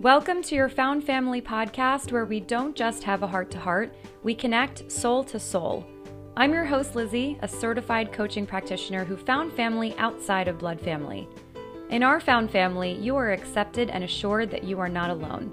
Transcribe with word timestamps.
Welcome 0.00 0.44
to 0.44 0.54
your 0.54 0.68
Found 0.68 1.02
Family 1.02 1.42
podcast, 1.42 2.12
where 2.12 2.24
we 2.24 2.38
don't 2.38 2.76
just 2.76 3.02
have 3.02 3.24
a 3.24 3.26
heart 3.26 3.50
to 3.50 3.58
heart, 3.58 3.92
we 4.22 4.32
connect 4.32 4.92
soul 4.92 5.24
to 5.24 5.40
soul. 5.40 5.84
I'm 6.36 6.52
your 6.52 6.64
host, 6.64 6.94
Lizzie, 6.94 7.36
a 7.42 7.48
certified 7.48 8.12
coaching 8.12 8.46
practitioner 8.46 9.04
who 9.04 9.16
found 9.16 9.52
family 9.54 9.96
outside 9.98 10.46
of 10.46 10.60
blood 10.60 10.80
family. 10.80 11.28
In 11.90 12.04
our 12.04 12.20
Found 12.20 12.48
Family, 12.52 12.92
you 12.92 13.16
are 13.16 13.32
accepted 13.32 13.90
and 13.90 14.04
assured 14.04 14.52
that 14.52 14.62
you 14.62 14.78
are 14.78 14.88
not 14.88 15.10
alone. 15.10 15.50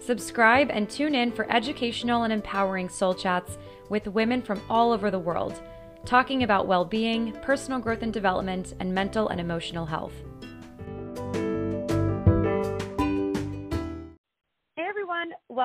Subscribe 0.00 0.68
and 0.72 0.90
tune 0.90 1.14
in 1.14 1.30
for 1.30 1.48
educational 1.48 2.24
and 2.24 2.32
empowering 2.32 2.88
soul 2.88 3.14
chats 3.14 3.56
with 3.88 4.08
women 4.08 4.42
from 4.42 4.60
all 4.68 4.90
over 4.90 5.12
the 5.12 5.18
world, 5.20 5.62
talking 6.04 6.42
about 6.42 6.66
well 6.66 6.84
being, 6.84 7.30
personal 7.40 7.78
growth 7.78 8.02
and 8.02 8.12
development, 8.12 8.74
and 8.80 8.92
mental 8.92 9.28
and 9.28 9.40
emotional 9.40 9.86
health. 9.86 10.14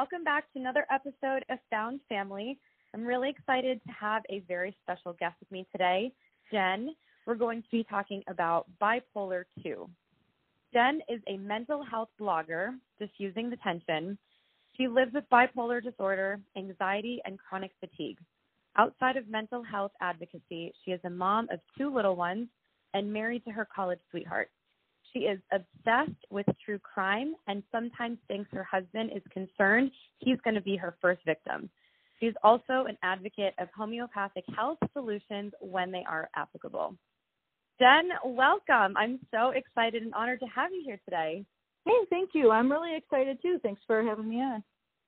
Welcome 0.01 0.23
back 0.23 0.51
to 0.51 0.57
another 0.59 0.83
episode 0.91 1.45
of 1.51 1.59
Found 1.69 1.99
Family. 2.09 2.57
I'm 2.91 3.05
really 3.05 3.29
excited 3.29 3.79
to 3.85 3.91
have 3.93 4.23
a 4.31 4.39
very 4.47 4.75
special 4.81 5.13
guest 5.13 5.35
with 5.39 5.51
me 5.51 5.67
today, 5.71 6.11
Jen. 6.51 6.95
We're 7.27 7.35
going 7.35 7.61
to 7.61 7.67
be 7.71 7.85
talking 7.87 8.23
about 8.27 8.65
bipolar 8.81 9.43
2. 9.61 9.87
Jen 10.73 11.01
is 11.07 11.21
a 11.27 11.37
mental 11.37 11.85
health 11.85 12.09
blogger, 12.19 12.69
diffusing 12.99 13.51
the 13.51 13.57
tension. 13.57 14.17
She 14.75 14.87
lives 14.87 15.13
with 15.13 15.25
bipolar 15.31 15.83
disorder, 15.83 16.39
anxiety, 16.57 17.21
and 17.23 17.37
chronic 17.37 17.69
fatigue. 17.79 18.17
Outside 18.77 19.17
of 19.17 19.29
mental 19.29 19.61
health 19.61 19.91
advocacy, 20.01 20.73
she 20.83 20.93
is 20.93 21.01
a 21.03 21.11
mom 21.11 21.47
of 21.51 21.59
two 21.77 21.93
little 21.93 22.15
ones 22.15 22.47
and 22.95 23.13
married 23.13 23.45
to 23.45 23.51
her 23.51 23.67
college 23.71 23.99
sweetheart. 24.09 24.49
She 25.13 25.19
is 25.19 25.39
obsessed 25.51 26.25
with 26.29 26.45
true 26.63 26.79
crime 26.79 27.35
and 27.47 27.63
sometimes 27.71 28.17
thinks 28.27 28.49
her 28.51 28.63
husband 28.63 29.11
is 29.15 29.23
concerned 29.31 29.91
he's 30.19 30.39
going 30.43 30.55
to 30.55 30.61
be 30.61 30.75
her 30.77 30.95
first 31.01 31.21
victim. 31.25 31.69
She's 32.19 32.33
also 32.43 32.85
an 32.87 32.97
advocate 33.03 33.53
of 33.59 33.67
homeopathic 33.75 34.45
health 34.55 34.77
solutions 34.93 35.53
when 35.59 35.91
they 35.91 36.03
are 36.07 36.29
applicable. 36.35 36.95
Jen, 37.79 38.09
welcome. 38.23 38.95
I'm 38.95 39.19
so 39.31 39.49
excited 39.49 40.03
and 40.03 40.13
honored 40.13 40.39
to 40.41 40.45
have 40.45 40.71
you 40.71 40.83
here 40.85 40.99
today. 41.03 41.43
Hey, 41.85 41.97
thank 42.11 42.29
you. 42.33 42.51
I'm 42.51 42.71
really 42.71 42.95
excited 42.95 43.39
too. 43.41 43.59
Thanks 43.63 43.81
for 43.87 44.03
having 44.03 44.29
me 44.29 44.35
on. 44.35 44.63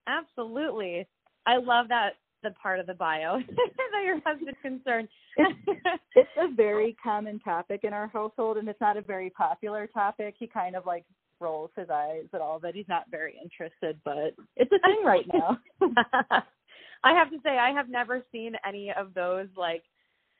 Absolutely. 0.07 1.07
I 1.45 1.57
love 1.57 1.87
that 1.89 2.13
the 2.43 2.51
part 2.51 2.79
of 2.79 2.85
the 2.85 2.93
bio 2.93 3.37
that 3.47 4.03
your 4.03 4.19
husband's 4.25 4.59
concerned. 4.61 5.07
it's, 5.37 5.59
it's 6.15 6.29
a 6.37 6.53
very 6.53 6.95
common 7.03 7.39
topic 7.39 7.81
in 7.83 7.93
our 7.93 8.07
household, 8.07 8.57
and 8.57 8.67
it's 8.67 8.81
not 8.81 8.97
a 8.97 9.01
very 9.01 9.29
popular 9.29 9.87
topic. 9.87 10.35
He 10.37 10.47
kind 10.47 10.75
of 10.75 10.85
like 10.85 11.05
rolls 11.39 11.71
his 11.75 11.89
eyes 11.89 12.25
at 12.33 12.41
all 12.41 12.59
that 12.59 12.75
he's 12.75 12.87
not 12.87 13.05
very 13.09 13.35
interested, 13.41 13.99
but 14.05 14.35
it's 14.55 14.71
a 14.71 14.79
thing 14.79 15.03
right 15.03 15.25
now. 15.33 15.57
I 17.03 17.13
have 17.13 17.29
to 17.31 17.37
say, 17.43 17.57
I 17.57 17.71
have 17.71 17.89
never 17.89 18.23
seen 18.31 18.53
any 18.65 18.91
of 18.91 19.13
those 19.13 19.47
like 19.57 19.83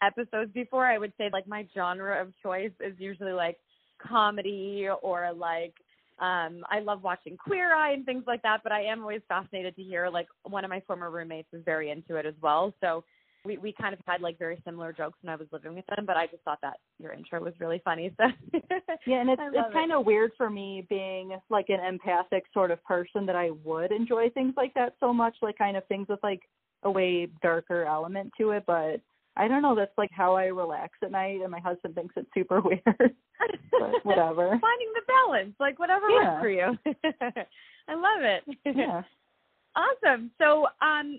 episodes 0.01 0.51
before. 0.53 0.85
I 0.85 0.97
would 0.97 1.13
say 1.17 1.29
like 1.31 1.47
my 1.47 1.67
genre 1.73 2.21
of 2.21 2.33
choice 2.41 2.71
is 2.79 2.93
usually 2.97 3.33
like 3.33 3.57
comedy 4.05 4.87
or 5.01 5.31
like 5.35 5.73
um, 6.19 6.63
I 6.69 6.79
love 6.79 7.03
watching 7.03 7.37
Queer 7.37 7.75
Eye 7.75 7.93
and 7.93 8.05
things 8.05 8.23
like 8.27 8.41
that, 8.43 8.61
but 8.63 8.71
I 8.71 8.83
am 8.83 9.01
always 9.01 9.21
fascinated 9.27 9.75
to 9.75 9.83
hear 9.83 10.09
like 10.09 10.27
one 10.43 10.63
of 10.63 10.69
my 10.69 10.81
former 10.85 11.09
roommates 11.09 11.49
is 11.53 11.63
very 11.65 11.89
into 11.89 12.15
it 12.15 12.25
as 12.25 12.35
well. 12.41 12.73
So 12.81 13.03
we 13.45 13.57
we 13.57 13.73
kind 13.73 13.93
of 13.93 13.99
had 14.05 14.21
like 14.21 14.39
very 14.39 14.61
similar 14.63 14.93
jokes 14.93 15.17
when 15.21 15.33
I 15.33 15.35
was 15.35 15.47
living 15.51 15.75
with 15.75 15.85
them, 15.87 16.05
but 16.05 16.15
I 16.15 16.27
just 16.27 16.43
thought 16.43 16.59
that 16.61 16.77
your 16.99 17.13
intro 17.13 17.43
was 17.43 17.53
really 17.59 17.81
funny. 17.83 18.13
So 18.17 18.25
yeah, 19.07 19.21
and 19.21 19.29
it's 19.29 19.41
it's 19.53 19.73
kind 19.73 19.91
of 19.91 20.05
weird 20.05 20.31
for 20.37 20.49
me 20.49 20.85
being 20.89 21.37
like 21.49 21.65
an 21.69 21.79
empathic 21.85 22.45
sort 22.53 22.71
of 22.71 22.83
person 22.83 23.25
that 23.25 23.35
I 23.35 23.51
would 23.63 23.91
enjoy 23.91 24.29
things 24.29 24.53
like 24.55 24.73
that 24.75 24.95
so 24.99 25.13
much, 25.13 25.35
like 25.41 25.57
kind 25.57 25.75
of 25.75 25.85
things 25.87 26.07
with 26.07 26.19
like 26.23 26.41
a 26.83 26.91
way 26.91 27.27
darker 27.41 27.85
element 27.85 28.31
to 28.37 28.51
it, 28.51 28.63
but 28.67 29.01
I 29.35 29.47
don't 29.47 29.61
know. 29.61 29.75
That's 29.75 29.97
like 29.97 30.11
how 30.11 30.35
I 30.35 30.45
relax 30.45 30.93
at 31.03 31.11
night, 31.11 31.41
and 31.41 31.51
my 31.51 31.59
husband 31.59 31.95
thinks 31.95 32.13
it's 32.17 32.29
super 32.33 32.61
weird. 32.65 32.83
but 32.85 34.03
whatever. 34.03 34.47
Finding 34.61 34.93
the 34.93 35.01
balance, 35.07 35.55
like 35.59 35.79
whatever 35.79 36.09
yeah. 36.09 36.33
works 36.33 36.41
for 36.41 36.49
you. 36.49 36.77
I 37.87 37.95
love 37.95 38.21
it. 38.21 38.43
Yeah. 38.75 39.01
Awesome. 39.75 40.29
So, 40.37 40.67
um, 40.81 41.17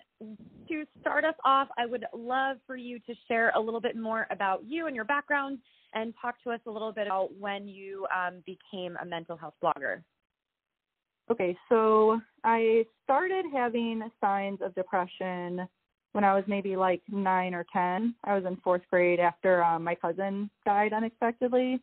to 0.68 0.84
start 1.00 1.24
us 1.24 1.34
off, 1.44 1.68
I 1.76 1.86
would 1.86 2.04
love 2.14 2.58
for 2.66 2.76
you 2.76 3.00
to 3.00 3.14
share 3.26 3.50
a 3.56 3.60
little 3.60 3.80
bit 3.80 3.96
more 3.96 4.28
about 4.30 4.62
you 4.64 4.86
and 4.86 4.94
your 4.94 5.04
background, 5.04 5.58
and 5.92 6.14
talk 6.20 6.36
to 6.44 6.50
us 6.50 6.60
a 6.66 6.70
little 6.70 6.92
bit 6.92 7.08
about 7.08 7.30
when 7.38 7.66
you 7.66 8.06
um, 8.16 8.42
became 8.46 8.96
a 9.02 9.04
mental 9.04 9.36
health 9.36 9.54
blogger. 9.62 10.02
Okay, 11.30 11.56
so 11.68 12.20
I 12.44 12.84
started 13.02 13.46
having 13.52 14.02
signs 14.20 14.60
of 14.62 14.74
depression 14.74 15.66
when 16.14 16.22
I 16.22 16.32
was 16.32 16.44
maybe 16.46 16.76
like 16.76 17.02
nine 17.10 17.54
or 17.54 17.66
ten. 17.72 18.14
I 18.22 18.36
was 18.36 18.44
in 18.46 18.56
fourth 18.62 18.82
grade 18.88 19.18
after 19.18 19.64
um, 19.64 19.82
my 19.82 19.96
cousin 19.96 20.48
died 20.64 20.92
unexpectedly, 20.92 21.80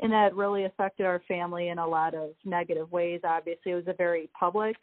and 0.00 0.10
that 0.12 0.34
really 0.34 0.64
affected 0.64 1.04
our 1.04 1.20
family 1.28 1.68
in 1.68 1.78
a 1.78 1.86
lot 1.86 2.14
of 2.14 2.30
negative 2.46 2.90
ways. 2.90 3.20
Obviously, 3.22 3.72
it 3.72 3.76
was 3.76 3.84
a 3.86 3.92
very 3.92 4.30
public 4.38 4.76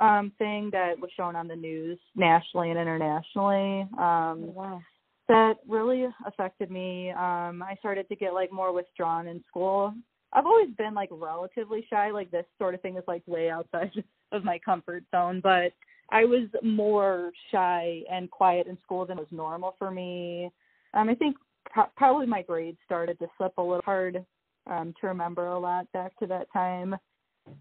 um, 0.00 0.32
thing 0.38 0.68
that 0.72 1.00
was 1.00 1.10
shown 1.16 1.34
on 1.34 1.48
the 1.48 1.56
news 1.56 1.98
nationally 2.14 2.70
and 2.70 2.78
internationally. 2.78 3.88
Um, 3.98 4.44
oh, 4.48 4.52
wow. 4.54 4.82
That 5.28 5.54
really 5.66 6.06
affected 6.26 6.70
me. 6.70 7.10
Um, 7.12 7.62
I 7.62 7.76
started 7.78 8.06
to 8.10 8.16
get 8.16 8.34
like 8.34 8.52
more 8.52 8.72
withdrawn 8.72 9.28
in 9.28 9.42
school. 9.48 9.94
I've 10.34 10.46
always 10.46 10.68
been 10.76 10.92
like 10.92 11.08
relatively 11.10 11.86
shy. 11.88 12.10
Like 12.10 12.30
this 12.30 12.44
sort 12.58 12.74
of 12.74 12.82
thing 12.82 12.96
is 12.96 13.04
like 13.08 13.22
way 13.26 13.48
outside 13.48 13.92
of 14.32 14.44
my 14.44 14.58
comfort 14.58 15.04
zone, 15.10 15.40
but 15.42 15.72
I 16.10 16.24
was 16.24 16.48
more 16.62 17.30
shy 17.50 18.02
and 18.10 18.30
quiet 18.30 18.66
in 18.66 18.78
school 18.82 19.06
than 19.06 19.18
was 19.18 19.26
normal 19.30 19.76
for 19.78 19.90
me. 19.90 20.50
Um, 20.94 21.08
I 21.08 21.14
think 21.14 21.36
pro- 21.70 21.90
probably 21.96 22.26
my 22.26 22.42
grades 22.42 22.78
started 22.84 23.18
to 23.20 23.28
slip 23.38 23.56
a 23.58 23.62
little 23.62 23.82
hard 23.84 24.24
um, 24.66 24.94
to 25.00 25.06
remember 25.06 25.48
a 25.48 25.58
lot 25.58 25.90
back 25.92 26.16
to 26.18 26.26
that 26.26 26.52
time. 26.52 26.96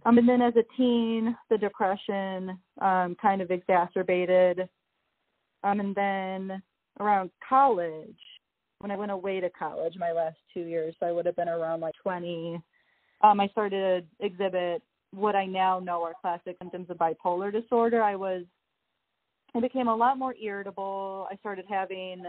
Um, 0.06 0.18
and 0.18 0.28
then 0.28 0.42
as 0.42 0.54
a 0.56 0.64
teen, 0.78 1.36
the 1.50 1.58
depression 1.58 2.60
um, 2.82 3.16
kind 3.22 3.42
of 3.42 3.52
exacerbated. 3.52 4.68
Um, 5.64 5.80
and 5.80 5.96
then 5.96 6.62
around 7.00 7.32
college, 7.48 8.18
when 8.80 8.92
I 8.92 8.96
went 8.96 9.12
away 9.12 9.40
to 9.40 9.50
college, 9.50 9.96
my 9.98 10.12
last 10.12 10.38
two 10.54 10.62
years, 10.62 10.96
so 11.00 11.06
I 11.06 11.12
would 11.12 11.26
have 11.26 11.36
been 11.36 11.50
around 11.50 11.82
like 11.82 11.96
20. 12.02 12.62
Um, 13.22 13.40
I 13.40 13.48
started 13.48 14.08
exhibit 14.20 14.82
what 15.12 15.36
I 15.36 15.46
now 15.46 15.80
know 15.80 16.04
are 16.04 16.14
classic 16.20 16.58
symptoms 16.60 16.90
of 16.90 16.98
bipolar 16.98 17.52
disorder. 17.52 18.04
I 18.04 18.16
was, 18.16 18.44
I 19.56 19.60
became 19.60 19.88
a 19.88 19.96
lot 19.96 20.18
more 20.18 20.36
irritable. 20.36 21.28
I 21.32 21.36
started 21.38 21.66
having 21.68 22.24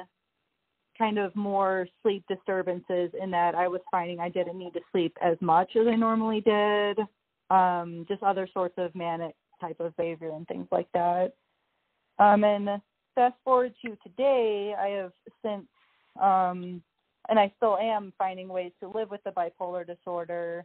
kind 0.99 1.19
of 1.19 1.35
more 1.35 1.87
sleep 2.03 2.25
disturbances 2.29 3.11
in 3.21 3.31
that 3.31 3.55
I 3.55 3.69
was 3.69 3.81
finding 3.91 4.21
I 4.21 4.29
didn't 4.29 4.59
need 4.59 4.75
to 4.75 4.81
sleep 4.93 5.17
as 5.23 5.37
much 5.41 5.77
as 5.77 5.87
I 5.87 5.97
normally 5.97 6.41
did. 6.41 6.99
Um, 7.51 8.07
just 8.09 8.23
other 8.23 8.49
sorts 8.53 8.75
of 8.79 8.95
manic 8.95 9.35
type 9.61 9.81
of 9.81 9.97
behavior 9.97 10.31
and 10.31 10.47
things 10.47 10.69
like 10.71 10.89
that. 10.95 11.33
Um, 12.19 12.45
and 12.45 12.69
fast 13.15 13.35
forward 13.45 13.75
to 13.85 13.97
today, 14.03 14.75
I 14.79 14.89
have 14.89 15.13
since, 15.45 15.67
um, 16.21 16.83
and 17.29 17.39
I 17.39 17.53
still 17.57 17.77
am 17.77 18.13
finding 18.19 18.49
ways 18.49 18.73
to 18.81 18.89
live 18.89 19.11
with 19.11 19.23
the 19.25 19.31
bipolar 19.31 19.87
disorder 19.87 20.65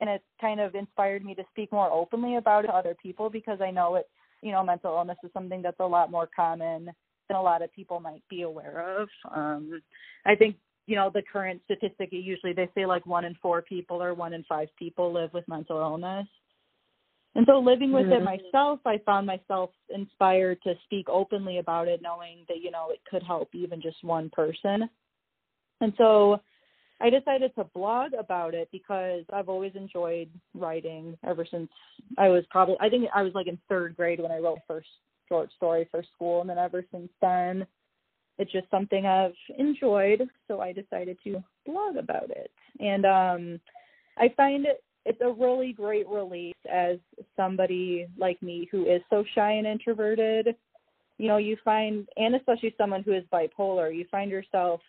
and 0.00 0.08
it 0.10 0.22
kind 0.40 0.60
of 0.60 0.74
inspired 0.74 1.24
me 1.24 1.34
to 1.34 1.44
speak 1.50 1.72
more 1.72 1.90
openly 1.90 2.36
about 2.36 2.64
it 2.64 2.68
to 2.68 2.74
other 2.74 2.96
people 3.02 3.30
because 3.30 3.60
I 3.60 3.70
know 3.70 3.96
it's 3.96 4.08
you 4.42 4.52
know 4.52 4.64
mental 4.64 4.94
illness 4.94 5.18
is 5.22 5.30
something 5.32 5.62
that's 5.62 5.80
a 5.80 5.86
lot 5.86 6.10
more 6.10 6.28
common 6.34 6.86
than 7.28 7.36
a 7.36 7.42
lot 7.42 7.62
of 7.62 7.72
people 7.72 8.00
might 8.00 8.22
be 8.28 8.42
aware 8.42 9.00
of. 9.00 9.08
Um, 9.34 9.82
I 10.26 10.34
think 10.34 10.56
you 10.86 10.96
know 10.96 11.10
the 11.12 11.22
current 11.32 11.60
statistic 11.64 12.08
usually 12.12 12.52
they 12.52 12.68
say 12.74 12.86
like 12.86 13.06
one 13.06 13.24
in 13.24 13.36
four 13.42 13.62
people 13.62 14.02
or 14.02 14.14
one 14.14 14.32
in 14.32 14.44
five 14.48 14.68
people 14.78 15.12
live 15.12 15.32
with 15.32 15.46
mental 15.48 15.78
illness. 15.78 16.26
And 17.34 17.46
so 17.48 17.60
living 17.60 17.92
with 17.92 18.06
mm-hmm. 18.06 18.26
it 18.26 18.42
myself, 18.52 18.80
I 18.84 18.98
found 19.06 19.26
myself 19.26 19.70
inspired 19.88 20.60
to 20.62 20.74
speak 20.84 21.08
openly 21.08 21.58
about 21.58 21.86
it, 21.86 22.00
knowing 22.02 22.44
that, 22.48 22.58
you 22.60 22.72
know, 22.72 22.88
it 22.90 22.98
could 23.08 23.22
help 23.22 23.50
even 23.54 23.80
just 23.80 24.02
one 24.02 24.30
person. 24.30 24.90
And 25.80 25.92
so 25.96 26.40
I 27.00 27.08
decided 27.08 27.54
to 27.54 27.64
blog 27.64 28.12
about 28.12 28.54
it 28.54 28.68
because 28.72 29.24
I've 29.32 29.48
always 29.48 29.72
enjoyed 29.74 30.28
writing 30.54 31.16
ever 31.26 31.46
since 31.50 31.70
I 32.18 32.28
was 32.28 32.44
probably 32.50 32.76
I 32.80 32.88
think 32.90 33.08
I 33.14 33.22
was 33.22 33.34
like 33.34 33.46
in 33.46 33.58
third 33.68 33.96
grade 33.96 34.20
when 34.20 34.30
I 34.30 34.38
wrote 34.38 34.58
first 34.68 34.88
short 35.28 35.50
story 35.56 35.88
for 35.90 36.02
school 36.14 36.40
and 36.40 36.50
then 36.50 36.58
ever 36.58 36.84
since 36.92 37.08
then 37.22 37.66
it's 38.38 38.52
just 38.52 38.70
something 38.70 39.06
I've 39.06 39.32
enjoyed 39.58 40.28
so 40.46 40.60
I 40.60 40.72
decided 40.72 41.16
to 41.24 41.42
blog 41.66 41.96
about 41.96 42.30
it. 42.30 42.50
And 42.80 43.06
um 43.06 43.60
I 44.18 44.32
find 44.36 44.66
it 44.66 44.82
it's 45.06 45.20
a 45.22 45.32
really 45.32 45.72
great 45.72 46.06
release 46.06 46.54
as 46.70 46.98
somebody 47.34 48.06
like 48.18 48.42
me 48.42 48.68
who 48.70 48.84
is 48.84 49.00
so 49.08 49.24
shy 49.34 49.52
and 49.52 49.66
introverted. 49.66 50.54
You 51.16 51.28
know, 51.28 51.38
you 51.38 51.56
find 51.64 52.06
and 52.18 52.34
especially 52.34 52.74
someone 52.76 53.02
who 53.02 53.14
is 53.14 53.24
bipolar, 53.32 53.94
you 53.94 54.04
find 54.10 54.30
yourself 54.30 54.82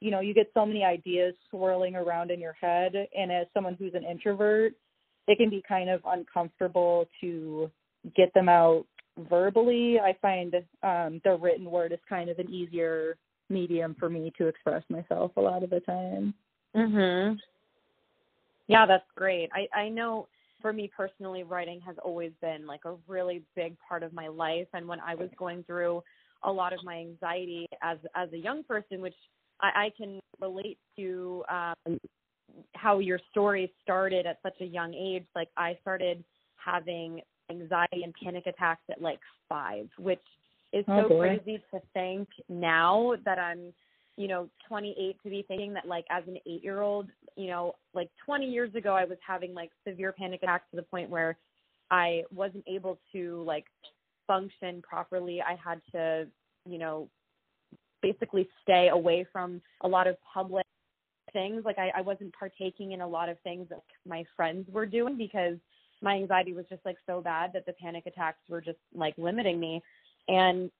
you 0.00 0.10
know 0.10 0.20
you 0.20 0.34
get 0.34 0.50
so 0.54 0.64
many 0.66 0.84
ideas 0.84 1.34
swirling 1.50 1.94
around 1.94 2.30
in 2.30 2.40
your 2.40 2.54
head 2.54 2.92
and 3.16 3.30
as 3.30 3.46
someone 3.54 3.76
who's 3.78 3.94
an 3.94 4.04
introvert 4.04 4.72
it 5.26 5.38
can 5.38 5.50
be 5.50 5.62
kind 5.66 5.88
of 5.88 6.00
uncomfortable 6.06 7.06
to 7.20 7.70
get 8.16 8.32
them 8.34 8.48
out 8.48 8.84
verbally. 9.28 9.98
I 10.00 10.16
find 10.20 10.54
um, 10.82 11.20
the 11.24 11.36
written 11.40 11.70
word 11.70 11.92
is 11.92 11.98
kind 12.08 12.30
of 12.30 12.38
an 12.38 12.50
easier 12.50 13.16
medium 13.48 13.96
for 13.98 14.08
me 14.08 14.32
to 14.38 14.46
express 14.46 14.82
myself 14.88 15.32
a 15.36 15.40
lot 15.40 15.62
of 15.62 15.70
the 15.70 15.80
time. 15.80 16.34
Mhm. 16.74 17.38
Yeah, 18.68 18.86
that's 18.86 19.10
great. 19.16 19.50
I 19.52 19.68
I 19.76 19.88
know 19.88 20.28
for 20.62 20.72
me 20.72 20.90
personally 20.94 21.42
writing 21.42 21.80
has 21.80 21.96
always 22.04 22.32
been 22.40 22.66
like 22.66 22.84
a 22.84 22.94
really 23.08 23.42
big 23.56 23.76
part 23.80 24.02
of 24.02 24.12
my 24.12 24.28
life 24.28 24.68
and 24.74 24.86
when 24.86 25.00
I 25.00 25.14
was 25.14 25.30
going 25.36 25.64
through 25.64 26.02
a 26.44 26.52
lot 26.52 26.72
of 26.72 26.84
my 26.84 26.98
anxiety 26.98 27.66
as 27.82 27.98
as 28.14 28.32
a 28.32 28.36
young 28.36 28.62
person 28.62 29.00
which 29.00 29.14
I, 29.62 29.86
I 29.86 29.92
can 29.96 30.20
relate 30.40 30.78
to 30.96 31.44
um 31.50 31.98
how 32.74 32.98
your 32.98 33.20
story 33.30 33.72
started 33.82 34.26
at 34.26 34.38
such 34.42 34.60
a 34.60 34.64
young 34.64 34.94
age. 34.94 35.24
Like 35.34 35.48
I 35.56 35.78
started 35.82 36.24
having 36.56 37.20
anxiety 37.50 38.02
and 38.04 38.14
panic 38.22 38.46
attacks 38.46 38.82
at 38.90 39.00
like 39.00 39.20
five, 39.48 39.88
which 39.98 40.20
is 40.72 40.84
so 40.86 41.08
crazy 41.18 41.62
to 41.72 41.80
think 41.94 42.28
now 42.48 43.14
that 43.24 43.38
I'm, 43.38 43.72
you 44.16 44.28
know, 44.28 44.48
28 44.68 45.16
to 45.22 45.30
be 45.30 45.44
thinking 45.48 45.72
that 45.74 45.86
like 45.86 46.04
as 46.10 46.22
an 46.26 46.36
eight 46.46 46.62
year 46.62 46.80
old, 46.80 47.08
you 47.36 47.48
know, 47.48 47.74
like 47.94 48.08
20 48.24 48.46
years 48.46 48.74
ago, 48.74 48.94
I 48.94 49.04
was 49.04 49.18
having 49.26 49.54
like 49.54 49.70
severe 49.86 50.12
panic 50.12 50.42
attacks 50.42 50.64
to 50.70 50.76
the 50.76 50.82
point 50.82 51.10
where 51.10 51.36
I 51.90 52.22
wasn't 52.32 52.64
able 52.68 52.98
to 53.12 53.42
like 53.44 53.64
function 54.26 54.80
properly. 54.82 55.42
I 55.42 55.56
had 55.62 55.80
to, 55.92 56.28
you 56.68 56.78
know, 56.78 57.08
basically 58.02 58.48
stay 58.62 58.88
away 58.88 59.26
from 59.32 59.60
a 59.82 59.88
lot 59.88 60.06
of 60.06 60.16
public 60.32 60.66
things. 61.32 61.64
Like 61.64 61.78
I, 61.78 61.90
I 61.96 62.00
wasn't 62.00 62.34
partaking 62.38 62.92
in 62.92 63.00
a 63.00 63.08
lot 63.08 63.28
of 63.28 63.38
things 63.40 63.68
that 63.70 63.82
my 64.06 64.24
friends 64.36 64.66
were 64.70 64.86
doing 64.86 65.16
because 65.16 65.56
my 66.02 66.14
anxiety 66.14 66.52
was 66.52 66.64
just 66.68 66.84
like 66.84 66.96
so 67.06 67.20
bad 67.20 67.50
that 67.52 67.66
the 67.66 67.72
panic 67.74 68.06
attacks 68.06 68.38
were 68.48 68.60
just 68.60 68.78
like 68.94 69.14
limiting 69.18 69.60
me. 69.60 69.82
And 70.28 70.70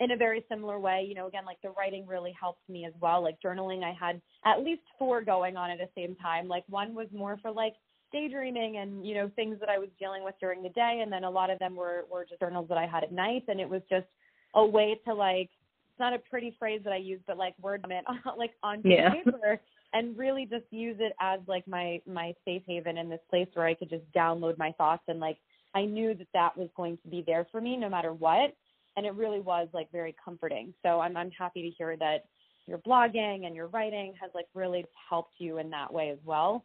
in 0.00 0.10
a 0.10 0.16
very 0.16 0.44
similar 0.48 0.78
way, 0.78 1.04
you 1.08 1.14
know, 1.14 1.26
again, 1.26 1.44
like 1.46 1.60
the 1.62 1.70
writing 1.70 2.06
really 2.06 2.34
helped 2.38 2.68
me 2.68 2.84
as 2.84 2.92
well. 3.00 3.22
Like 3.22 3.40
journaling, 3.44 3.82
I 3.82 3.92
had 3.98 4.20
at 4.44 4.62
least 4.62 4.82
four 4.98 5.22
going 5.22 5.56
on 5.56 5.70
at 5.70 5.78
the 5.78 5.88
same 5.94 6.14
time. 6.16 6.48
Like 6.48 6.64
one 6.68 6.94
was 6.94 7.06
more 7.12 7.38
for 7.40 7.50
like 7.50 7.74
daydreaming 8.12 8.76
and, 8.78 9.06
you 9.06 9.14
know, 9.14 9.30
things 9.36 9.58
that 9.60 9.68
I 9.68 9.78
was 9.78 9.88
dealing 9.98 10.22
with 10.22 10.34
during 10.40 10.62
the 10.62 10.68
day. 10.70 11.00
And 11.02 11.10
then 11.10 11.24
a 11.24 11.30
lot 11.30 11.50
of 11.50 11.58
them 11.58 11.76
were, 11.76 12.04
were 12.10 12.26
just 12.28 12.40
journals 12.40 12.68
that 12.68 12.78
I 12.78 12.86
had 12.86 13.04
at 13.04 13.12
night. 13.12 13.44
And 13.48 13.58
it 13.58 13.68
was 13.68 13.82
just 13.88 14.06
a 14.54 14.64
way 14.64 15.00
to 15.06 15.14
like, 15.14 15.50
not 15.98 16.12
a 16.12 16.18
pretty 16.18 16.54
phrase 16.58 16.80
that 16.84 16.92
I 16.92 16.98
use, 16.98 17.20
but 17.26 17.36
like 17.36 17.54
word 17.60 17.84
it 17.88 18.04
like 18.38 18.52
on 18.62 18.82
yeah. 18.84 19.10
paper 19.10 19.60
and 19.92 20.16
really 20.16 20.46
just 20.46 20.64
use 20.70 20.96
it 21.00 21.12
as 21.20 21.40
like 21.46 21.66
my 21.66 22.00
my 22.06 22.34
safe 22.44 22.62
haven 22.66 22.98
in 22.98 23.08
this 23.08 23.20
place 23.30 23.48
where 23.54 23.66
I 23.66 23.74
could 23.74 23.90
just 23.90 24.04
download 24.12 24.58
my 24.58 24.72
thoughts 24.72 25.04
and 25.08 25.20
like 25.20 25.38
I 25.74 25.84
knew 25.84 26.14
that 26.14 26.28
that 26.32 26.56
was 26.56 26.68
going 26.76 26.98
to 27.02 27.08
be 27.08 27.22
there 27.26 27.46
for 27.50 27.60
me 27.60 27.76
no 27.76 27.88
matter 27.88 28.12
what 28.12 28.54
and 28.96 29.04
it 29.06 29.14
really 29.14 29.40
was 29.40 29.68
like 29.72 29.90
very 29.92 30.14
comforting. 30.22 30.72
So 30.82 31.00
I'm 31.00 31.16
I'm 31.16 31.30
happy 31.30 31.62
to 31.62 31.70
hear 31.76 31.96
that 31.98 32.24
your 32.66 32.78
blogging 32.78 33.46
and 33.46 33.54
your 33.54 33.68
writing 33.68 34.14
has 34.20 34.30
like 34.34 34.46
really 34.54 34.84
helped 35.08 35.34
you 35.38 35.58
in 35.58 35.70
that 35.70 35.92
way 35.92 36.10
as 36.10 36.18
well. 36.24 36.64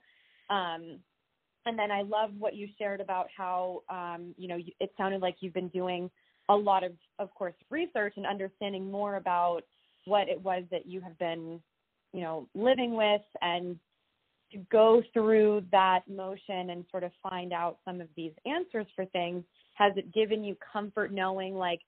Um, 0.49 0.99
and 1.65 1.77
then 1.77 1.91
I 1.91 2.01
love 2.01 2.31
what 2.39 2.55
you 2.55 2.67
shared 2.79 3.01
about 3.01 3.27
how 3.35 3.83
um, 3.89 4.33
you 4.37 4.47
know 4.47 4.57
it 4.79 4.91
sounded 4.97 5.21
like 5.21 5.37
you've 5.41 5.53
been 5.53 5.69
doing 5.69 6.09
a 6.51 6.55
lot 6.55 6.83
of 6.83 6.91
of 7.17 7.33
course 7.33 7.53
research 7.69 8.13
and 8.17 8.25
understanding 8.25 8.91
more 8.91 9.15
about 9.15 9.61
what 10.05 10.27
it 10.27 10.41
was 10.41 10.63
that 10.69 10.85
you 10.85 10.99
have 10.99 11.17
been 11.17 11.61
you 12.13 12.21
know 12.21 12.47
living 12.53 12.95
with 12.95 13.21
and 13.41 13.77
to 14.51 14.57
go 14.69 15.01
through 15.13 15.63
that 15.71 16.01
motion 16.09 16.71
and 16.71 16.83
sort 16.91 17.03
of 17.03 17.11
find 17.23 17.53
out 17.53 17.77
some 17.85 18.01
of 18.01 18.07
these 18.17 18.33
answers 18.45 18.85
for 18.95 19.05
things 19.07 19.43
has 19.75 19.93
it 19.95 20.13
given 20.13 20.43
you 20.43 20.55
comfort 20.73 21.13
knowing 21.13 21.55
like 21.55 21.79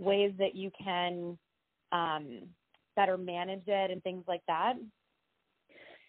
ways 0.00 0.32
that 0.38 0.56
you 0.56 0.70
can 0.82 1.38
um 1.92 2.42
better 2.96 3.16
manage 3.16 3.62
it 3.66 3.90
and 3.90 4.02
things 4.02 4.24
like 4.26 4.42
that? 4.48 4.74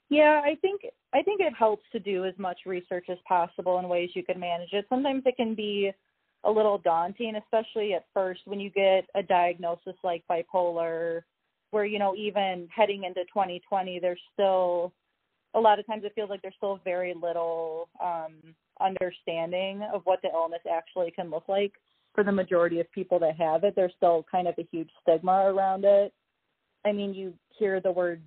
Yeah 0.09 0.41
i 0.43 0.55
think 0.61 0.81
i 1.13 1.21
think 1.21 1.41
it 1.41 1.53
helps 1.57 1.83
to 1.91 1.99
do 1.99 2.25
as 2.25 2.33
much 2.39 2.61
research 2.65 3.05
as 3.09 3.17
possible 3.27 3.77
in 3.77 3.87
ways 3.87 4.09
you 4.15 4.23
can 4.23 4.39
manage 4.39 4.73
it. 4.73 4.85
Sometimes 4.89 5.21
it 5.27 5.35
can 5.37 5.53
be 5.53 5.91
a 6.43 6.51
little 6.51 6.77
daunting 6.77 7.35
especially 7.35 7.93
at 7.93 8.05
first 8.13 8.41
when 8.45 8.59
you 8.59 8.69
get 8.69 9.05
a 9.15 9.23
diagnosis 9.23 9.95
like 10.03 10.23
bipolar 10.29 11.21
where 11.71 11.85
you 11.85 11.99
know 11.99 12.15
even 12.15 12.67
heading 12.73 13.03
into 13.03 13.21
2020 13.25 13.99
there's 13.99 14.19
still 14.33 14.93
a 15.55 15.59
lot 15.59 15.79
of 15.79 15.85
times 15.85 16.03
it 16.03 16.13
feels 16.15 16.29
like 16.29 16.41
there's 16.41 16.53
still 16.57 16.79
very 16.83 17.13
little 17.13 17.89
um 18.01 18.33
understanding 18.81 19.81
of 19.93 20.01
what 20.05 20.21
the 20.21 20.29
illness 20.29 20.61
actually 20.71 21.11
can 21.11 21.29
look 21.29 21.47
like 21.47 21.73
for 22.13 22.23
the 22.23 22.31
majority 22.31 22.79
of 22.79 22.91
people 22.91 23.17
that 23.19 23.35
have 23.35 23.63
it. 23.63 23.73
There's 23.75 23.93
still 23.97 24.25
kind 24.29 24.47
of 24.47 24.55
a 24.57 24.67
huge 24.71 24.89
stigma 25.01 25.45
around 25.45 25.85
it. 25.85 26.13
I 26.85 26.91
mean 26.91 27.13
you 27.13 27.33
hear 27.57 27.79
the 27.79 27.91
word 27.91 28.21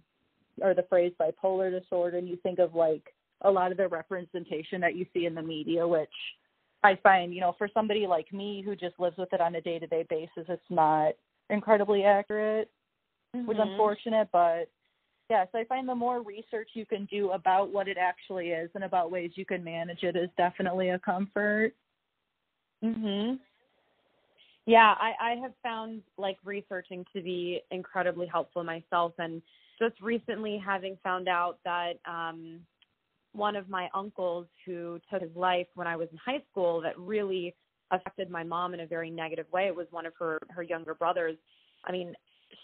or 0.62 0.74
the 0.74 0.86
phrase 0.88 1.12
bipolar 1.20 1.70
disorder 1.70 2.16
and 2.16 2.28
you 2.28 2.36
think 2.42 2.58
of 2.58 2.74
like 2.74 3.02
a 3.42 3.50
lot 3.50 3.70
of 3.70 3.76
the 3.76 3.88
representation 3.88 4.80
that 4.80 4.96
you 4.96 5.04
see 5.12 5.26
in 5.26 5.34
the 5.34 5.42
media 5.42 5.86
which 5.86 6.08
i 6.87 6.99
find 7.03 7.35
you 7.35 7.41
know 7.41 7.55
for 7.59 7.69
somebody 7.75 8.06
like 8.06 8.33
me 8.33 8.62
who 8.65 8.75
just 8.75 8.99
lives 8.99 9.17
with 9.19 9.33
it 9.33 9.41
on 9.41 9.55
a 9.56 9.61
day 9.61 9.79
to 9.79 9.87
day 9.87 10.05
basis 10.09 10.47
it's 10.49 10.62
not 10.71 11.12
incredibly 11.50 12.05
accurate 12.05 12.71
mm-hmm. 13.37 13.47
was 13.47 13.56
unfortunate, 13.61 14.29
but 14.33 14.69
yeah, 15.29 15.44
so 15.50 15.59
I 15.59 15.65
find 15.65 15.88
the 15.88 15.94
more 15.94 16.23
research 16.23 16.71
you 16.75 16.87
can 16.87 17.06
do 17.06 17.33
about 17.33 17.73
what 17.73 17.88
it 17.88 17.97
actually 17.99 18.49
is 18.50 18.71
and 18.75 18.85
about 18.85 19.11
ways 19.11 19.33
you 19.35 19.44
can 19.44 19.65
manage 19.65 20.03
it 20.03 20.17
is 20.17 20.29
definitely 20.37 20.91
a 20.91 20.99
comfort. 20.99 21.75
Mhm. 22.83 23.41
Yeah, 24.67 24.94
I 24.99 25.15
I 25.21 25.31
have 25.37 25.53
found 25.62 26.03
like 26.17 26.38
researching 26.44 27.05
to 27.12 27.23
be 27.23 27.62
incredibly 27.71 28.27
helpful 28.27 28.62
myself 28.62 29.15
and 29.19 29.43
just 29.79 30.00
recently 30.00 30.59
having 30.59 30.97
found 31.03 31.29
out 31.29 31.59
that 31.65 31.99
um 32.06 32.61
one 33.37 33.56
of 33.56 33.69
my 33.69 33.88
uncles 33.94 34.47
who 34.65 35.00
took 35.11 35.23
his 35.23 35.35
life 35.37 35.67
when 35.75 35.87
I 35.87 35.97
was 35.97 36.09
in 36.11 36.19
high 36.19 36.43
school 36.50 36.81
that 36.81 36.99
really 36.99 37.55
affected 37.91 38.31
my 38.31 38.43
mom 38.43 38.75
in 38.75 38.81
a 38.81 38.87
very 38.87 39.11
negative 39.11 39.47
way. 39.53 39.67
It 39.67 39.77
was 39.77 39.87
one 39.91 40.06
of 40.06 40.12
her 40.19 40.38
her 40.50 40.62
younger 40.62 40.94
brothers. 40.94 41.37
I 41.85 41.93
mean, 41.93 42.15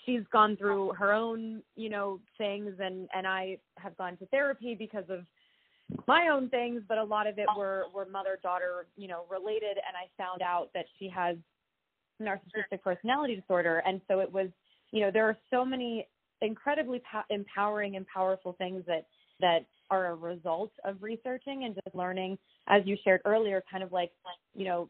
she's 0.05 0.23
gone 0.33 0.57
through 0.57 0.93
her 0.93 1.13
own 1.13 1.63
you 1.77 1.89
know 1.89 2.21
things 2.39 2.73
and 2.81 3.09
and 3.15 3.27
i 3.27 3.57
have 3.79 3.97
gone 3.97 4.17
to 4.17 4.27
therapy 4.27 4.75
because 4.75 5.05
of 5.09 5.25
my 6.07 6.29
own 6.29 6.49
things 6.49 6.83
but 6.89 6.99
a 6.99 7.05
lot 7.05 7.27
of 7.27 7.39
it 7.39 7.47
were 7.57 7.85
were 7.95 8.07
mother 8.07 8.39
daughter 8.43 8.87
you 8.97 9.09
know 9.09 9.25
related 9.31 9.77
and 9.77 9.97
i 9.97 10.07
found 10.23 10.43
out 10.43 10.69
that 10.75 10.87
she 10.99 11.09
has 11.09 11.37
narcissistic 12.21 12.81
personality 12.83 13.37
disorder 13.37 13.83
and 13.87 14.01
so 14.09 14.21
it 14.21 14.33
was 14.33 14.49
you 14.93 15.01
know 15.01 15.11
there 15.11 15.27
are 15.27 15.37
so 15.51 15.65
many 15.65 16.07
incredibly 16.41 17.01
po- 17.11 17.25
empowering 17.31 17.97
and 17.97 18.07
powerful 18.07 18.55
things 18.59 18.83
that 18.87 19.07
that 19.41 19.67
are 19.93 20.07
a 20.07 20.15
result 20.15 20.73
of 20.85 21.03
researching 21.03 21.65
and 21.65 21.75
just 21.75 21.95
learning 21.95 22.39
as 22.69 22.83
you 22.87 22.97
shared 23.05 23.21
earlier 23.25 23.63
kind 23.71 23.85
of 23.85 23.93
like 23.93 24.11
you 24.55 24.65
know 24.65 24.89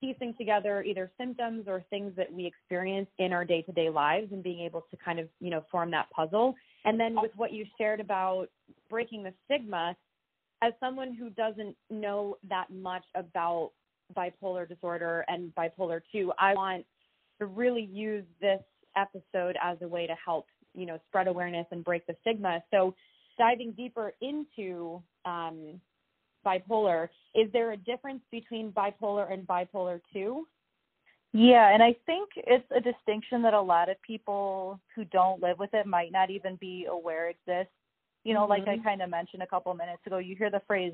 piecing 0.00 0.34
together 0.38 0.82
either 0.82 1.10
symptoms 1.18 1.64
or 1.66 1.84
things 1.90 2.12
that 2.16 2.32
we 2.32 2.46
experience 2.46 3.08
in 3.18 3.32
our 3.32 3.44
day-to-day 3.44 3.88
lives 3.90 4.28
and 4.32 4.42
being 4.42 4.60
able 4.60 4.82
to 4.90 4.96
kind 5.04 5.18
of 5.18 5.28
you 5.40 5.50
know 5.50 5.64
form 5.70 5.90
that 5.90 6.08
puzzle. 6.10 6.54
And 6.84 6.98
then 6.98 7.14
with 7.20 7.32
what 7.36 7.52
you 7.52 7.64
shared 7.76 8.00
about 8.00 8.46
breaking 8.88 9.22
the 9.22 9.32
stigma 9.44 9.96
as 10.62 10.72
someone 10.80 11.14
who 11.14 11.30
doesn't 11.30 11.76
know 11.90 12.36
that 12.48 12.66
much 12.70 13.04
about 13.14 13.72
bipolar 14.16 14.68
disorder 14.68 15.24
and 15.28 15.54
bipolar 15.54 16.00
2 16.10 16.32
i 16.38 16.52
want 16.52 16.84
to 17.38 17.46
really 17.46 17.88
use 17.92 18.24
this 18.40 18.60
episode 18.96 19.56
as 19.62 19.78
a 19.82 19.88
way 19.88 20.06
to 20.06 20.14
help 20.24 20.46
you 20.74 20.86
know 20.86 20.98
spread 21.08 21.26
awareness 21.28 21.66
and 21.70 21.84
break 21.84 22.06
the 22.06 22.16
stigma. 22.20 22.62
So 22.70 22.94
diving 23.38 23.72
deeper 23.72 24.12
into 24.20 25.02
um, 25.24 25.80
bipolar. 26.44 27.08
Is 27.34 27.50
there 27.52 27.72
a 27.72 27.76
difference 27.76 28.22
between 28.30 28.72
bipolar 28.72 29.32
and 29.32 29.46
bipolar 29.46 30.00
2? 30.12 30.46
Yeah, 31.32 31.72
and 31.72 31.82
I 31.82 31.94
think 32.06 32.30
it's 32.36 32.66
a 32.74 32.80
distinction 32.80 33.42
that 33.42 33.54
a 33.54 33.60
lot 33.60 33.88
of 33.88 34.02
people 34.02 34.80
who 34.96 35.04
don't 35.04 35.40
live 35.40 35.58
with 35.58 35.72
it 35.74 35.86
might 35.86 36.10
not 36.10 36.30
even 36.30 36.56
be 36.56 36.86
aware 36.90 37.28
exists. 37.28 37.72
You 38.24 38.34
know, 38.34 38.40
mm-hmm. 38.42 38.50
like 38.50 38.68
I 38.68 38.74
mm-hmm. 38.74 38.84
kind 38.84 39.02
of 39.02 39.10
mentioned 39.10 39.42
a 39.42 39.46
couple 39.46 39.72
minutes 39.74 40.02
ago, 40.06 40.18
you 40.18 40.34
hear 40.34 40.50
the 40.50 40.62
phrase 40.66 40.92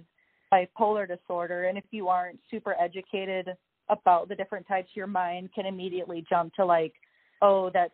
bipolar 0.53 1.09
disorder, 1.09 1.65
and 1.65 1.79
if 1.79 1.85
you 1.91 2.09
aren't 2.09 2.39
super 2.51 2.77
educated 2.79 3.49
about 3.89 4.29
the 4.29 4.35
different 4.35 4.69
types, 4.69 4.91
your 4.95 5.07
mind 5.07 5.51
can 5.55 5.65
immediately 5.65 6.25
jump 6.29 6.53
to 6.55 6.65
like, 6.65 6.93
oh, 7.41 7.71
that's 7.73 7.93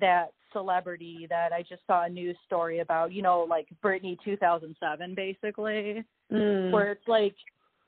that 0.00 0.32
celebrity 0.52 1.26
that 1.30 1.52
I 1.52 1.62
just 1.62 1.82
saw 1.86 2.04
a 2.04 2.08
news 2.08 2.36
story 2.46 2.80
about, 2.80 3.12
you 3.12 3.22
know, 3.22 3.46
like 3.48 3.68
Britney 3.84 4.16
2007 4.24 5.14
basically, 5.14 6.04
mm. 6.32 6.70
where 6.70 6.92
it's 6.92 7.08
like, 7.08 7.34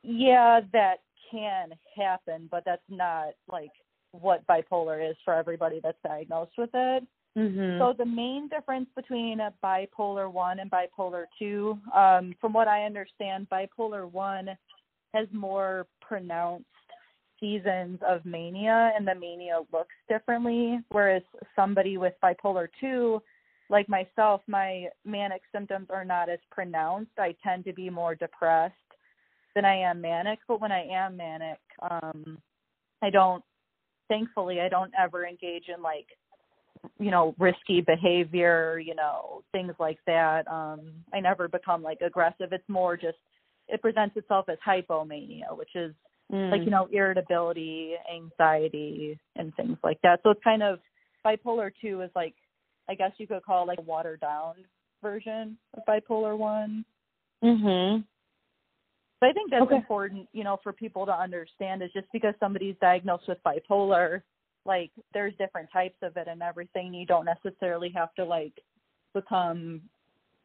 yeah, 0.02 0.60
that 0.72 0.96
can 1.30 1.70
happen, 1.96 2.48
but 2.50 2.64
that's 2.64 2.82
not 2.88 3.30
like 3.50 3.70
what 4.12 4.46
bipolar 4.46 5.08
is 5.08 5.16
for 5.24 5.34
everybody 5.34 5.80
that's 5.82 5.98
diagnosed 6.04 6.52
with 6.58 6.70
it. 6.74 7.04
Mm-hmm. 7.36 7.80
So 7.80 7.94
the 7.96 8.04
main 8.04 8.48
difference 8.48 8.88
between 8.94 9.40
a 9.40 9.54
bipolar 9.64 10.30
one 10.30 10.58
and 10.58 10.70
bipolar 10.70 11.24
two, 11.38 11.78
um, 11.94 12.34
from 12.40 12.52
what 12.52 12.68
I 12.68 12.84
understand, 12.84 13.46
bipolar 13.50 14.10
one 14.10 14.50
has 15.14 15.28
more 15.32 15.86
pronounced 16.00 16.66
seasons 17.42 17.98
of 18.08 18.24
mania 18.24 18.92
and 18.96 19.06
the 19.06 19.14
mania 19.14 19.58
looks 19.72 19.94
differently. 20.08 20.78
Whereas 20.90 21.22
somebody 21.56 21.98
with 21.98 22.14
bipolar 22.22 22.68
two, 22.80 23.20
like 23.68 23.88
myself, 23.88 24.42
my 24.46 24.86
manic 25.04 25.42
symptoms 25.52 25.88
are 25.90 26.04
not 26.04 26.28
as 26.28 26.38
pronounced. 26.50 27.10
I 27.18 27.34
tend 27.42 27.64
to 27.64 27.72
be 27.72 27.90
more 27.90 28.14
depressed 28.14 28.74
than 29.54 29.64
I 29.64 29.74
am 29.74 30.00
manic, 30.00 30.38
but 30.46 30.60
when 30.60 30.72
I 30.72 30.86
am 30.86 31.16
manic, 31.16 31.58
um 31.90 32.38
I 33.02 33.10
don't 33.10 33.44
thankfully 34.08 34.60
I 34.60 34.68
don't 34.68 34.92
ever 34.96 35.26
engage 35.26 35.64
in 35.74 35.82
like 35.82 36.06
you 36.98 37.10
know 37.10 37.34
risky 37.38 37.80
behavior 37.80 38.78
you 38.78 38.94
know 38.94 39.42
things 39.52 39.72
like 39.78 39.98
that 40.06 40.46
um 40.48 40.80
i 41.12 41.20
never 41.20 41.46
become 41.48 41.82
like 41.82 42.00
aggressive 42.00 42.52
it's 42.52 42.68
more 42.68 42.96
just 42.96 43.18
it 43.68 43.80
presents 43.80 44.16
itself 44.16 44.46
as 44.48 44.58
hypomania 44.66 45.56
which 45.56 45.74
is 45.74 45.94
mm. 46.32 46.50
like 46.50 46.62
you 46.62 46.70
know 46.70 46.88
irritability 46.92 47.94
anxiety 48.12 49.18
and 49.36 49.54
things 49.56 49.76
like 49.82 50.00
that 50.02 50.20
so 50.22 50.30
it's 50.30 50.42
kind 50.42 50.62
of 50.62 50.78
bipolar 51.24 51.70
2 51.80 52.00
is 52.02 52.10
like 52.14 52.34
i 52.88 52.94
guess 52.94 53.12
you 53.18 53.26
could 53.26 53.42
call 53.42 53.64
it 53.64 53.66
like 53.66 53.78
a 53.78 53.82
watered 53.82 54.20
down 54.20 54.54
version 55.02 55.56
of 55.74 55.82
bipolar 55.86 56.36
1 56.36 56.84
Mhm. 57.44 58.04
so 59.20 59.26
i 59.26 59.32
think 59.32 59.50
that's 59.50 59.62
Okay. 59.62 59.76
important 59.76 60.28
you 60.32 60.44
know 60.44 60.58
for 60.62 60.72
people 60.72 61.06
to 61.06 61.12
understand 61.12 61.82
is 61.82 61.92
just 61.92 62.08
because 62.12 62.34
somebody's 62.40 62.76
diagnosed 62.80 63.28
with 63.28 63.38
bipolar 63.44 64.22
like 64.64 64.90
there's 65.12 65.34
different 65.38 65.68
types 65.72 65.96
of 66.02 66.16
it 66.16 66.28
and 66.28 66.42
everything 66.42 66.94
you 66.94 67.06
don't 67.06 67.24
necessarily 67.24 67.90
have 67.90 68.14
to 68.14 68.24
like 68.24 68.52
become 69.12 69.80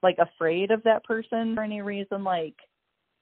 like 0.03 0.17
afraid 0.20 0.72
of 0.72 0.82
that 0.84 1.03
person 1.03 1.56
for 1.56 1.63
any 1.63 1.82
reason 1.82 2.24
like 2.24 2.56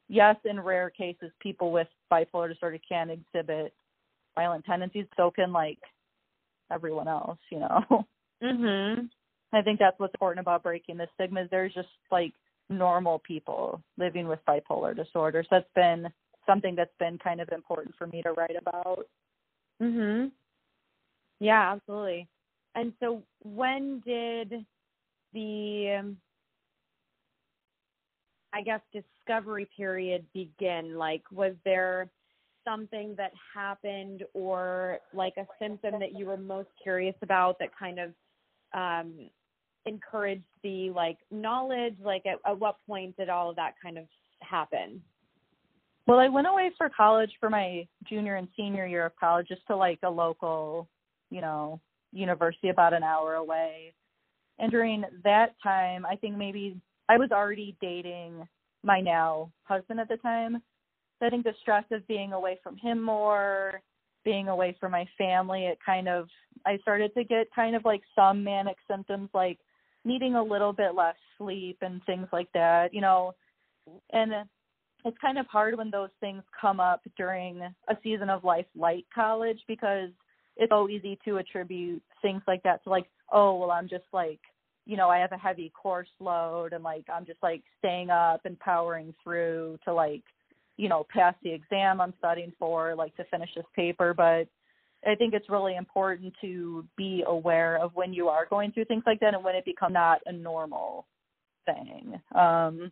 yes 0.07 0.35
in 0.45 0.59
rare 0.59 0.89
cases 0.89 1.31
people 1.39 1.71
with 1.71 1.87
bipolar 2.11 2.49
disorder 2.49 2.79
can 2.87 3.09
exhibit 3.09 3.73
violent 4.35 4.63
tendencies 4.65 5.05
so 5.17 5.31
can 5.31 5.51
like 5.51 5.79
everyone 6.71 7.07
else 7.07 7.39
you 7.51 7.59
know 7.59 8.05
Mhm. 8.43 9.09
i 9.53 9.61
think 9.61 9.79
that's 9.79 9.97
what's 9.99 10.13
important 10.13 10.41
about 10.41 10.63
breaking 10.63 10.97
the 10.97 11.07
stigma 11.13 11.47
there's 11.49 11.73
just 11.73 11.87
like 12.11 12.33
normal 12.69 13.19
people 13.19 13.81
living 13.97 14.27
with 14.27 14.39
bipolar 14.47 14.95
disorder 14.95 15.43
so 15.43 15.47
that's 15.51 15.69
been 15.75 16.07
something 16.45 16.75
that's 16.75 16.93
been 16.99 17.17
kind 17.17 17.39
of 17.39 17.49
important 17.49 17.95
for 17.97 18.07
me 18.07 18.21
to 18.21 18.31
write 18.33 18.55
about 18.59 19.05
Mhm. 19.81 20.31
Yeah, 21.39 21.73
absolutely. 21.73 22.27
And 22.75 22.93
so 22.99 23.23
when 23.43 24.01
did 24.05 24.65
the 25.33 26.15
I 28.55 28.61
guess 28.61 28.81
discovery 28.93 29.67
period 29.77 30.25
begin? 30.33 30.95
Like 30.97 31.23
was 31.31 31.53
there 31.65 32.09
something 32.63 33.13
that 33.17 33.31
happened 33.53 34.23
or 34.33 34.99
like 35.13 35.33
a 35.37 35.45
symptom 35.59 35.99
that 35.99 36.17
you 36.17 36.25
were 36.25 36.37
most 36.37 36.69
curious 36.81 37.15
about 37.21 37.59
that 37.59 37.69
kind 37.77 37.99
of 37.99 38.11
um 38.73 39.29
encouraged 39.85 40.43
the 40.63 40.89
like 40.89 41.17
knowledge 41.29 41.95
like 42.03 42.25
at, 42.25 42.39
at 42.45 42.59
what 42.59 42.77
point 42.87 43.15
did 43.17 43.29
all 43.29 43.51
of 43.51 43.55
that 43.55 43.75
kind 43.83 43.99
of 43.99 44.05
happen 44.41 44.99
Well, 46.07 46.19
I 46.19 46.27
went 46.27 46.47
away 46.47 46.71
for 46.77 46.89
college 46.89 47.31
for 47.39 47.49
my 47.49 47.87
junior 48.07 48.35
and 48.35 48.47
senior 48.55 48.85
year 48.85 49.05
of 49.05 49.15
college 49.15 49.47
just 49.47 49.65
to 49.67 49.75
like 49.75 49.99
a 50.03 50.09
local, 50.09 50.87
you 51.31 51.41
know, 51.41 51.79
university 52.13 52.69
about 52.69 52.93
an 52.93 53.03
hour 53.03 53.35
away. 53.35 53.93
And 54.59 54.71
during 54.71 55.03
that 55.23 55.55
time, 55.61 56.05
I 56.05 56.15
think 56.15 56.37
maybe 56.37 56.77
I 57.09 57.17
was 57.17 57.31
already 57.31 57.75
dating 57.81 58.47
my 58.83 59.01
now 59.01 59.51
husband 59.63 59.99
at 59.99 60.07
the 60.07 60.17
time. 60.17 60.61
So 61.19 61.27
I 61.27 61.29
think 61.29 61.43
the 61.43 61.53
stress 61.61 61.85
of 61.91 62.07
being 62.07 62.33
away 62.33 62.59
from 62.63 62.77
him 62.77 63.01
more, 63.01 63.81
being 64.23 64.47
away 64.47 64.75
from 64.79 64.91
my 64.91 65.07
family, 65.17 65.65
it 65.65 65.77
kind 65.85 66.07
of 66.07 66.27
I 66.65 66.77
started 66.81 67.13
to 67.15 67.23
get 67.23 67.47
kind 67.55 67.75
of 67.75 67.85
like 67.85 68.01
some 68.15 68.43
manic 68.43 68.77
symptoms 68.89 69.29
like 69.33 69.59
needing 70.03 70.35
a 70.35 70.43
little 70.43 70.73
bit 70.73 70.95
less 70.95 71.15
sleep 71.37 71.77
and 71.81 72.03
things 72.05 72.27
like 72.31 72.51
that, 72.53 72.93
you 72.93 73.01
know. 73.01 73.33
And 74.11 74.31
it's 75.05 75.17
kind 75.19 75.37
of 75.37 75.45
hard 75.47 75.77
when 75.77 75.91
those 75.91 76.09
things 76.19 76.43
come 76.59 76.79
up 76.79 77.01
during 77.17 77.61
a 77.61 77.97
season 78.03 78.29
of 78.29 78.43
life 78.43 78.65
like 78.75 79.05
college 79.13 79.59
because 79.67 80.09
it's 80.57 80.71
so 80.71 80.89
easy 80.89 81.19
to 81.25 81.37
attribute 81.37 82.01
things 82.21 82.41
like 82.47 82.63
that 82.63 82.83
to 82.83 82.89
like, 82.89 83.05
oh, 83.31 83.57
well, 83.57 83.71
I'm 83.71 83.87
just 83.87 84.05
like, 84.13 84.39
you 84.85 84.97
know, 84.97 85.09
I 85.09 85.17
have 85.17 85.31
a 85.31 85.37
heavy 85.37 85.71
course 85.71 86.09
load 86.19 86.73
and 86.73 86.83
like 86.83 87.05
I'm 87.13 87.25
just 87.25 87.41
like 87.41 87.63
staying 87.79 88.09
up 88.09 88.41
and 88.45 88.59
powering 88.59 89.13
through 89.23 89.79
to 89.83 89.93
like, 89.93 90.23
you 90.77 90.89
know, 90.89 91.05
pass 91.09 91.33
the 91.43 91.51
exam 91.51 91.99
I'm 91.99 92.13
studying 92.19 92.53
for, 92.59 92.95
like 92.95 93.15
to 93.17 93.23
finish 93.25 93.49
this 93.55 93.65
paper. 93.75 94.13
But 94.13 94.47
I 95.09 95.15
think 95.15 95.33
it's 95.33 95.49
really 95.49 95.75
important 95.75 96.33
to 96.41 96.85
be 96.97 97.23
aware 97.27 97.77
of 97.77 97.95
when 97.95 98.13
you 98.13 98.27
are 98.27 98.45
going 98.45 98.71
through 98.71 98.85
things 98.85 99.03
like 99.05 99.19
that 99.21 99.33
and 99.33 99.43
when 99.43 99.55
it 99.55 99.65
becomes 99.65 99.93
not 99.93 100.21
a 100.25 100.31
normal 100.31 101.05
thing. 101.65 102.19
Um, 102.35 102.91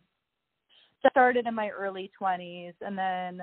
so 1.02 1.08
I 1.08 1.10
started 1.10 1.46
in 1.46 1.54
my 1.54 1.68
early 1.70 2.10
20s 2.20 2.74
and 2.80 2.96
then 2.96 3.42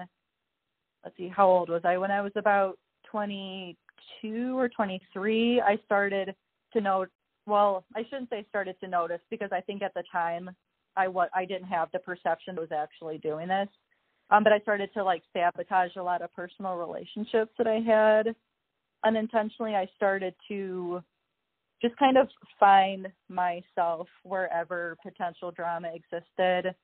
let's 1.03 1.15
see 1.17 1.29
how 1.29 1.47
old 1.47 1.69
was 1.69 1.81
I 1.85 1.97
when 1.97 2.11
I 2.11 2.21
was 2.21 2.31
about 2.35 2.77
22 3.09 4.57
or 4.57 4.67
23 4.67 5.61
I 5.61 5.77
started 5.85 6.33
to 6.73 6.81
know 6.81 7.05
well 7.45 7.83
I 7.95 8.03
shouldn't 8.03 8.29
say 8.29 8.45
started 8.49 8.75
to 8.81 8.87
notice 8.87 9.21
because 9.29 9.49
I 9.51 9.61
think 9.61 9.81
at 9.81 9.93
the 9.93 10.03
time 10.11 10.49
I 10.95 11.07
what 11.07 11.29
I 11.35 11.45
didn't 11.45 11.67
have 11.67 11.89
the 11.91 11.99
perception 11.99 12.57
I 12.57 12.61
was 12.61 12.71
actually 12.71 13.17
doing 13.17 13.47
this. 13.47 13.67
Um 14.29 14.43
but 14.43 14.53
I 14.53 14.59
started 14.59 14.89
to 14.93 15.03
like 15.03 15.23
sabotage 15.33 15.95
a 15.95 16.03
lot 16.03 16.21
of 16.21 16.33
personal 16.33 16.75
relationships 16.75 17.51
that 17.57 17.67
I 17.67 17.79
had. 17.79 18.35
Unintentionally 19.03 19.75
I 19.75 19.87
started 19.95 20.35
to 20.47 21.03
just 21.81 21.97
kind 21.97 22.17
of 22.17 22.27
find 22.59 23.07
myself 23.27 24.07
wherever 24.23 24.95
potential 25.01 25.49
drama 25.49 25.91
existed. 25.93 26.75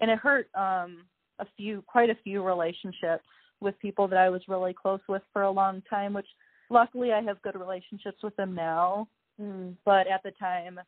And 0.00 0.10
it 0.10 0.18
hurt 0.18 0.48
um 0.54 1.04
a 1.38 1.46
few 1.56 1.82
quite 1.86 2.10
a 2.10 2.18
few 2.22 2.42
relationships 2.42 3.24
with 3.60 3.78
people 3.78 4.08
that 4.08 4.18
I 4.18 4.30
was 4.30 4.42
really 4.48 4.74
close 4.74 5.00
with 5.08 5.22
for 5.32 5.42
a 5.42 5.50
long 5.50 5.82
time 5.88 6.14
which 6.14 6.26
luckily 6.70 7.12
I 7.12 7.20
have 7.22 7.42
good 7.42 7.58
relationships 7.58 8.22
with 8.22 8.34
them 8.36 8.54
now 8.54 9.08
mm. 9.40 9.74
but 9.84 10.06
at 10.06 10.22
the 10.24 10.32
time 10.32 10.78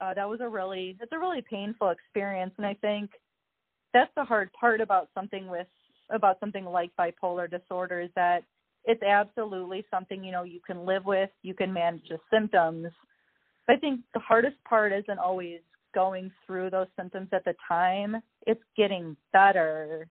uh 0.00 0.14
that 0.14 0.28
was 0.28 0.40
a 0.40 0.48
really 0.48 0.96
it's 1.00 1.12
a 1.12 1.18
really 1.18 1.42
painful 1.48 1.90
experience. 1.90 2.52
And 2.56 2.66
I 2.66 2.74
think 2.74 3.10
that's 3.92 4.10
the 4.16 4.24
hard 4.24 4.50
part 4.52 4.80
about 4.80 5.08
something 5.14 5.48
with 5.48 5.66
about 6.10 6.38
something 6.40 6.64
like 6.64 6.90
bipolar 6.98 7.50
disorder 7.50 8.00
is 8.00 8.10
that 8.14 8.44
it's 8.84 9.02
absolutely 9.02 9.84
something 9.90 10.22
you 10.22 10.32
know 10.32 10.44
you 10.44 10.60
can 10.64 10.84
live 10.84 11.04
with 11.04 11.30
you 11.42 11.54
can 11.54 11.72
manage 11.72 12.08
the 12.08 12.18
symptoms. 12.32 12.88
But 13.66 13.76
I 13.76 13.78
think 13.78 14.00
the 14.14 14.20
hardest 14.20 14.56
part 14.68 14.92
isn't 14.92 15.18
always 15.18 15.60
going 15.94 16.30
through 16.46 16.70
those 16.70 16.86
symptoms 16.96 17.28
at 17.32 17.44
the 17.44 17.54
time. 17.66 18.16
It's 18.46 18.62
getting 18.76 19.16
better 19.32 20.06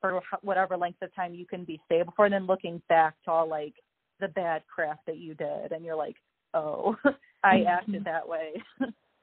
for 0.00 0.20
wh- 0.20 0.44
whatever 0.44 0.76
length 0.76 1.00
of 1.00 1.14
time 1.14 1.32
you 1.32 1.46
can 1.46 1.64
be 1.64 1.80
stable 1.86 2.12
for 2.16 2.26
and 2.26 2.34
then 2.34 2.46
looking 2.46 2.82
back 2.88 3.14
to 3.24 3.30
all 3.30 3.48
like 3.48 3.74
the 4.20 4.28
bad 4.28 4.62
crap 4.72 4.98
that 5.06 5.18
you 5.18 5.34
did. 5.34 5.72
And 5.72 5.84
you're 5.84 5.96
like 5.96 6.16
oh 6.54 6.96
i 7.44 7.56
Mhm. 7.58 7.66
acted 7.66 8.04
that 8.04 8.26
way 8.28 8.62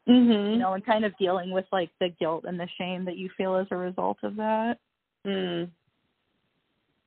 Mhm. 0.07 0.51
you 0.53 0.57
know 0.57 0.73
and 0.73 0.85
kind 0.85 1.05
of 1.05 1.17
dealing 1.17 1.51
with 1.51 1.65
like 1.71 1.89
the 1.99 2.09
guilt 2.19 2.45
and 2.47 2.59
the 2.59 2.67
shame 2.77 3.05
that 3.05 3.17
you 3.17 3.29
feel 3.37 3.55
as 3.55 3.67
a 3.71 3.77
result 3.77 4.17
of 4.23 4.35
that 4.35 4.77
Mm. 5.25 5.69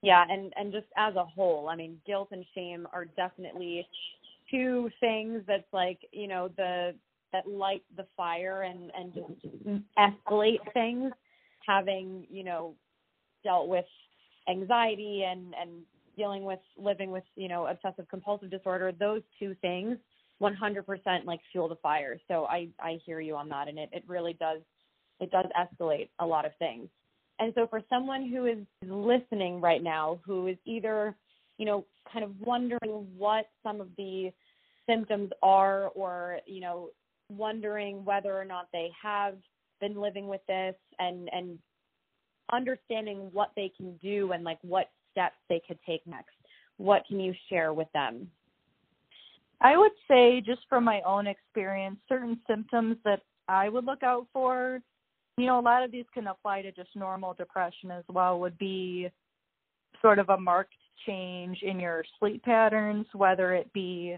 Yeah, 0.03 0.25
and 0.29 0.53
and 0.57 0.73
just 0.73 0.87
as 0.97 1.15
a 1.15 1.25
whole, 1.25 1.69
I 1.69 1.77
mean, 1.77 2.01
guilt 2.07 2.29
and 2.33 2.45
shame 2.55 2.87
are 2.93 3.05
definitely 3.05 3.87
two 4.51 4.91
things 5.01 5.43
that's 5.47 5.73
like 5.73 5.99
you 6.13 6.27
know 6.27 6.49
the 6.57 6.95
that 7.33 7.47
light 7.49 7.83
the 7.97 8.07
fire 8.17 8.63
and 8.63 8.91
and 8.99 9.15
just 9.15 9.87
escalate 9.99 10.59
things. 10.75 11.13
Having 11.67 12.27
you 12.29 12.43
know 12.43 12.75
dealt 13.45 13.69
with 13.69 13.85
anxiety 14.49 15.23
and 15.23 15.55
and 15.61 15.71
dealing 16.17 16.45
with 16.45 16.59
living 16.77 17.13
with 17.13 17.25
you 17.37 17.49
know 17.49 17.67
obsessive 17.67 18.09
compulsive 18.09 18.51
disorder, 18.51 18.91
those 18.93 19.23
two 19.39 19.55
things 19.63 19.97
100% 20.43 21.25
like 21.25 21.41
fuel 21.53 21.69
the 21.69 21.77
fire. 21.77 22.19
So 22.29 22.47
I 22.47 22.69
I 22.81 22.99
hear 23.07 23.21
you 23.21 23.37
on 23.37 23.49
that, 23.51 23.69
and 23.69 23.79
it 23.79 23.91
it 23.93 24.03
really 24.07 24.35
does 24.35 24.61
it 25.21 25.31
does 25.31 25.47
escalate 25.59 26.09
a 26.19 26.27
lot 26.27 26.45
of 26.45 26.53
things. 26.59 26.89
And 27.39 27.53
so 27.55 27.67
for 27.67 27.81
someone 27.89 28.29
who 28.29 28.47
is 28.47 28.59
listening 28.85 29.61
right 29.61 29.83
now, 29.83 30.21
who 30.25 30.49
is 30.49 30.57
either, 30.65 31.17
you 31.59 31.67
know, 31.67 31.85
kind 32.13 32.25
of 32.25 32.33
wondering 32.41 33.07
what 33.17 33.47
some 33.63 33.81
of 33.81 33.89
the 33.97 34.31
symptoms 34.89 35.31
are 35.43 35.89
or, 35.95 36.39
you 36.47 36.61
know, 36.61 36.91
wondering 37.31 38.05
whether 38.05 38.39
or 38.39 38.45
not 38.45 38.69
they 38.73 38.91
have 39.01 39.37
been 39.81 40.01
living 40.01 40.29
with 40.29 40.41
this 40.47 40.75
and 40.99 41.29
and 41.33 41.59
understanding 42.53 43.31
what 43.33 43.51
they 43.57 43.73
can 43.77 43.97
do 44.03 44.33
and 44.33 44.45
like 44.45 44.59
what 44.63 44.91
steps 45.11 45.37
they 45.49 45.61
could 45.67 45.79
take 45.87 46.07
next. 46.07 46.35
What 46.77 47.05
can 47.07 47.21
you 47.21 47.33
share 47.49 47.73
with 47.73 47.89
them? 47.93 48.29
I 49.63 49.77
would 49.77 49.93
say, 50.09 50.41
just 50.41 50.63
from 50.69 50.85
my 50.85 51.01
own 51.07 51.27
experience, 51.27 51.99
certain 52.09 52.41
symptoms 52.49 52.97
that 53.05 53.21
I 53.49 53.69
would 53.69 53.85
look 53.85 54.03
out 54.03 54.27
for, 54.33 54.81
you 55.39 55.47
know, 55.47 55.59
a 55.59 55.63
lot 55.63 55.85
of 55.85 55.93
these 55.93 56.05
can 56.13 56.27
apply 56.27 56.63
to 56.63 56.73
just 56.73 56.91
normal 56.97 57.35
depression 57.35 57.91
as 57.91 58.05
well, 58.09 58.41
would 58.41 58.59
be 58.59 59.09
sort 60.01 60.19
of 60.19 60.29
a 60.31 60.37
marked 60.39 60.75
change 61.07 61.59
in 61.63 61.79
your 61.79 62.05
sleep 62.19 62.43
patterns, 62.43 63.07
whether 63.13 63.55
it 63.55 63.73
be 63.73 64.17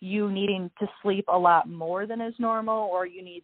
you 0.00 0.30
needing 0.30 0.70
to 0.78 0.86
sleep 1.02 1.26
a 1.28 1.38
lot 1.38 1.68
more 1.68 2.06
than 2.06 2.20
is 2.20 2.34
normal 2.38 2.88
or 2.90 3.06
you 3.06 3.22
need 3.22 3.42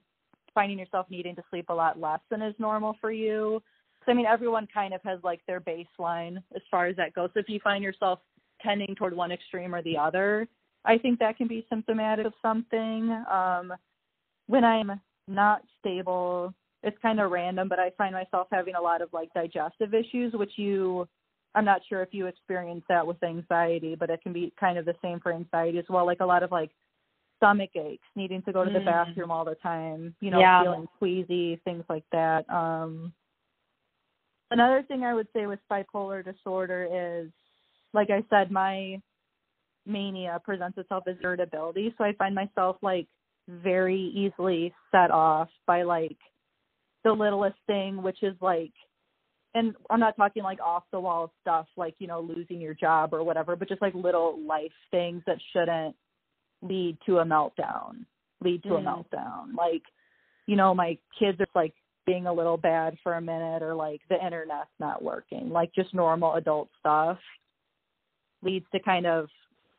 finding 0.54 0.78
yourself 0.78 1.06
needing 1.08 1.34
to 1.34 1.42
sleep 1.48 1.66
a 1.70 1.74
lot 1.74 1.98
less 1.98 2.20
than 2.30 2.42
is 2.42 2.54
normal 2.58 2.96
for 3.00 3.10
you. 3.10 3.62
So 4.04 4.12
I 4.12 4.14
mean 4.14 4.26
everyone 4.26 4.68
kind 4.72 4.92
of 4.92 5.00
has 5.02 5.18
like 5.22 5.40
their 5.46 5.60
baseline 5.60 6.36
as 6.54 6.62
far 6.70 6.86
as 6.86 6.96
that 6.96 7.14
goes. 7.14 7.30
So 7.32 7.40
if 7.40 7.48
you 7.48 7.58
find 7.64 7.82
yourself 7.82 8.18
tending 8.60 8.94
toward 8.96 9.16
one 9.16 9.32
extreme 9.32 9.74
or 9.74 9.82
the 9.82 9.96
other, 9.96 10.46
I 10.84 10.98
think 10.98 11.18
that 11.20 11.36
can 11.36 11.48
be 11.48 11.66
symptomatic 11.68 12.26
of 12.26 12.34
something. 12.42 13.10
Um 13.30 13.72
when 14.46 14.64
I'm 14.64 15.00
not 15.28 15.62
stable, 15.78 16.52
it's 16.82 16.98
kind 17.00 17.20
of 17.20 17.30
random, 17.30 17.68
but 17.68 17.78
I 17.78 17.90
find 17.96 18.12
myself 18.12 18.48
having 18.50 18.74
a 18.74 18.80
lot 18.80 19.02
of 19.02 19.12
like 19.12 19.32
digestive 19.34 19.94
issues, 19.94 20.32
which 20.32 20.52
you 20.56 21.08
I'm 21.54 21.64
not 21.64 21.82
sure 21.88 22.02
if 22.02 22.08
you 22.12 22.26
experience 22.26 22.82
that 22.88 23.06
with 23.06 23.22
anxiety, 23.22 23.94
but 23.94 24.10
it 24.10 24.22
can 24.22 24.32
be 24.32 24.52
kind 24.58 24.78
of 24.78 24.84
the 24.84 24.94
same 25.02 25.20
for 25.20 25.32
anxiety 25.32 25.78
as 25.78 25.84
well. 25.88 26.06
Like 26.06 26.20
a 26.20 26.26
lot 26.26 26.42
of 26.42 26.50
like 26.50 26.70
stomach 27.36 27.70
aches, 27.74 28.06
needing 28.16 28.42
to 28.42 28.52
go 28.52 28.64
to 28.64 28.70
the 28.70 28.78
mm. 28.78 28.84
bathroom 28.86 29.30
all 29.30 29.44
the 29.44 29.56
time, 29.56 30.14
you 30.20 30.30
know, 30.30 30.40
yeah. 30.40 30.62
feeling 30.62 30.88
queasy, 30.98 31.60
things 31.64 31.84
like 31.88 32.04
that. 32.12 32.48
Um 32.48 33.12
another 34.50 34.82
thing 34.82 35.04
I 35.04 35.14
would 35.14 35.28
say 35.34 35.46
with 35.46 35.58
bipolar 35.70 36.24
disorder 36.24 37.22
is 37.24 37.30
like 37.94 38.10
I 38.10 38.24
said, 38.30 38.50
my 38.50 39.00
mania 39.86 40.40
presents 40.44 40.78
itself 40.78 41.04
as 41.08 41.16
irritability. 41.22 41.94
So 41.98 42.04
I 42.04 42.12
find 42.14 42.34
myself 42.34 42.76
like 42.82 43.06
very 43.48 44.12
easily 44.14 44.72
set 44.90 45.10
off 45.10 45.48
by 45.66 45.82
like 45.82 46.16
the 47.04 47.12
littlest 47.12 47.56
thing, 47.66 48.02
which 48.02 48.22
is 48.22 48.34
like 48.40 48.72
and 49.54 49.74
I'm 49.90 50.00
not 50.00 50.16
talking 50.16 50.42
like 50.42 50.60
off 50.60 50.84
the 50.92 51.00
wall 51.00 51.30
stuff 51.42 51.66
like, 51.76 51.94
you 51.98 52.06
know, 52.06 52.20
losing 52.20 52.60
your 52.60 52.74
job 52.74 53.12
or 53.12 53.22
whatever, 53.22 53.54
but 53.54 53.68
just 53.68 53.82
like 53.82 53.94
little 53.94 54.38
life 54.46 54.72
things 54.90 55.22
that 55.26 55.36
shouldn't 55.52 55.94
lead 56.62 56.96
to 57.06 57.18
a 57.18 57.24
meltdown, 57.24 58.06
lead 58.42 58.62
to 58.62 58.70
mm. 58.70 58.78
a 58.78 58.82
meltdown. 58.82 59.54
Like, 59.56 59.82
you 60.46 60.56
know, 60.56 60.74
my 60.74 60.96
kids 61.18 61.38
are 61.40 61.46
like 61.54 61.74
being 62.06 62.26
a 62.26 62.32
little 62.32 62.56
bad 62.56 62.96
for 63.02 63.14
a 63.14 63.20
minute 63.20 63.62
or 63.62 63.74
like 63.74 64.00
the 64.08 64.24
internet's 64.24 64.70
not 64.80 65.02
working. 65.02 65.50
Like 65.50 65.74
just 65.74 65.94
normal 65.94 66.34
adult 66.34 66.70
stuff 66.80 67.18
leads 68.42 68.66
to 68.72 68.80
kind 68.80 69.06
of 69.06 69.28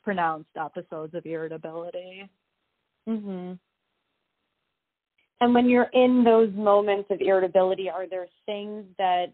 pronounced 0.03 0.49
episodes 0.57 1.13
of 1.13 1.25
irritability. 1.25 2.29
Mhm. 3.07 3.59
And 5.41 5.53
when 5.53 5.67
you're 5.67 5.89
in 5.93 6.23
those 6.23 6.53
moments 6.53 7.09
of 7.11 7.19
irritability, 7.21 7.89
are 7.89 8.07
there 8.07 8.27
things 8.45 8.85
that 8.97 9.33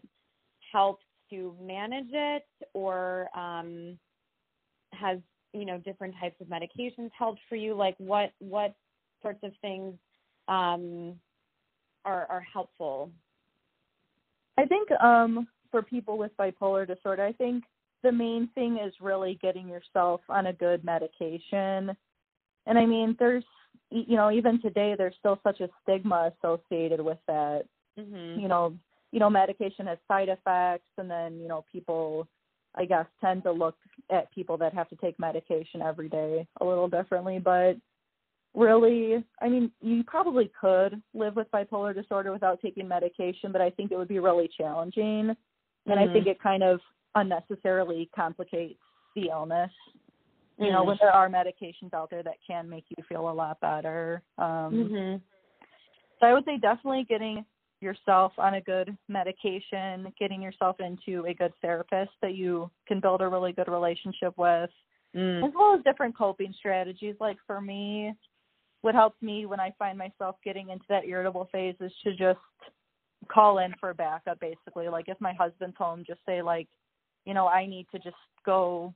help 0.72 1.00
to 1.30 1.56
manage 1.60 2.10
it 2.12 2.46
or 2.74 3.28
um, 3.36 3.98
has 4.92 5.18
you 5.52 5.64
know 5.64 5.78
different 5.78 6.14
types 6.20 6.40
of 6.40 6.46
medications 6.46 7.10
helped 7.16 7.40
for 7.48 7.56
you 7.56 7.74
like 7.74 7.94
what 7.98 8.32
what 8.38 8.74
sorts 9.22 9.40
of 9.42 9.52
things 9.60 9.94
um, 10.48 11.14
are 12.04 12.26
are 12.26 12.44
helpful 12.52 13.10
i 14.58 14.64
think 14.64 14.90
um 15.02 15.46
for 15.70 15.82
people 15.82 16.18
with 16.18 16.30
bipolar 16.38 16.86
disorder 16.86 17.24
i 17.24 17.32
think 17.32 17.64
the 18.02 18.12
main 18.12 18.48
thing 18.54 18.78
is 18.78 18.92
really 19.00 19.38
getting 19.42 19.68
yourself 19.68 20.20
on 20.28 20.46
a 20.46 20.52
good 20.52 20.84
medication 20.84 21.94
and 22.66 22.78
i 22.78 22.86
mean 22.86 23.16
there's 23.18 23.44
you 23.90 24.16
know 24.16 24.30
even 24.30 24.60
today 24.60 24.94
there's 24.96 25.14
still 25.18 25.38
such 25.42 25.60
a 25.60 25.68
stigma 25.82 26.32
associated 26.38 27.00
with 27.00 27.18
that 27.26 27.62
mm-hmm. 27.98 28.40
you 28.40 28.48
know 28.48 28.74
you 29.12 29.18
know, 29.18 29.30
medication 29.30 29.86
has 29.86 29.98
side 30.06 30.28
effects, 30.28 30.88
and 30.98 31.10
then 31.10 31.38
you 31.40 31.48
know, 31.48 31.64
people, 31.70 32.28
I 32.74 32.84
guess, 32.84 33.06
tend 33.20 33.42
to 33.44 33.52
look 33.52 33.76
at 34.10 34.32
people 34.32 34.56
that 34.58 34.74
have 34.74 34.88
to 34.90 34.96
take 34.96 35.18
medication 35.18 35.82
every 35.82 36.08
day 36.08 36.46
a 36.60 36.64
little 36.64 36.88
differently. 36.88 37.38
But 37.38 37.76
really, 38.54 39.24
I 39.42 39.48
mean, 39.48 39.72
you 39.80 40.04
probably 40.04 40.50
could 40.60 41.02
live 41.14 41.36
with 41.36 41.50
bipolar 41.50 41.94
disorder 41.94 42.32
without 42.32 42.60
taking 42.62 42.86
medication, 42.86 43.52
but 43.52 43.60
I 43.60 43.70
think 43.70 43.90
it 43.90 43.98
would 43.98 44.08
be 44.08 44.20
really 44.20 44.48
challenging, 44.56 45.30
and 45.30 45.36
mm-hmm. 45.88 46.10
I 46.10 46.12
think 46.12 46.26
it 46.26 46.40
kind 46.40 46.62
of 46.62 46.80
unnecessarily 47.14 48.10
complicates 48.14 48.80
the 49.16 49.28
illness. 49.30 49.70
You 50.58 50.66
mm-hmm. 50.66 50.74
know, 50.74 50.84
when 50.84 50.98
there 51.00 51.12
are 51.12 51.28
medications 51.28 51.94
out 51.94 52.10
there 52.10 52.22
that 52.22 52.36
can 52.46 52.68
make 52.68 52.84
you 52.90 53.02
feel 53.08 53.30
a 53.30 53.32
lot 53.32 53.60
better. 53.60 54.22
Um, 54.38 54.72
mm-hmm. 54.72 55.16
So 56.20 56.26
I 56.26 56.32
would 56.34 56.44
say 56.44 56.58
definitely 56.58 57.06
getting 57.08 57.44
yourself 57.80 58.32
on 58.36 58.54
a 58.54 58.60
good 58.60 58.96
medication, 59.08 60.12
getting 60.18 60.42
yourself 60.42 60.76
into 60.80 61.24
a 61.26 61.34
good 61.34 61.52
therapist 61.62 62.10
that 62.20 62.34
you 62.34 62.70
can 62.86 63.00
build 63.00 63.22
a 63.22 63.28
really 63.28 63.52
good 63.52 63.68
relationship 63.68 64.34
with, 64.36 64.70
mm. 65.16 65.46
as 65.46 65.52
well 65.54 65.74
as 65.74 65.82
different 65.84 66.16
coping 66.16 66.54
strategies. 66.58 67.14
Like 67.20 67.38
for 67.46 67.60
me, 67.60 68.12
what 68.82 68.94
helps 68.94 69.20
me 69.22 69.46
when 69.46 69.60
I 69.60 69.74
find 69.78 69.96
myself 69.96 70.36
getting 70.44 70.68
into 70.68 70.84
that 70.90 71.06
irritable 71.06 71.48
phase 71.50 71.74
is 71.80 71.92
to 72.04 72.10
just 72.10 72.38
call 73.32 73.58
in 73.58 73.72
for 73.80 73.94
backup 73.94 74.40
basically. 74.40 74.88
Like 74.88 75.06
if 75.08 75.18
my 75.20 75.32
husband's 75.32 75.76
home, 75.78 76.04
just 76.06 76.20
say 76.26 76.42
like, 76.42 76.68
you 77.24 77.34
know, 77.34 77.46
I 77.46 77.66
need 77.66 77.86
to 77.92 77.98
just 77.98 78.16
go 78.44 78.94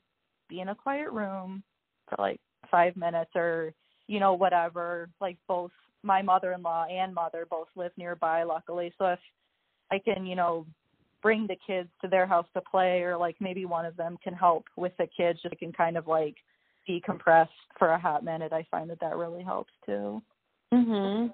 be 0.49 0.61
in 0.61 0.69
a 0.69 0.75
quiet 0.75 1.11
room 1.11 1.63
for 2.09 2.17
like 2.19 2.41
five 2.71 2.97
minutes 2.97 3.31
or, 3.35 3.73
you 4.07 4.21
know, 4.21 4.35
whatever. 4.35 5.09
Like 5.21 5.39
both 5.49 5.71
my 6.03 6.23
mother-in-law 6.23 6.87
and 6.91 7.15
mother 7.15 7.47
both 7.49 7.69
live 7.77 7.93
nearby 7.97 8.43
luckily. 8.43 8.93
So 8.99 9.07
if 9.07 9.19
i 9.91 9.99
can 9.99 10.27
you 10.27 10.37
know 10.37 10.67
bring 11.23 11.47
the 11.47 11.57
kids 11.67 11.89
to 12.03 12.09
their 12.09 12.27
house 12.27 12.47
to 12.55 12.61
play 12.61 13.03
or 13.03 13.17
like 13.17 13.37
maybe 13.41 13.65
one 13.65 13.87
of 13.87 13.97
them 13.97 14.19
can 14.23 14.35
help 14.35 14.65
with 14.77 14.93
the 14.99 15.07
kids 15.17 15.41
just 15.43 15.57
can 15.59 15.73
kind 15.73 15.97
of 15.97 16.07
like 16.07 16.37
decompress 16.89 17.49
for 17.79 17.89
a 17.89 17.99
hot 17.99 18.25
minute 18.25 18.53
i 18.53 18.67
find 18.71 18.91
that 18.91 19.01
that 19.01 19.17
really 19.17 19.43
helps 19.43 19.73
too. 19.87 20.23
Mhm 20.73 21.33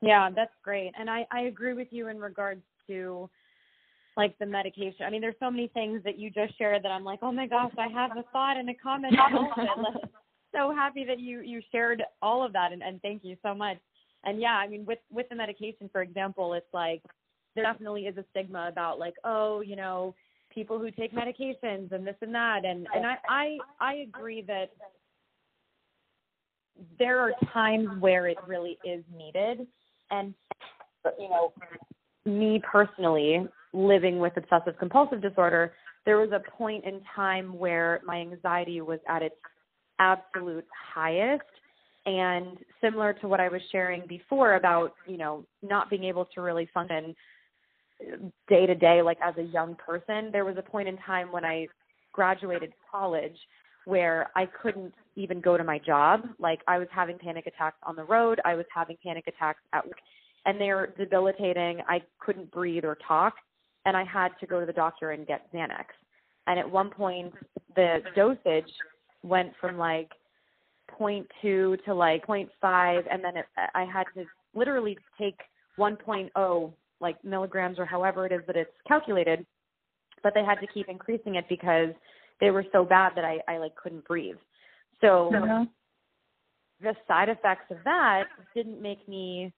yeah 0.00 0.30
that's 0.34 0.54
great. 0.62 0.92
And 0.98 1.08
i 1.08 1.26
i 1.30 1.42
agree 1.42 1.74
with 1.74 1.88
you 1.90 2.08
in 2.08 2.18
regards 2.18 2.62
to 2.88 3.28
like 4.16 4.38
the 4.38 4.46
medication. 4.46 5.06
I 5.06 5.10
mean 5.10 5.20
there's 5.20 5.34
so 5.40 5.50
many 5.50 5.68
things 5.68 6.02
that 6.04 6.18
you 6.18 6.30
just 6.30 6.56
shared 6.58 6.84
that 6.84 6.90
i'm 6.90 7.04
like 7.04 7.20
oh 7.22 7.32
my 7.32 7.46
gosh 7.46 7.72
i 7.78 7.88
have 7.88 8.10
a 8.16 8.24
thought 8.32 8.56
and 8.56 8.68
a 8.68 8.74
comment 8.74 9.14
so 10.54 10.72
happy 10.72 11.04
that 11.04 11.18
you 11.18 11.40
you 11.40 11.60
shared 11.72 12.02
all 12.20 12.44
of 12.44 12.52
that 12.52 12.72
and, 12.72 12.82
and 12.82 13.00
thank 13.02 13.24
you 13.24 13.36
so 13.42 13.54
much. 13.54 13.78
And 14.24 14.40
yeah, 14.40 14.54
I 14.54 14.68
mean 14.68 14.84
with 14.84 15.00
with 15.10 15.28
the 15.28 15.34
medication, 15.34 15.88
for 15.90 16.02
example, 16.02 16.54
it's 16.54 16.72
like 16.72 17.02
there 17.54 17.64
definitely 17.64 18.02
is 18.02 18.16
a 18.16 18.24
stigma 18.30 18.68
about 18.68 18.98
like, 18.98 19.14
oh, 19.24 19.60
you 19.60 19.76
know, 19.76 20.14
people 20.54 20.78
who 20.78 20.90
take 20.90 21.12
medications 21.12 21.92
and 21.92 22.06
this 22.06 22.16
and 22.20 22.34
that. 22.34 22.64
And 22.64 22.86
and 22.94 23.06
I 23.06 23.16
I 23.28 23.58
I 23.80 23.94
agree 23.94 24.42
that 24.42 24.70
there 26.98 27.18
are 27.18 27.32
times 27.52 27.88
where 28.00 28.28
it 28.28 28.38
really 28.46 28.78
is 28.84 29.02
needed. 29.14 29.66
And 30.10 30.34
you 31.18 31.28
know 31.28 31.52
me 32.24 32.62
personally 32.70 33.48
living 33.72 34.18
with 34.18 34.32
obsessive 34.36 34.78
compulsive 34.78 35.22
disorder 35.22 35.72
there 36.04 36.18
was 36.18 36.30
a 36.32 36.50
point 36.50 36.84
in 36.84 37.00
time 37.14 37.58
where 37.58 38.00
my 38.04 38.20
anxiety 38.20 38.80
was 38.80 38.98
at 39.08 39.22
its 39.22 39.36
absolute 39.98 40.66
highest 40.94 41.42
and 42.04 42.58
similar 42.80 43.12
to 43.12 43.28
what 43.28 43.38
I 43.38 43.48
was 43.48 43.60
sharing 43.70 44.06
before 44.08 44.54
about, 44.54 44.94
you 45.06 45.16
know, 45.16 45.46
not 45.62 45.88
being 45.88 46.04
able 46.04 46.24
to 46.34 46.40
really 46.40 46.68
function 46.74 47.14
day 48.48 48.66
to 48.66 48.74
day 48.74 49.00
like 49.02 49.18
as 49.22 49.34
a 49.38 49.42
young 49.42 49.76
person, 49.76 50.30
there 50.32 50.44
was 50.44 50.56
a 50.58 50.62
point 50.62 50.88
in 50.88 50.96
time 50.98 51.30
when 51.30 51.44
I 51.44 51.68
graduated 52.12 52.72
college 52.90 53.36
where 53.84 54.30
I 54.34 54.46
couldn't 54.46 54.94
even 55.14 55.40
go 55.40 55.56
to 55.56 55.62
my 55.62 55.78
job. 55.78 56.22
Like 56.40 56.60
I 56.66 56.78
was 56.78 56.88
having 56.90 57.18
panic 57.18 57.46
attacks 57.46 57.78
on 57.84 57.94
the 57.94 58.04
road, 58.04 58.40
I 58.44 58.54
was 58.54 58.66
having 58.74 58.96
panic 59.04 59.24
attacks 59.28 59.60
at 59.72 59.86
work, 59.86 59.98
and 60.44 60.60
they're 60.60 60.88
debilitating. 60.98 61.80
I 61.88 62.02
couldn't 62.18 62.50
breathe 62.50 62.84
or 62.84 62.98
talk, 63.06 63.34
and 63.84 63.96
I 63.96 64.04
had 64.04 64.30
to 64.40 64.46
go 64.46 64.60
to 64.60 64.66
the 64.66 64.72
doctor 64.72 65.10
and 65.10 65.26
get 65.26 65.52
Xanax. 65.52 65.86
And 66.46 66.58
at 66.58 66.70
one 66.70 66.90
point, 66.90 67.32
the 67.76 67.98
dosage 68.14 68.70
went 69.22 69.52
from 69.60 69.78
like 69.78 70.10
0.2 71.00 71.84
to 71.84 71.94
like 71.94 72.26
0.5 72.26 73.02
and 73.10 73.24
then 73.24 73.36
it, 73.36 73.46
I 73.74 73.84
had 73.84 74.04
to 74.14 74.24
literally 74.54 74.98
take 75.18 75.38
1.0 75.78 76.72
like 77.00 77.24
milligrams 77.24 77.78
or 77.78 77.86
however 77.86 78.26
it 78.26 78.32
is 78.32 78.40
that 78.46 78.56
it's 78.56 78.70
calculated 78.86 79.46
but 80.22 80.34
they 80.34 80.44
had 80.44 80.60
to 80.60 80.66
keep 80.66 80.88
increasing 80.88 81.36
it 81.36 81.44
because 81.48 81.90
they 82.40 82.50
were 82.50 82.64
so 82.72 82.84
bad 82.84 83.12
that 83.16 83.24
I, 83.24 83.38
I 83.48 83.58
like 83.58 83.74
couldn't 83.76 84.06
breathe. 84.06 84.36
So 85.00 85.34
uh-huh. 85.34 85.64
the 86.80 86.94
side 87.08 87.28
effects 87.28 87.70
of 87.70 87.78
that 87.84 88.24
didn't 88.54 88.80
make 88.80 89.06
me 89.08 89.52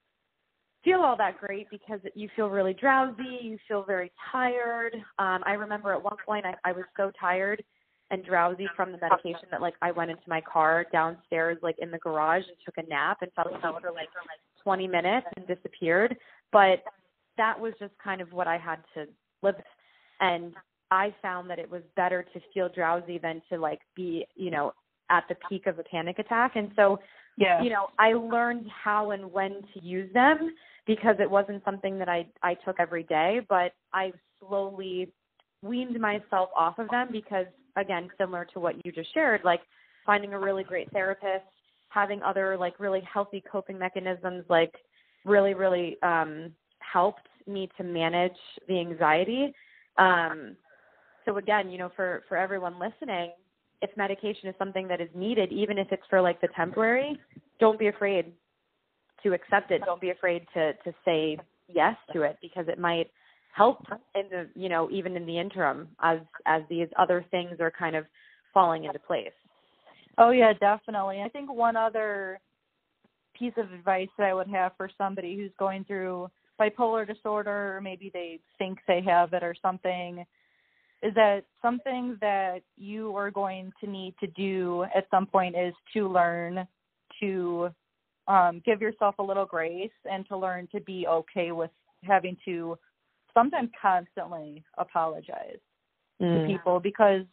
feel 0.85 1.01
all 1.01 1.17
that 1.17 1.37
great 1.39 1.67
because 1.69 1.99
you 2.13 2.29
feel 2.35 2.49
really 2.49 2.73
drowsy, 2.73 3.39
you 3.41 3.57
feel 3.67 3.83
very 3.83 4.11
tired. 4.31 4.93
Um, 5.19 5.43
I 5.45 5.53
remember 5.53 5.91
at 5.93 6.01
one 6.01 6.15
point 6.25 6.45
I, 6.45 6.53
I 6.63 6.71
was 6.71 6.85
so 6.95 7.11
tired 7.19 7.61
and 8.11 8.23
drowsy 8.23 8.67
from 8.75 8.91
the 8.91 8.99
medication 8.99 9.47
that 9.51 9.61
like 9.61 9.73
I 9.81 9.91
went 9.91 10.11
into 10.11 10.23
my 10.27 10.39
car 10.41 10.85
downstairs 10.91 11.57
like 11.63 11.75
in 11.79 11.89
the 11.89 11.97
garage 11.97 12.43
and 12.47 12.55
took 12.63 12.77
a 12.77 12.87
nap 12.87 13.17
and 13.21 13.31
fell 13.33 13.47
asleep 13.47 13.81
for 13.81 13.91
like 13.91 14.09
20 14.63 14.87
minutes 14.87 15.27
and 15.35 15.47
disappeared. 15.47 16.15
But 16.51 16.83
that 17.37 17.59
was 17.59 17.73
just 17.79 17.93
kind 18.01 18.21
of 18.21 18.31
what 18.31 18.47
I 18.47 18.57
had 18.57 18.77
to 18.93 19.05
live 19.41 19.55
with. 19.55 19.65
And 20.21 20.53
I 20.91 21.13
found 21.21 21.49
that 21.49 21.59
it 21.59 21.69
was 21.69 21.81
better 21.95 22.23
to 22.33 22.39
feel 22.53 22.69
drowsy 22.69 23.17
than 23.17 23.41
to 23.51 23.57
like 23.57 23.79
be, 23.95 24.25
you 24.35 24.51
know, 24.51 24.73
at 25.09 25.23
the 25.27 25.35
peak 25.49 25.65
of 25.67 25.79
a 25.79 25.83
panic 25.83 26.19
attack. 26.19 26.55
And 26.55 26.71
so, 26.75 26.99
Yeah. 27.37 27.61
you 27.61 27.69
know, 27.69 27.89
I 27.99 28.13
learned 28.13 28.69
how 28.69 29.11
and 29.11 29.31
when 29.31 29.61
to 29.73 29.83
use 29.83 30.11
them 30.13 30.55
because 30.85 31.15
it 31.19 31.29
wasn't 31.29 31.63
something 31.63 31.97
that 31.99 32.09
I 32.09 32.27
I 32.43 32.53
took 32.53 32.79
every 32.79 33.03
day, 33.03 33.41
but 33.49 33.73
I 33.93 34.11
slowly 34.39 35.11
weaned 35.61 35.99
myself 35.99 36.49
off 36.55 36.77
of 36.79 36.89
them 36.89 37.09
because 37.11 37.47
again, 37.75 38.09
similar 38.17 38.45
to 38.53 38.59
what 38.59 38.75
you 38.85 38.91
just 38.91 39.13
shared, 39.13 39.41
like 39.43 39.61
finding 40.05 40.33
a 40.33 40.39
really 40.39 40.63
great 40.63 40.89
therapist, 40.91 41.45
having 41.89 42.21
other 42.21 42.57
like 42.57 42.79
really 42.79 43.01
healthy 43.11 43.43
coping 43.51 43.77
mechanisms 43.77 44.45
like 44.49 44.73
really 45.25 45.53
really 45.53 45.97
um 46.03 46.51
helped 46.79 47.27
me 47.47 47.69
to 47.77 47.83
manage 47.83 48.37
the 48.67 48.79
anxiety. 48.79 49.53
Um 49.97 50.55
so 51.25 51.37
again, 51.37 51.71
you 51.71 51.79
know, 51.79 51.91
for 51.95 52.23
for 52.27 52.37
everyone 52.37 52.79
listening, 52.79 53.31
if 53.81 53.89
medication 53.97 54.49
is 54.49 54.55
something 54.59 54.87
that 54.87 55.01
is 55.01 55.09
needed, 55.15 55.51
even 55.51 55.79
if 55.79 55.87
it's 55.91 56.03
for 56.09 56.21
like 56.21 56.39
the 56.41 56.47
temporary, 56.55 57.19
don't 57.59 57.79
be 57.79 57.87
afraid 57.87 58.31
to 59.25 59.33
accept 59.33 59.71
it. 59.71 59.81
Don't 59.85 59.99
be 59.99 60.11
afraid 60.11 60.45
to 60.53 60.73
to 60.73 60.93
say 61.03 61.37
yes 61.67 61.95
to 62.13 62.21
it 62.21 62.37
because 62.41 62.67
it 62.67 62.79
might 62.79 63.09
help 63.53 63.85
in 64.13 64.29
the 64.29 64.47
you 64.55 64.69
know 64.69 64.89
even 64.91 65.15
in 65.17 65.25
the 65.25 65.37
interim 65.37 65.87
as 66.01 66.19
as 66.45 66.61
these 66.69 66.87
other 66.97 67.25
things 67.31 67.59
are 67.59 67.71
kind 67.71 67.95
of 67.95 68.05
falling 68.53 68.85
into 68.85 68.99
place. 68.99 69.33
Oh 70.17 70.29
yeah, 70.29 70.53
definitely. 70.53 71.21
I 71.21 71.29
think 71.29 71.51
one 71.51 71.75
other 71.75 72.39
piece 73.37 73.53
of 73.57 73.71
advice 73.73 74.07
that 74.17 74.27
I 74.27 74.33
would 74.33 74.47
have 74.47 74.71
for 74.77 74.89
somebody 74.97 75.35
who's 75.35 75.51
going 75.59 75.83
through 75.83 76.29
bipolar 76.59 77.05
disorder 77.05 77.75
or 77.75 77.81
maybe 77.81 78.09
they 78.13 78.39
think 78.57 78.79
they 78.87 79.01
have 79.01 79.33
it 79.33 79.43
or 79.43 79.53
something 79.61 80.25
is 81.03 81.13
that 81.15 81.43
something 81.61 82.17
that 82.21 82.61
you 82.77 83.13
are 83.17 83.29
going 83.29 83.73
to 83.83 83.89
need 83.89 84.15
to 84.21 84.27
do 84.27 84.85
at 84.95 85.05
some 85.11 85.25
point 85.25 85.55
is 85.55 85.73
to 85.93 86.07
learn 86.07 86.65
to 87.19 87.69
um 88.27 88.61
give 88.65 88.81
yourself 88.81 89.15
a 89.19 89.23
little 89.23 89.45
grace 89.45 89.91
and 90.09 90.27
to 90.27 90.37
learn 90.37 90.67
to 90.71 90.79
be 90.81 91.05
okay 91.07 91.51
with 91.51 91.71
having 92.03 92.37
to 92.45 92.77
sometimes 93.33 93.69
constantly 93.79 94.63
apologize 94.77 95.59
to 96.21 96.45
people 96.47 96.79
because 96.79 97.23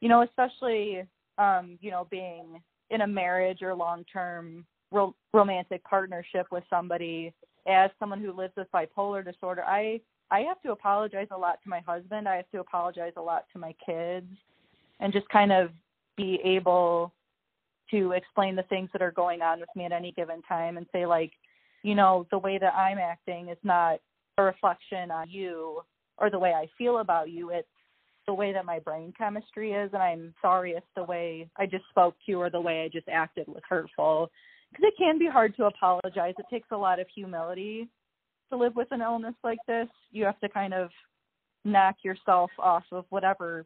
you 0.00 0.08
know 0.08 0.22
especially 0.22 1.02
um 1.38 1.78
you 1.80 1.90
know 1.90 2.06
being 2.10 2.62
in 2.90 3.00
a 3.00 3.06
marriage 3.06 3.62
or 3.62 3.74
long 3.74 4.04
term 4.12 4.66
ro- 4.92 5.14
romantic 5.32 5.82
partnership 5.84 6.46
with 6.50 6.64
somebody 6.68 7.32
as 7.66 7.90
someone 7.98 8.20
who 8.20 8.32
lives 8.32 8.52
with 8.56 8.66
bipolar 8.72 9.24
disorder 9.24 9.64
i 9.64 9.98
i 10.30 10.40
have 10.40 10.60
to 10.62 10.72
apologize 10.72 11.28
a 11.30 11.38
lot 11.38 11.58
to 11.62 11.68
my 11.68 11.80
husband. 11.80 12.28
I 12.28 12.36
have 12.36 12.50
to 12.50 12.60
apologize 12.60 13.12
a 13.16 13.22
lot 13.22 13.44
to 13.52 13.58
my 13.58 13.74
kids 13.84 14.26
and 15.00 15.12
just 15.12 15.28
kind 15.28 15.52
of 15.52 15.70
be 16.16 16.40
able 16.44 17.12
to 17.90 18.12
explain 18.12 18.56
the 18.56 18.62
things 18.64 18.88
that 18.92 19.02
are 19.02 19.12
going 19.12 19.42
on 19.42 19.60
with 19.60 19.68
me 19.74 19.84
at 19.84 19.92
any 19.92 20.12
given 20.12 20.42
time 20.42 20.76
and 20.76 20.86
say 20.92 21.06
like 21.06 21.32
you 21.82 21.94
know 21.94 22.26
the 22.30 22.38
way 22.38 22.58
that 22.58 22.74
i'm 22.74 22.98
acting 22.98 23.48
is 23.48 23.58
not 23.62 23.98
a 24.38 24.42
reflection 24.42 25.10
on 25.10 25.28
you 25.28 25.80
or 26.18 26.30
the 26.30 26.38
way 26.38 26.52
i 26.52 26.66
feel 26.76 26.98
about 26.98 27.30
you. 27.30 27.50
It's 27.50 27.68
the 28.26 28.34
way 28.34 28.52
that 28.52 28.64
my 28.64 28.78
brain 28.78 29.12
chemistry 29.16 29.72
is 29.72 29.90
and 29.92 30.02
i'm 30.02 30.34
sorry 30.42 30.72
if 30.72 30.84
the 30.94 31.04
way 31.04 31.48
i 31.56 31.66
just 31.66 31.84
spoke 31.90 32.14
to 32.26 32.32
you 32.32 32.40
or 32.40 32.50
the 32.50 32.60
way 32.60 32.82
i 32.82 32.88
just 32.88 33.08
acted 33.08 33.48
was 33.48 33.62
hurtful. 33.68 34.30
Because 34.70 34.84
it 34.86 34.94
can 34.98 35.18
be 35.18 35.26
hard 35.26 35.56
to 35.56 35.64
apologize. 35.64 36.34
It 36.38 36.46
takes 36.48 36.68
a 36.70 36.76
lot 36.76 37.00
of 37.00 37.08
humility 37.12 37.88
to 38.50 38.56
live 38.56 38.76
with 38.76 38.88
an 38.92 39.00
illness 39.00 39.34
like 39.42 39.58
this. 39.66 39.88
You 40.12 40.24
have 40.26 40.38
to 40.40 40.48
kind 40.48 40.74
of 40.74 40.90
knock 41.64 41.96
yourself 42.04 42.50
off 42.58 42.84
of 42.92 43.04
whatever 43.10 43.64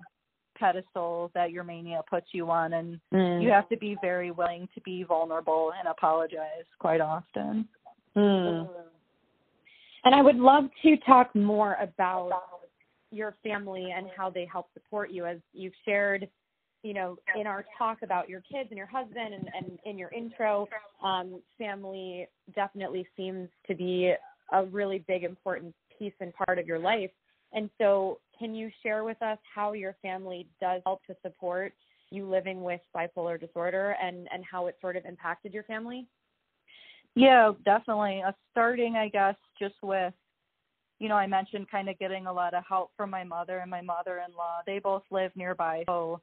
pedestal 0.58 1.30
that 1.34 1.50
your 1.50 1.64
mania 1.64 2.00
puts 2.08 2.28
you 2.32 2.50
on 2.50 2.72
and 2.74 3.00
you 3.42 3.50
have 3.50 3.68
to 3.68 3.76
be 3.76 3.96
very 4.00 4.30
willing 4.30 4.68
to 4.74 4.80
be 4.82 5.02
vulnerable 5.02 5.72
and 5.78 5.88
apologize 5.88 6.64
quite 6.78 7.00
often 7.00 7.68
Mm. 8.16 8.68
And 10.04 10.14
I 10.14 10.22
would 10.22 10.36
love 10.36 10.64
to 10.82 10.96
talk 10.98 11.34
more 11.34 11.76
about 11.80 12.30
your 13.10 13.34
family 13.42 13.92
and 13.96 14.06
how 14.16 14.30
they 14.30 14.46
help 14.50 14.68
support 14.74 15.10
you 15.10 15.24
as 15.24 15.38
you've 15.52 15.72
shared, 15.84 16.28
you 16.82 16.94
know, 16.94 17.16
in 17.38 17.46
our 17.46 17.64
talk 17.78 18.02
about 18.02 18.28
your 18.28 18.40
kids 18.40 18.68
and 18.70 18.76
your 18.76 18.86
husband 18.86 19.34
and, 19.34 19.48
and 19.56 19.78
in 19.84 19.96
your 19.96 20.10
intro, 20.10 20.68
um, 21.02 21.40
family 21.58 22.28
definitely 22.54 23.06
seems 23.16 23.48
to 23.66 23.74
be 23.74 24.12
a 24.52 24.64
really 24.66 24.98
big 25.08 25.24
important 25.24 25.74
piece 25.98 26.12
and 26.20 26.32
part 26.34 26.58
of 26.58 26.66
your 26.66 26.78
life. 26.78 27.10
And 27.52 27.70
so 27.78 28.18
can 28.38 28.54
you 28.54 28.70
share 28.82 29.04
with 29.04 29.20
us 29.22 29.38
how 29.54 29.72
your 29.72 29.96
family 30.02 30.46
does 30.60 30.82
help 30.84 31.04
to 31.06 31.16
support 31.22 31.72
you 32.10 32.28
living 32.28 32.62
with 32.62 32.80
bipolar 32.96 33.40
disorder 33.40 33.96
and, 34.02 34.28
and 34.32 34.44
how 34.50 34.66
it 34.66 34.76
sort 34.80 34.96
of 34.96 35.04
impacted 35.04 35.52
your 35.52 35.64
family? 35.64 36.06
Yeah, 37.14 37.52
definitely. 37.64 38.22
Uh, 38.26 38.32
starting, 38.50 38.96
I 38.96 39.08
guess, 39.08 39.36
just 39.58 39.76
with, 39.82 40.12
you 40.98 41.08
know, 41.08 41.16
I 41.16 41.26
mentioned 41.26 41.70
kind 41.70 41.88
of 41.88 41.98
getting 41.98 42.26
a 42.26 42.32
lot 42.32 42.54
of 42.54 42.64
help 42.68 42.90
from 42.96 43.10
my 43.10 43.24
mother 43.24 43.58
and 43.58 43.70
my 43.70 43.80
mother-in-law. 43.80 44.62
They 44.66 44.78
both 44.78 45.02
live 45.10 45.30
nearby, 45.36 45.84
so 45.86 46.20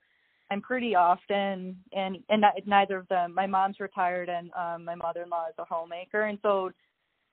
I'm 0.49 0.61
pretty 0.61 0.95
often, 0.95 1.77
and 1.93 2.17
and 2.29 2.43
neither 2.65 2.97
of 2.97 3.07
them. 3.07 3.33
My 3.33 3.47
mom's 3.47 3.79
retired, 3.79 4.27
and 4.27 4.51
um, 4.53 4.83
my 4.83 4.95
mother-in-law 4.95 5.47
is 5.49 5.55
a 5.57 5.65
homemaker, 5.65 6.23
and 6.23 6.37
so 6.41 6.71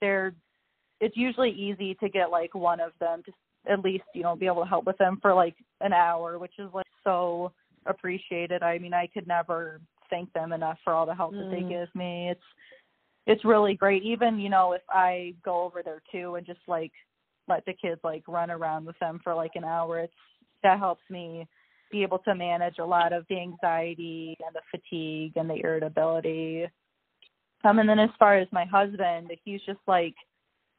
they're. 0.01 0.35
It's 1.01 1.17
usually 1.17 1.51
easy 1.51 1.95
to 1.97 2.09
get 2.09 2.31
like 2.31 2.55
one 2.55 2.81
of 2.81 2.93
them 3.01 3.23
to 3.25 3.33
at 3.66 3.81
least 3.81 4.05
you 4.14 4.23
know 4.23 4.37
be 4.37 4.47
able 4.47 4.62
to 4.62 4.68
help 4.68 4.85
with 4.87 4.99
them 4.99 5.18
for 5.21 5.35
like 5.35 5.57
an 5.81 5.92
hour, 5.92 6.38
which 6.38 6.55
is 6.59 6.68
like 6.73 6.87
so 7.05 7.53
appreciated. 7.87 8.62
I 8.62 8.79
mean, 8.79 8.94
I 8.94 9.07
could 9.07 9.27
never 9.27 9.81
thank 10.11 10.33
them 10.33 10.53
enough 10.53 10.79
for 10.85 10.92
all 10.92 11.07
the 11.07 11.14
help 11.14 11.33
that 11.33 11.51
they 11.51 11.62
Mm. 11.62 11.68
give 11.68 11.94
me. 11.94 12.31
It's 12.31 12.44
it's 13.27 13.44
really 13.44 13.75
great. 13.75 14.03
Even, 14.05 14.38
you 14.38 14.49
know, 14.49 14.73
if 14.73 14.83
I 14.88 15.35
go 15.44 15.62
over 15.62 15.83
there 15.83 16.01
too 16.11 16.37
and 16.37 16.47
just 16.47 16.66
like 16.66 16.92
let 17.47 17.62
the 17.66 17.75
kids 17.75 18.01
like 18.03 18.27
run 18.27 18.51
around 18.51 18.87
with 18.87 18.99
them 19.01 19.21
for 19.23 19.35
like 19.35 19.55
an 19.55 19.64
hour, 19.64 20.01
it's 20.01 20.14
that 20.62 20.79
helps 20.79 21.03
me 21.11 21.47
be 21.90 22.03
able 22.03 22.18
to 22.21 22.35
manage 22.35 22.79
a 22.79 22.85
lot 22.85 23.12
of 23.12 23.27
the 23.29 23.38
anxiety 23.38 24.35
and 24.44 24.55
the 24.55 24.61
fatigue 24.71 25.33
and 25.37 25.49
the 25.49 25.61
irritability. 25.62 26.66
Um 27.64 27.79
and 27.79 27.88
then 27.88 27.99
as 27.99 28.11
far 28.18 28.38
as 28.38 28.49
my 28.51 28.64
husband, 28.64 29.31
he's 29.44 29.61
just 29.66 29.81
like 29.87 30.14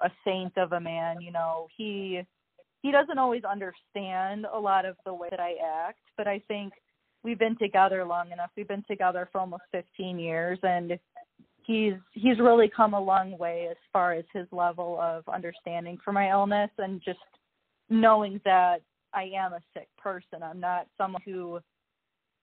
a 0.02 0.10
saint 0.26 0.58
of 0.58 0.72
a 0.72 0.80
man, 0.80 1.22
you 1.22 1.32
know. 1.32 1.68
He 1.78 2.22
he 2.82 2.92
doesn't 2.92 3.18
always 3.18 3.44
understand 3.44 4.46
a 4.52 4.60
lot 4.60 4.86
of 4.86 4.96
the 5.06 5.14
way 5.14 5.28
that 5.32 5.40
I 5.40 5.56
act, 5.88 6.00
but 6.18 6.28
I 6.28 6.42
think 6.48 6.74
we've 7.24 7.40
been 7.40 7.58
together 7.58 8.06
long 8.06 8.32
enough. 8.32 8.52
We've 8.56 8.68
been 8.68 8.86
together 8.88 9.28
for 9.32 9.42
almost 9.42 9.64
15 9.72 10.20
years 10.20 10.60
and 10.64 10.98
he's 11.64 11.94
he's 12.14 12.40
really 12.40 12.72
come 12.76 12.94
a 12.94 13.00
long 13.00 13.38
way 13.38 13.68
as 13.70 13.78
far 13.94 14.14
as 14.14 14.26
his 14.34 14.48
level 14.52 15.00
of 15.00 15.24
understanding 15.28 15.98
for 16.04 16.12
my 16.12 16.32
illness 16.32 16.72
and 16.78 17.02
just 17.04 17.20
knowing 17.90 18.40
that 18.46 18.82
I 19.14 19.24
am 19.36 19.54
a 19.54 19.60
sick 19.74 19.88
person. 19.98 20.44
I'm 20.44 20.60
not 20.60 20.88
someone 20.98 21.22
who 21.26 21.60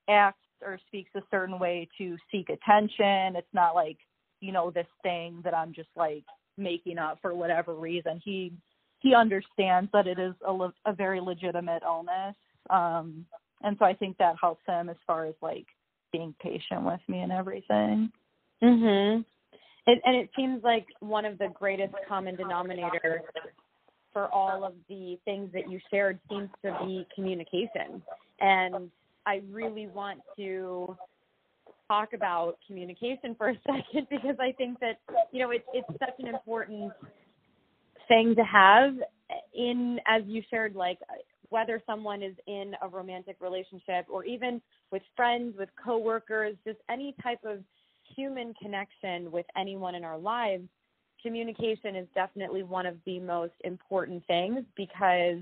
acts 0.08 0.38
or 0.62 0.78
speaks 0.86 1.10
a 1.14 1.22
certain 1.30 1.58
way 1.58 1.88
to 1.98 2.16
seek 2.30 2.48
attention. 2.48 3.36
It's 3.36 3.46
not 3.52 3.74
like, 3.74 3.98
you 4.40 4.52
know, 4.52 4.70
this 4.70 4.86
thing 5.02 5.40
that 5.44 5.54
I'm 5.54 5.72
just 5.72 5.88
like 5.96 6.24
making 6.56 6.98
up 6.98 7.18
for 7.20 7.34
whatever 7.34 7.74
reason. 7.74 8.20
He 8.24 8.52
he 8.98 9.14
understands 9.14 9.90
that 9.92 10.06
it 10.06 10.18
is 10.18 10.34
a, 10.46 10.52
le- 10.52 10.74
a 10.86 10.92
very 10.92 11.20
legitimate 11.20 11.82
illness. 11.84 12.36
Um 12.70 13.26
and 13.62 13.76
so 13.78 13.84
I 13.84 13.94
think 13.94 14.18
that 14.18 14.36
helps 14.40 14.62
him 14.66 14.88
as 14.88 14.96
far 15.06 15.26
as 15.26 15.34
like 15.40 15.66
being 16.12 16.34
patient 16.40 16.82
with 16.82 17.00
me 17.08 17.20
and 17.20 17.32
everything. 17.32 18.10
Mhm. 18.62 19.24
It, 19.86 20.02
and 20.04 20.16
it 20.16 20.30
seems 20.34 20.64
like 20.64 20.86
one 21.00 21.24
of 21.24 21.38
the 21.38 21.48
greatest 21.48 21.94
common 22.08 22.36
denominators 22.36 23.20
for 24.12 24.32
all 24.32 24.64
of 24.64 24.72
the 24.88 25.18
things 25.24 25.50
that 25.52 25.70
you 25.70 25.78
shared 25.90 26.18
seems 26.28 26.48
to 26.64 26.76
be 26.84 27.06
communication. 27.14 28.02
And 28.40 28.90
I 29.26 29.42
really 29.50 29.86
want 29.88 30.20
to 30.36 30.96
talk 31.86 32.14
about 32.14 32.58
communication 32.66 33.34
for 33.36 33.50
a 33.50 33.54
second 33.66 34.08
because 34.10 34.36
I 34.40 34.52
think 34.52 34.80
that 34.80 34.98
you 35.32 35.40
know 35.40 35.50
it's 35.50 35.66
it's 35.72 35.88
such 36.00 36.14
an 36.18 36.28
important 36.28 36.92
thing 38.08 38.34
to 38.36 38.44
have 38.44 38.94
in 39.54 39.98
as 40.06 40.22
you 40.26 40.42
shared 40.50 40.74
like 40.74 40.98
whether 41.48 41.82
someone 41.86 42.22
is 42.22 42.34
in 42.46 42.74
a 42.82 42.88
romantic 42.88 43.36
relationship 43.40 44.06
or 44.08 44.24
even 44.24 44.60
with 44.92 45.02
friends 45.16 45.54
with 45.58 45.68
coworkers 45.82 46.56
just 46.66 46.78
any 46.90 47.14
type 47.22 47.40
of 47.44 47.58
human 48.16 48.54
connection 48.54 49.30
with 49.32 49.46
anyone 49.56 49.94
in 49.94 50.04
our 50.04 50.18
lives 50.18 50.68
communication 51.22 51.96
is 51.96 52.06
definitely 52.14 52.62
one 52.62 52.86
of 52.86 52.96
the 53.04 53.18
most 53.18 53.54
important 53.64 54.24
things 54.26 54.64
because 54.76 55.38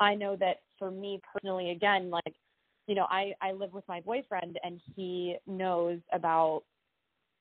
I 0.00 0.14
know 0.14 0.36
that 0.36 0.56
for 0.78 0.90
me 0.90 1.20
personally 1.32 1.70
again 1.70 2.10
like 2.10 2.34
you 2.86 2.94
know, 2.94 3.06
I 3.08 3.32
I 3.40 3.52
live 3.52 3.72
with 3.72 3.86
my 3.88 4.00
boyfriend 4.00 4.58
and 4.62 4.80
he 4.96 5.36
knows 5.46 6.00
about 6.12 6.62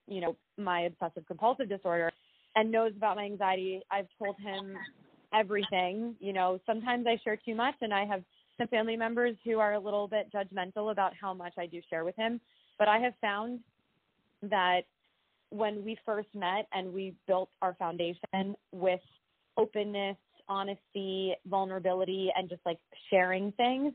you 0.08 0.20
know, 0.20 0.36
my 0.58 0.82
obsessive 0.82 1.26
compulsive 1.26 1.70
disorder 1.70 2.12
and 2.56 2.72
knows 2.72 2.94
about 2.96 3.16
my 3.16 3.26
anxiety. 3.26 3.82
I've 3.92 4.08
told 4.18 4.36
him 4.40 4.78
everything, 5.34 6.16
you 6.20 6.34
know, 6.34 6.60
sometimes 6.66 7.06
I 7.08 7.18
share 7.24 7.38
too 7.38 7.56
much 7.56 7.76
and 7.82 7.94
I 7.94 8.06
have 8.06 8.24
some 8.58 8.68
family 8.68 8.98
members 8.98 9.36
who 9.46 9.60
are 9.60 9.74
a 9.74 9.80
little 9.80 10.08
bit 10.08 10.32
judgmental 10.34 10.92
about 10.92 11.14
how 11.20 11.34
much 11.34 11.54
I 11.58 11.66
do 11.66 11.82
share 11.90 12.04
with 12.04 12.16
him, 12.16 12.42
but 12.78 12.88
I 12.88 13.00
have 13.00 13.14
found 13.22 13.60
that 14.44 14.82
when 15.50 15.84
we 15.84 15.98
first 16.06 16.30
met 16.34 16.68
and 16.74 16.94
we 16.94 17.14
built 17.28 17.50
our 17.62 17.74
foundation 17.76 18.56
with 18.72 19.02
openness, 19.58 20.18
honesty, 20.48 21.34
vulnerability 21.46 22.30
and 22.36 22.50
just 22.50 22.62
like 22.66 22.80
sharing 23.10 23.52
things, 23.54 23.94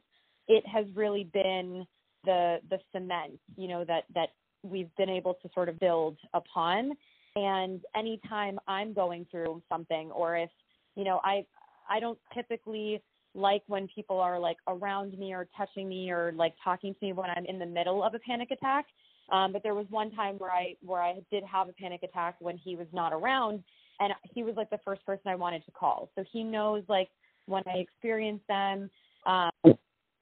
it 0.48 0.64
has 0.66 0.86
really 0.94 1.24
been 1.32 1.86
the 2.24 2.58
the 2.70 2.78
cement, 2.92 3.38
you 3.56 3.68
know, 3.68 3.84
that 3.84 4.04
that 4.14 4.30
we've 4.62 4.94
been 4.96 5.10
able 5.10 5.34
to 5.34 5.50
sort 5.54 5.68
of 5.68 5.78
build 5.78 6.16
upon. 6.34 6.92
And 7.36 7.82
anytime 7.94 8.58
I'm 8.66 8.94
going 8.94 9.26
through 9.30 9.62
something 9.68 10.10
or 10.10 10.36
if, 10.36 10.50
you 10.96 11.04
know, 11.04 11.20
I 11.22 11.44
I 11.88 12.00
don't 12.00 12.18
typically 12.34 13.02
like 13.34 13.62
when 13.66 13.86
people 13.94 14.18
are 14.18 14.40
like 14.40 14.56
around 14.66 15.16
me 15.18 15.32
or 15.34 15.46
touching 15.56 15.88
me 15.88 16.10
or 16.10 16.32
like 16.32 16.54
talking 16.64 16.94
to 16.94 17.06
me 17.06 17.12
when 17.12 17.28
I'm 17.30 17.44
in 17.44 17.58
the 17.58 17.66
middle 17.66 18.02
of 18.02 18.14
a 18.14 18.18
panic 18.18 18.50
attack. 18.50 18.86
Um, 19.30 19.52
but 19.52 19.62
there 19.62 19.74
was 19.74 19.86
one 19.90 20.10
time 20.12 20.36
where 20.36 20.50
I 20.50 20.74
where 20.80 21.02
I 21.02 21.20
did 21.30 21.44
have 21.44 21.68
a 21.68 21.72
panic 21.72 22.02
attack 22.02 22.36
when 22.40 22.56
he 22.56 22.76
was 22.76 22.86
not 22.92 23.12
around, 23.12 23.62
and 24.00 24.12
he 24.34 24.42
was 24.42 24.54
like 24.56 24.70
the 24.70 24.80
first 24.84 25.04
person 25.04 25.28
I 25.28 25.34
wanted 25.34 25.64
to 25.66 25.72
call. 25.72 26.10
So 26.14 26.24
he 26.32 26.42
knows 26.42 26.84
like 26.88 27.08
when 27.46 27.62
I 27.66 27.78
experience 27.78 28.40
them, 28.48 28.88
um, 29.26 29.50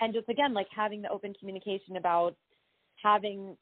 and 0.00 0.12
just 0.12 0.28
again 0.28 0.54
like 0.54 0.68
having 0.74 1.02
the 1.02 1.10
open 1.10 1.34
communication 1.38 1.96
about 1.96 2.34
having 3.02 3.56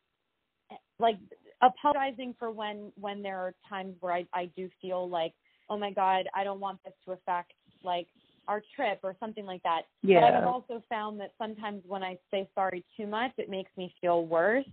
like 0.99 1.17
apologizing 1.63 2.35
for 2.39 2.51
when 2.51 2.93
when 3.01 3.23
there 3.23 3.39
are 3.39 3.55
times 3.69 3.95
where 4.01 4.13
I 4.13 4.27
I 4.35 4.51
do 4.57 4.69
feel 4.81 5.09
like 5.09 5.33
oh 5.71 5.79
my 5.79 5.91
god 5.91 6.29
I 6.35 6.45
don't 6.45 6.61
want 6.61 6.81
this 6.85 6.95
to 7.07 7.13
affect 7.13 7.53
like 7.85 8.07
our 8.49 8.63
trip 8.75 9.01
or 9.03 9.15
something 9.21 9.47
like 9.47 9.63
that. 9.63 9.83
Yeah. 10.03 10.21
But 10.21 10.35
I've 10.35 10.49
also 10.49 10.83
found 10.89 11.21
that 11.21 11.33
sometimes 11.39 11.83
when 11.87 12.03
I 12.03 12.19
say 12.31 12.49
sorry 12.55 12.85
too 12.97 13.07
much, 13.07 13.33
it 13.39 13.49
makes 13.49 13.71
me 13.77 13.95
feel 14.01 14.27
worse. 14.27 14.67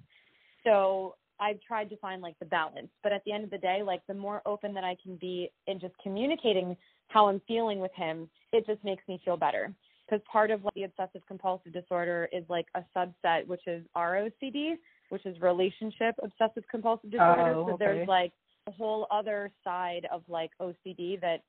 So 0.64 1.16
I've 1.40 1.62
tried 1.62 1.90
to 1.92 1.98
find 1.98 2.22
like 2.22 2.38
the 2.40 2.46
balance. 2.46 2.90
But 3.04 3.14
at 3.14 3.24
the 3.26 3.32
end 3.32 3.44
of 3.44 3.50
the 3.50 3.58
day, 3.58 3.82
like 3.84 4.02
the 4.08 4.14
more 4.14 4.42
open 4.46 4.74
that 4.74 4.84
I 4.84 4.98
can 5.02 5.16
be 5.18 5.52
in 5.68 5.80
just 5.80 5.94
communicating 6.02 6.76
how 7.08 7.28
I'm 7.28 7.42
feeling 7.48 7.80
with 7.80 7.94
him, 7.96 8.30
it 8.52 8.66
just 8.66 8.84
makes 8.84 9.04
me 9.08 9.22
feel 9.24 9.38
better. 9.38 9.74
Because 10.06 10.24
part 10.32 10.50
of 10.52 10.64
like, 10.64 10.74
the 10.74 10.84
obsessive 10.84 11.22
compulsive 11.28 11.72
disorder 11.72 12.28
is 12.32 12.44
like 12.50 12.66
a 12.76 12.82
subset, 12.96 13.46
which 13.46 13.62
is 13.68 13.86
ROCD, 13.96 14.74
which 15.10 15.26
is 15.26 15.40
relationship 15.42 16.16
obsessive 16.24 16.64
compulsive 16.70 17.12
disorder. 17.12 17.54
Oh, 17.56 17.68
so 17.70 17.78
there's 17.78 18.08
like 18.08 18.32
a 18.68 18.72
whole 18.72 19.08
other 19.12 19.52
side 19.64 20.08
of 20.12 20.24
like 20.28 20.52
OCD 20.62 21.20
that 21.22 21.42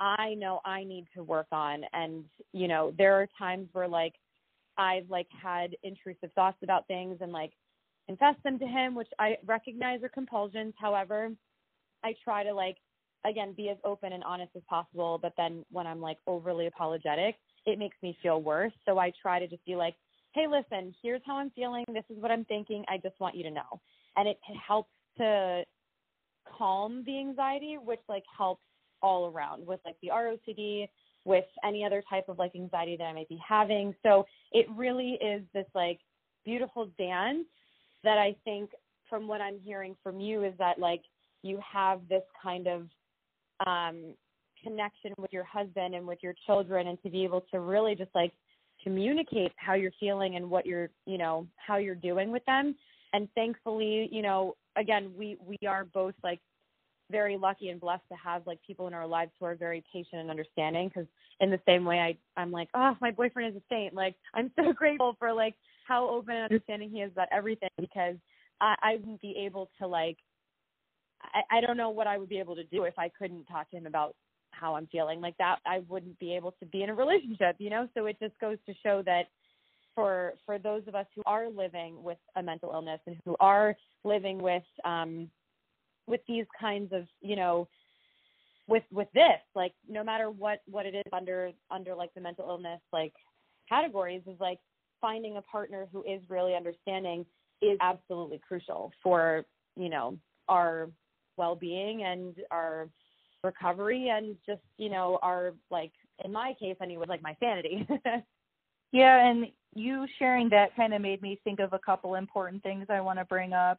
I 0.00 0.34
know 0.34 0.60
I 0.64 0.84
need 0.84 1.06
to 1.14 1.22
work 1.22 1.46
on. 1.52 1.82
And, 1.92 2.24
you 2.52 2.66
know, 2.68 2.92
there 2.96 3.14
are 3.20 3.28
times 3.38 3.68
where 3.72 3.88
like 3.88 4.14
I've 4.78 5.08
like 5.08 5.28
had 5.30 5.76
intrusive 5.82 6.32
thoughts 6.34 6.58
about 6.62 6.86
things 6.86 7.18
and 7.20 7.32
like 7.32 7.52
confess 8.06 8.34
them 8.42 8.58
to 8.58 8.66
him, 8.66 8.94
which 8.94 9.10
I 9.18 9.36
recognize 9.46 10.02
are 10.02 10.08
compulsions. 10.08 10.74
However, 10.78 11.30
I 12.02 12.14
try 12.24 12.42
to 12.42 12.52
like 12.52 12.78
again 13.24 13.54
be 13.56 13.68
as 13.68 13.76
open 13.84 14.12
and 14.12 14.24
honest 14.24 14.50
as 14.56 14.62
possible, 14.68 15.18
but 15.20 15.34
then 15.36 15.64
when 15.70 15.86
I'm 15.86 16.00
like 16.00 16.18
overly 16.26 16.66
apologetic, 16.66 17.36
it 17.66 17.78
makes 17.78 17.96
me 18.02 18.16
feel 18.22 18.42
worse. 18.42 18.72
So 18.84 18.98
I 18.98 19.12
try 19.22 19.38
to 19.38 19.46
just 19.46 19.64
be 19.64 19.76
like, 19.76 19.94
"Hey, 20.32 20.46
listen, 20.46 20.94
here's 21.02 21.22
how 21.24 21.36
I'm 21.36 21.50
feeling. 21.50 21.84
This 21.88 22.04
is 22.10 22.18
what 22.18 22.30
I'm 22.30 22.44
thinking. 22.44 22.84
I 22.88 22.98
just 22.98 23.18
want 23.20 23.34
you 23.34 23.42
to 23.44 23.50
know." 23.50 23.80
And 24.16 24.28
it 24.28 24.38
helps 24.66 24.90
to 25.18 25.64
calm 26.58 27.02
the 27.04 27.18
anxiety, 27.18 27.78
which 27.82 28.00
like 28.08 28.24
helps 28.36 28.62
all 29.02 29.26
around 29.26 29.66
with 29.66 29.80
like 29.84 29.96
the 30.02 30.08
ROCD, 30.08 30.88
with 31.24 31.44
any 31.64 31.84
other 31.84 32.02
type 32.08 32.28
of 32.28 32.38
like 32.38 32.54
anxiety 32.54 32.96
that 32.96 33.04
I 33.04 33.12
might 33.12 33.28
be 33.28 33.40
having. 33.46 33.94
So 34.02 34.26
it 34.52 34.66
really 34.74 35.12
is 35.14 35.42
this 35.54 35.66
like 35.74 36.00
beautiful 36.44 36.90
dance 36.98 37.46
that 38.04 38.18
I 38.18 38.34
think 38.44 38.70
from 39.08 39.28
what 39.28 39.40
I'm 39.40 39.58
hearing 39.60 39.96
from 40.02 40.20
you 40.20 40.44
is 40.44 40.54
that 40.58 40.78
like 40.78 41.02
you 41.42 41.60
have 41.72 42.00
this 42.08 42.22
kind 42.42 42.66
of 42.66 42.88
um 43.66 44.14
connection 44.62 45.12
with 45.18 45.32
your 45.32 45.44
husband 45.44 45.94
and 45.94 46.06
with 46.06 46.18
your 46.22 46.34
children 46.46 46.88
and 46.88 47.02
to 47.02 47.10
be 47.10 47.24
able 47.24 47.44
to 47.52 47.60
really 47.60 47.94
just 47.94 48.10
like 48.14 48.32
communicate 48.82 49.52
how 49.56 49.74
you're 49.74 49.92
feeling 50.00 50.36
and 50.36 50.48
what 50.48 50.66
you're 50.66 50.90
you 51.06 51.18
know 51.18 51.46
how 51.56 51.76
you're 51.76 51.94
doing 51.94 52.30
with 52.30 52.44
them. 52.44 52.74
And 53.12 53.28
thankfully 53.34 54.08
you 54.10 54.22
know 54.22 54.56
again 54.76 55.12
we 55.16 55.36
we 55.44 55.56
are 55.66 55.84
both 55.84 56.14
like 56.22 56.40
very 57.10 57.36
lucky 57.36 57.68
and 57.68 57.80
blessed 57.80 58.02
to 58.10 58.16
have 58.16 58.46
like 58.46 58.58
people 58.66 58.86
in 58.86 58.94
our 58.94 59.06
lives 59.06 59.30
who 59.38 59.44
are 59.44 59.54
very 59.54 59.84
patient 59.92 60.20
and 60.20 60.30
understanding 60.30 60.88
because 60.88 61.06
in 61.40 61.50
the 61.50 61.60
same 61.66 61.84
way 61.84 61.98
I 61.98 62.40
I'm 62.40 62.50
like 62.50 62.68
oh 62.74 62.96
my 63.00 63.10
boyfriend 63.10 63.54
is 63.54 63.62
a 63.62 63.74
saint. 63.74 63.94
Like 63.94 64.14
I'm 64.34 64.50
so 64.56 64.72
grateful 64.76 65.16
for 65.18 65.32
like 65.32 65.54
how 65.86 66.08
open 66.08 66.34
and 66.34 66.44
understanding 66.44 66.90
he 66.90 67.00
is 67.02 67.12
about 67.12 67.28
everything 67.32 67.70
because 67.78 68.16
I, 68.60 68.76
I 68.82 68.96
wouldn't 68.96 69.20
be 69.20 69.36
able 69.44 69.70
to 69.80 69.86
like 69.86 70.18
I, 71.22 71.58
I 71.58 71.60
don't 71.60 71.76
know 71.76 71.90
what 71.90 72.06
I 72.06 72.18
would 72.18 72.28
be 72.28 72.38
able 72.38 72.56
to 72.56 72.64
do 72.64 72.84
if 72.84 72.98
I 72.98 73.08
couldn't 73.08 73.44
talk 73.44 73.70
to 73.70 73.76
him 73.76 73.86
about 73.86 74.14
how 74.62 74.76
I'm 74.76 74.86
feeling 74.86 75.20
like 75.20 75.36
that 75.38 75.58
I 75.66 75.80
wouldn't 75.88 76.18
be 76.18 76.34
able 76.36 76.52
to 76.60 76.66
be 76.66 76.82
in 76.82 76.90
a 76.90 76.94
relationship 76.94 77.56
you 77.58 77.70
know? 77.70 77.88
So 77.94 78.06
it 78.06 78.16
just 78.20 78.38
goes 78.40 78.58
to 78.66 78.74
show 78.82 79.02
that 79.04 79.24
for 79.94 80.34
for 80.46 80.58
those 80.58 80.82
of 80.86 80.94
us 80.94 81.06
who 81.14 81.22
are 81.26 81.50
living 81.50 82.02
with 82.02 82.18
a 82.36 82.42
mental 82.42 82.70
illness 82.72 83.00
and 83.06 83.16
who 83.24 83.36
are 83.40 83.76
living 84.04 84.38
with 84.38 84.62
um 84.84 85.28
with 86.06 86.20
these 86.26 86.46
kinds 86.58 86.92
of 86.92 87.04
you 87.20 87.36
know 87.36 87.68
with 88.68 88.84
with 88.90 89.08
this 89.12 89.40
like 89.54 89.72
no 89.88 90.02
matter 90.02 90.30
what 90.30 90.60
what 90.70 90.86
it 90.86 90.94
is 90.94 91.12
under 91.12 91.50
under 91.70 91.94
like 91.94 92.12
the 92.14 92.20
mental 92.20 92.48
illness 92.48 92.80
like 92.92 93.12
categories 93.68 94.22
is 94.26 94.38
like 94.40 94.58
finding 95.00 95.36
a 95.36 95.42
partner 95.42 95.88
who 95.92 96.02
is 96.04 96.22
really 96.28 96.54
understanding 96.54 97.26
is 97.60 97.76
absolutely 97.80 98.40
crucial 98.46 98.92
for 99.02 99.44
you 99.76 99.88
know 99.88 100.16
our 100.48 100.88
well-being 101.36 102.04
and 102.04 102.36
our 102.50 102.88
recovery 103.44 104.08
and 104.08 104.36
just 104.46 104.60
you 104.78 104.88
know 104.88 105.18
our 105.22 105.52
like 105.70 105.92
in 106.24 106.32
my 106.32 106.54
case 106.60 106.76
anyway 106.80 107.04
like 107.08 107.22
my 107.22 107.36
sanity 107.40 107.86
Yeah, 108.92 109.26
and 109.26 109.46
you 109.74 110.06
sharing 110.18 110.50
that 110.50 110.76
kind 110.76 110.92
of 110.92 111.00
made 111.00 111.22
me 111.22 111.40
think 111.44 111.60
of 111.60 111.72
a 111.72 111.78
couple 111.78 112.14
important 112.14 112.62
things 112.62 112.86
I 112.90 113.00
want 113.00 113.18
to 113.18 113.24
bring 113.24 113.54
up. 113.54 113.78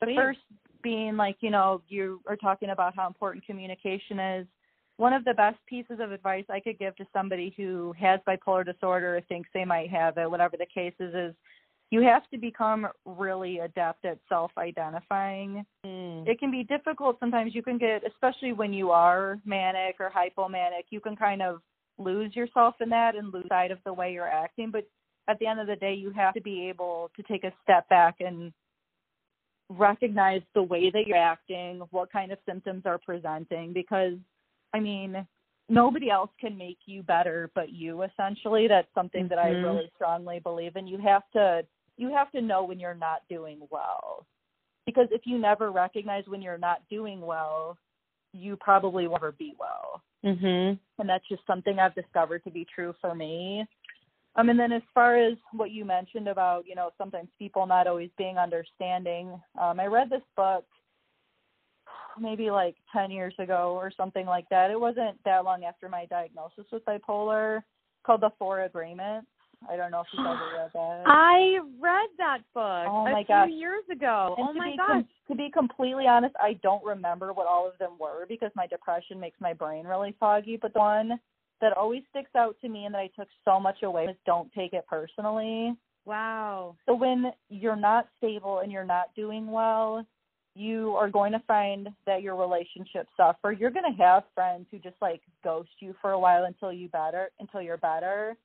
The 0.00 0.06
Please. 0.06 0.16
first 0.16 0.38
being 0.82 1.16
like, 1.16 1.36
you 1.40 1.50
know, 1.50 1.82
you 1.88 2.20
are 2.26 2.36
talking 2.36 2.70
about 2.70 2.96
how 2.96 3.06
important 3.06 3.44
communication 3.44 4.18
is. 4.18 4.46
One 4.96 5.12
of 5.12 5.24
the 5.24 5.34
best 5.34 5.58
pieces 5.66 5.98
of 6.00 6.12
advice 6.12 6.44
I 6.48 6.60
could 6.60 6.78
give 6.78 6.96
to 6.96 7.06
somebody 7.12 7.54
who 7.56 7.94
has 7.98 8.20
bipolar 8.26 8.64
disorder 8.64 9.18
or 9.18 9.20
thinks 9.22 9.48
they 9.52 9.64
might 9.64 9.90
have 9.90 10.16
it, 10.16 10.30
whatever 10.30 10.56
the 10.56 10.66
case 10.66 10.94
is, 10.98 11.14
is 11.14 11.34
you 11.90 12.02
have 12.02 12.28
to 12.30 12.38
become 12.38 12.86
really 13.04 13.58
adept 13.60 14.04
at 14.04 14.18
self 14.28 14.50
identifying. 14.58 15.64
mm. 15.86 16.26
It 16.26 16.38
can 16.38 16.50
be 16.50 16.64
difficult 16.64 17.18
sometimes. 17.20 17.54
You 17.54 17.62
can 17.62 17.78
get, 17.78 18.02
especially 18.06 18.52
when 18.52 18.72
you 18.72 18.90
are 18.90 19.38
manic 19.44 19.96
or 19.98 20.10
hypomanic, 20.10 20.84
you 20.90 21.00
can 21.00 21.16
kind 21.16 21.40
of 21.40 21.60
lose 21.98 22.36
yourself 22.36 22.74
in 22.80 22.88
that 22.90 23.16
and 23.16 23.32
lose 23.32 23.46
sight 23.48 23.70
of 23.70 23.78
the 23.84 23.92
way 23.92 24.12
you're 24.12 24.28
acting. 24.28 24.70
But 24.70 24.86
at 25.28 25.38
the 25.38 25.46
end 25.46 25.60
of 25.60 25.66
the 25.66 25.76
day, 25.76 25.94
you 25.94 26.10
have 26.10 26.34
to 26.34 26.40
be 26.40 26.68
able 26.68 27.10
to 27.16 27.22
take 27.22 27.44
a 27.44 27.52
step 27.62 27.88
back 27.88 28.16
and 28.20 28.52
recognize 29.70 30.42
the 30.54 30.62
way 30.62 30.90
that 30.90 31.06
you're 31.06 31.16
acting, 31.16 31.82
what 31.90 32.10
kind 32.12 32.32
of 32.32 32.38
symptoms 32.46 32.82
are 32.86 32.98
presenting, 32.98 33.72
because, 33.72 34.14
I 34.72 34.80
mean, 34.80 35.26
nobody 35.68 36.10
else 36.10 36.30
can 36.40 36.56
make 36.56 36.78
you 36.86 37.02
better 37.02 37.50
but 37.54 37.70
you 37.70 38.02
essentially 38.02 38.66
that's 38.66 38.88
something 38.94 39.28
that 39.28 39.38
i 39.38 39.50
Mhm. 39.50 39.62
really 39.62 39.90
strongly 39.94 40.38
believe 40.38 40.76
in 40.76 40.86
you 40.86 40.98
have 40.98 41.28
to 41.30 41.64
you 41.98 42.10
have 42.10 42.30
to 42.32 42.40
know 42.40 42.64
when 42.64 42.80
you're 42.80 42.94
not 42.94 43.20
doing 43.28 43.60
well 43.70 44.26
because 44.86 45.08
if 45.10 45.22
you 45.24 45.38
never 45.38 45.70
recognize 45.70 46.24
when 46.26 46.40
you're 46.40 46.58
not 46.58 46.80
doing 46.88 47.20
well 47.20 47.76
you 48.32 48.56
probably 48.56 49.06
will 49.06 49.14
never 49.14 49.32
be 49.32 49.54
well 49.58 50.02
Mm-hmm. 50.24 50.74
and 51.00 51.08
that's 51.08 51.28
just 51.28 51.42
something 51.46 51.78
I've 51.78 51.94
discovered 51.94 52.42
to 52.42 52.50
be 52.50 52.66
true 52.74 52.92
for 53.00 53.14
me. 53.14 53.64
Um, 54.34 54.48
and 54.48 54.58
then 54.58 54.72
as 54.72 54.82
far 54.94 55.16
as 55.16 55.34
what 55.52 55.70
you 55.70 55.84
mentioned 55.84 56.28
about, 56.28 56.66
you 56.66 56.74
know, 56.74 56.90
sometimes 56.98 57.28
people 57.38 57.66
not 57.66 57.86
always 57.86 58.10
being 58.18 58.36
understanding, 58.36 59.40
um, 59.60 59.80
I 59.80 59.86
read 59.86 60.10
this 60.10 60.22
book 60.36 60.64
maybe 62.20 62.50
like 62.50 62.76
10 62.92 63.10
years 63.10 63.34
ago 63.38 63.74
or 63.76 63.92
something 63.96 64.26
like 64.26 64.48
that. 64.50 64.70
It 64.70 64.80
wasn't 64.80 65.22
that 65.24 65.44
long 65.44 65.64
after 65.64 65.88
my 65.88 66.06
diagnosis 66.06 66.66
with 66.72 66.84
bipolar 66.84 67.62
called 68.04 68.20
The 68.20 68.30
Four 68.38 68.62
Agreements. 68.62 69.28
I 69.68 69.76
don't 69.76 69.90
know 69.90 70.00
if 70.00 70.06
you've 70.12 70.26
ever 70.26 70.38
read 70.56 70.70
that. 70.72 71.02
I 71.06 71.58
read 71.80 72.08
that 72.18 72.38
book 72.54 72.86
Oh 72.88 73.06
a 73.06 73.10
my 73.10 73.24
few 73.24 73.54
years 73.54 73.84
ago. 73.90 74.34
And 74.38 74.48
oh 74.50 74.52
my 74.52 74.76
gosh. 74.76 74.86
com- 74.86 75.08
to 75.28 75.34
be 75.34 75.50
completely 75.50 76.06
honest, 76.06 76.34
I 76.40 76.54
don't 76.62 76.84
remember 76.84 77.32
what 77.32 77.46
all 77.46 77.66
of 77.66 77.76
them 77.78 77.92
were 77.98 78.26
because 78.28 78.50
my 78.54 78.66
depression 78.66 79.18
makes 79.18 79.40
my 79.40 79.52
brain 79.52 79.86
really 79.86 80.14
foggy. 80.20 80.58
But 80.60 80.74
the 80.74 80.80
one 80.80 81.20
that 81.60 81.76
always 81.76 82.02
sticks 82.10 82.34
out 82.36 82.56
to 82.60 82.68
me 82.68 82.84
and 82.84 82.94
that 82.94 82.98
I 82.98 83.10
took 83.16 83.28
so 83.44 83.58
much 83.58 83.82
away 83.82 84.04
is 84.04 84.16
don't 84.26 84.52
take 84.52 84.72
it 84.72 84.86
personally. 84.88 85.76
Wow. 86.04 86.76
So 86.86 86.94
when 86.94 87.32
you're 87.48 87.76
not 87.76 88.08
stable 88.16 88.60
and 88.60 88.72
you're 88.72 88.84
not 88.84 89.14
doing 89.14 89.50
well, 89.50 90.06
you 90.54 90.92
are 90.92 91.10
going 91.10 91.32
to 91.32 91.42
find 91.46 91.88
that 92.06 92.22
your 92.22 92.34
relationships 92.34 93.10
suffer. 93.16 93.52
You're 93.52 93.70
going 93.70 93.90
to 93.90 94.02
have 94.02 94.24
friends 94.34 94.66
who 94.70 94.78
just 94.78 94.96
like 95.00 95.20
ghost 95.44 95.68
you 95.80 95.94
for 96.00 96.12
a 96.12 96.18
while 96.18 96.44
until 96.44 96.72
you 96.72 96.88
better 96.88 97.30
until 97.38 97.62
you're 97.62 97.76
better. 97.76 98.36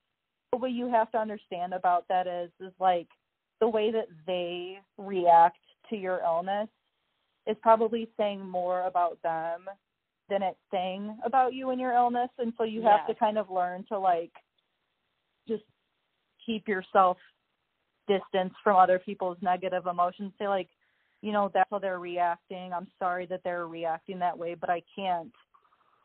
What 0.58 0.72
you 0.72 0.90
have 0.90 1.12
to 1.12 1.18
understand 1.18 1.74
about 1.74 2.06
that 2.10 2.28
is 2.28 2.50
is 2.60 2.74
like 2.80 3.08
the 3.60 3.68
way 3.68 3.92
that 3.92 4.08
they 4.28 4.80
react 4.98 5.58
to 5.90 5.96
your 5.96 6.20
illness 6.24 6.70
is 7.48 7.58
probably 7.62 8.10
saying 8.18 8.46
more 8.46 8.84
about 8.84 9.22
them 9.24 9.66
than 10.30 10.42
it's 10.42 10.58
saying 10.72 11.18
about 11.26 11.54
you 11.54 11.72
and 11.72 11.80
your 11.80 11.94
illness. 11.94 12.30
And 12.38 12.54
so 12.58 12.64
you 12.64 12.82
have 12.84 13.06
to 13.08 13.16
kind 13.16 13.38
of 13.38 13.50
learn 13.50 13.86
to 13.90 14.00
like 14.00 14.32
just 15.48 15.64
keep 16.46 16.68
yourself 16.68 17.18
distance 18.08 18.54
from 18.64 18.78
other 18.78 19.00
people's 19.00 19.38
negative 19.42 19.88
emotions. 19.88 20.32
Say 20.40 20.48
like 20.48 20.70
you 21.22 21.32
know 21.32 21.50
that's 21.54 21.70
how 21.72 21.80
they're 21.80 22.00
reacting. 22.00 22.74
I'm 22.74 22.88
sorry 23.00 23.26
that 23.28 23.42
they're 23.44 23.68
reacting 23.68 24.20
that 24.20 24.38
way 24.38 24.56
but 24.56 24.70
i 24.70 24.82
can't 24.96 25.32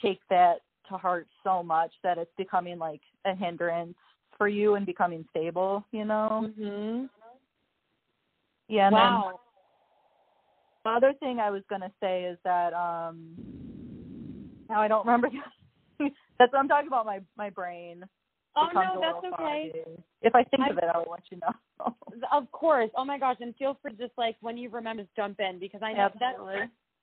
take 0.01 0.21
that 0.31 0.61
to 0.89 0.97
heart 0.97 1.27
so 1.45 1.63
much 1.63 1.93
that 2.03 2.19
it's 2.19 2.31
becoming 2.37 2.79
like 2.79 3.01
a 3.25 3.35
hindrance 3.35 3.97
for 4.39 4.49
you 4.49 4.75
and 4.77 4.87
becoming 4.87 5.25
stable 5.31 5.85
you 5.93 6.05
know 6.05 6.49
Mhm. 6.59 7.11
yeah 8.69 8.87
and 8.87 8.97
then 8.97 9.13
Wow. 9.13 9.41
the 10.85 10.91
other 10.91 11.13
thing 11.15 11.41
i 11.41 11.51
was 11.51 11.63
going 11.69 11.81
to 11.83 11.93
say 12.01 12.25
is 12.25 12.39
that 12.45 12.73
um 12.73 13.37
now 14.69 14.81
i 14.81 14.89
don't 14.89 15.05
remember 15.05 15.29
that's 16.39 16.53
what 16.53 16.59
i'm 16.59 16.69
talking 16.69 16.89
about 16.89 17.05
my 17.07 17.21
my 17.37 17.51
brain 17.51 18.05
Oh 18.57 18.71
no, 18.75 19.01
that's 19.01 19.25
okay. 19.35 19.71
foggy. 19.73 20.03
if 20.23 20.35
i 20.35 20.43
think 20.45 20.63
I- 20.63 20.71
of 20.71 20.79
it 20.79 20.85
i'll 20.95 21.07
let 21.11 21.23
you 21.31 21.39
know 21.39 21.55
Of 22.33 22.51
course. 22.51 22.91
Oh 22.97 23.05
my 23.05 23.19
gosh, 23.19 23.37
and 23.41 23.55
feel 23.57 23.79
free 23.81 23.93
to 23.93 23.97
just 23.97 24.17
like 24.19 24.37
when 24.41 24.57
you 24.57 24.71
remember 24.71 25.03
just 25.05 25.15
jump 25.15 25.39
in 25.39 25.61
because 25.61 25.83
I 25.85 25.93
know 25.93 26.11
Absolutely. 26.13 26.55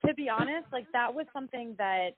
that 0.02 0.08
to 0.10 0.14
be 0.14 0.28
honest, 0.28 0.66
like 0.74 0.88
that 0.92 1.14
was 1.14 1.26
something 1.32 1.76
that 1.78 2.10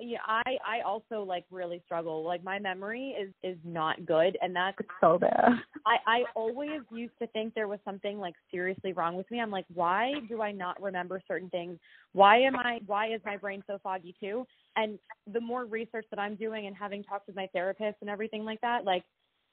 yeah, 0.00 0.18
I 0.26 0.42
I 0.66 0.80
also 0.86 1.22
like 1.22 1.44
really 1.50 1.82
struggle. 1.84 2.24
Like 2.24 2.42
my 2.44 2.58
memory 2.58 3.14
is 3.20 3.32
is 3.42 3.58
not 3.64 4.04
good 4.06 4.36
and 4.40 4.54
that's 4.54 4.76
it's 4.80 4.88
so 5.00 5.18
bad 5.18 5.52
I 5.86 5.96
I 6.06 6.22
always 6.34 6.80
used 6.92 7.18
to 7.20 7.26
think 7.28 7.54
there 7.54 7.68
was 7.68 7.78
something 7.84 8.18
like 8.18 8.34
seriously 8.50 8.92
wrong 8.92 9.16
with 9.16 9.30
me. 9.30 9.40
I'm 9.40 9.50
like, 9.50 9.66
why 9.72 10.12
do 10.28 10.42
I 10.42 10.52
not 10.52 10.80
remember 10.80 11.20
certain 11.26 11.50
things? 11.50 11.78
Why 12.12 12.38
am 12.40 12.56
I 12.56 12.80
why 12.86 13.12
is 13.12 13.20
my 13.24 13.36
brain 13.36 13.62
so 13.66 13.78
foggy 13.82 14.14
too? 14.20 14.46
And 14.76 14.98
the 15.32 15.40
more 15.40 15.64
research 15.64 16.06
that 16.10 16.18
I'm 16.18 16.36
doing 16.36 16.66
and 16.66 16.76
having 16.76 17.02
talked 17.02 17.26
with 17.26 17.36
my 17.36 17.48
therapist 17.52 17.96
and 18.00 18.10
everything 18.10 18.44
like 18.44 18.60
that, 18.60 18.84
like 18.84 19.04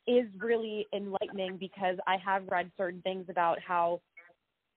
is 0.07 0.27
really 0.37 0.87
enlightening 0.93 1.57
because 1.57 1.97
I 2.07 2.17
have 2.25 2.47
read 2.47 2.71
certain 2.77 3.01
things 3.01 3.25
about 3.29 3.59
how 3.65 4.01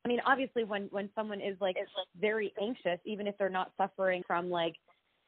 I 0.05 0.09
mean, 0.09 0.21
obviously 0.27 0.65
when 0.65 0.89
when 0.91 1.11
someone 1.15 1.41
is 1.41 1.57
like 1.61 1.77
very 2.19 2.53
anxious, 2.61 2.99
even 3.05 3.27
if 3.27 3.37
they're 3.39 3.49
not 3.49 3.73
suffering 3.77 4.23
from 4.27 4.51
like 4.51 4.75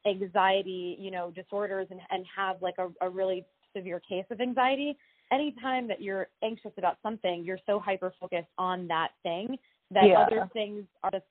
anxiety, 0.05 0.97
you 0.99 1.11
know, 1.11 1.31
disorders 1.31 1.87
and 1.91 1.99
and 2.09 2.25
have 2.35 2.61
like 2.61 2.75
a, 2.77 2.89
a 3.05 3.09
really 3.09 3.45
severe 3.75 3.99
case 3.99 4.25
of 4.31 4.39
anxiety, 4.39 4.97
anytime 5.31 5.87
that 5.87 6.01
you're 6.01 6.27
anxious 6.43 6.71
about 6.77 6.97
something, 7.01 7.43
you're 7.43 7.59
so 7.65 7.79
hyper 7.79 8.13
focused 8.19 8.49
on 8.57 8.87
that 8.87 9.09
thing 9.23 9.57
that 9.91 10.07
Yeah. 10.07 10.19
other 10.25 10.49
things 10.53 10.85
are 11.03 11.11
just 11.11 11.25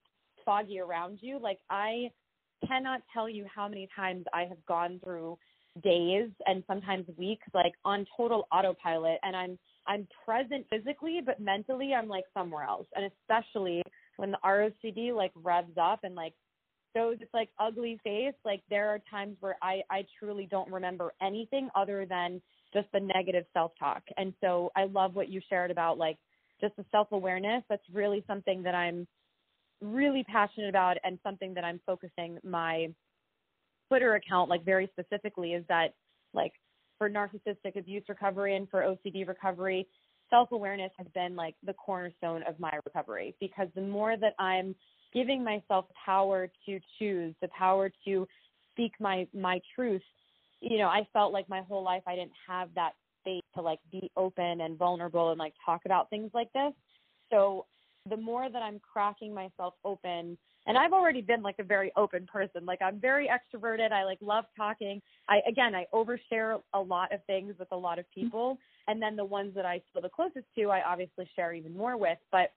foggy 0.44 0.80
around 0.80 1.18
you. 1.20 1.38
Like 1.38 1.58
I 1.70 2.10
cannot 2.66 3.02
tell 3.12 3.28
you 3.28 3.46
how 3.52 3.68
many 3.68 3.88
times 3.94 4.24
I 4.32 4.44
have 4.44 4.64
gone 4.66 5.00
through 5.02 5.38
days 5.82 6.28
and 6.46 6.62
sometimes 6.66 7.06
weeks 7.16 7.46
like 7.54 7.72
on 7.84 8.06
total 8.14 8.46
autopilot 8.52 9.18
and 9.22 9.34
I'm 9.34 9.58
I'm 9.86 10.06
present 10.24 10.66
physically 10.70 11.20
but 11.24 11.40
mentally 11.40 11.94
I'm 11.94 12.08
like 12.08 12.24
somewhere 12.34 12.64
else. 12.64 12.86
And 12.94 13.10
especially 13.10 13.82
when 14.16 14.30
the 14.32 14.38
ROCD 14.44 15.14
like 15.14 15.32
revs 15.34 15.76
up 15.80 16.00
and 16.02 16.14
like 16.14 16.34
shows 16.94 17.16
its 17.20 17.32
like 17.32 17.48
ugly 17.58 17.98
face, 18.04 18.34
like 18.44 18.62
there 18.70 18.88
are 18.88 19.00
times 19.10 19.36
where 19.40 19.56
I 19.62 19.82
I 19.90 20.04
truly 20.18 20.46
don't 20.50 20.70
remember 20.70 21.12
anything 21.22 21.68
other 21.74 22.06
than 22.06 22.40
just 22.72 22.88
the 22.92 23.00
negative 23.00 23.44
self-talk. 23.52 24.02
And 24.16 24.32
so 24.40 24.70
I 24.76 24.84
love 24.84 25.14
what 25.14 25.28
you 25.28 25.40
shared 25.48 25.70
about 25.70 25.98
like 25.98 26.16
just 26.60 26.76
the 26.76 26.84
self-awareness. 26.90 27.64
That's 27.68 27.82
really 27.92 28.24
something 28.26 28.62
that 28.62 28.74
I'm 28.74 29.06
really 29.80 30.24
passionate 30.24 30.68
about 30.68 30.96
and 31.04 31.18
something 31.22 31.54
that 31.54 31.64
I'm 31.64 31.80
focusing 31.84 32.38
my 32.44 32.88
Twitter 33.88 34.14
account 34.14 34.48
like 34.48 34.64
very 34.64 34.90
specifically 34.92 35.52
is 35.52 35.64
that 35.68 35.94
like 36.32 36.52
for 36.98 37.10
narcissistic 37.10 37.76
abuse 37.76 38.04
recovery 38.08 38.56
and 38.56 38.68
for 38.70 38.80
OCD 38.82 39.26
recovery, 39.26 39.86
self-awareness 40.30 40.92
has 40.96 41.06
been 41.14 41.36
like 41.36 41.54
the 41.66 41.74
cornerstone 41.74 42.42
of 42.48 42.58
my 42.58 42.72
recovery 42.86 43.34
because 43.40 43.68
the 43.74 43.82
more 43.82 44.16
that 44.16 44.34
I'm 44.38 44.74
giving 45.12 45.44
myself 45.44 45.86
power 46.04 46.48
to 46.66 46.80
choose, 46.98 47.34
the 47.40 47.48
power 47.48 47.90
to 48.04 48.26
speak 48.72 48.92
my 49.00 49.26
my 49.34 49.60
truth, 49.74 50.02
you 50.60 50.78
know, 50.78 50.86
I 50.88 51.06
felt 51.12 51.32
like 51.32 51.48
my 51.48 51.62
whole 51.62 51.82
life 51.82 52.02
I 52.06 52.14
didn't 52.14 52.32
have 52.46 52.68
that 52.74 52.92
space 53.20 53.42
to 53.54 53.62
like 53.62 53.80
be 53.90 54.10
open 54.16 54.60
and 54.62 54.78
vulnerable 54.78 55.30
and 55.30 55.38
like 55.38 55.54
talk 55.64 55.82
about 55.84 56.10
things 56.10 56.30
like 56.34 56.52
this. 56.52 56.72
So 57.30 57.66
the 58.08 58.16
more 58.16 58.50
that 58.50 58.62
I'm 58.62 58.80
cracking 58.80 59.32
myself 59.32 59.74
open, 59.84 60.36
and 60.66 60.78
I've 60.78 60.92
already 60.92 61.22
been 61.22 61.42
like 61.42 61.56
a 61.58 61.64
very 61.64 61.92
open 61.96 62.26
person. 62.26 62.64
Like 62.64 62.80
I'm 62.82 63.00
very 63.00 63.28
extroverted. 63.28 63.92
I 63.92 64.04
like 64.04 64.18
love 64.20 64.44
talking. 64.56 65.00
I 65.28 65.40
again, 65.48 65.74
I 65.74 65.86
overshare 65.92 66.60
a 66.74 66.80
lot 66.80 67.12
of 67.12 67.24
things 67.26 67.54
with 67.58 67.68
a 67.72 67.76
lot 67.76 67.98
of 67.98 68.04
people, 68.12 68.58
and 68.88 69.00
then 69.00 69.16
the 69.16 69.24
ones 69.24 69.54
that 69.54 69.66
I 69.66 69.82
feel 69.92 70.02
the 70.02 70.08
closest 70.08 70.46
to, 70.56 70.70
I 70.70 70.82
obviously 70.82 71.28
share 71.34 71.52
even 71.52 71.76
more 71.76 71.96
with. 71.96 72.18
But 72.30 72.52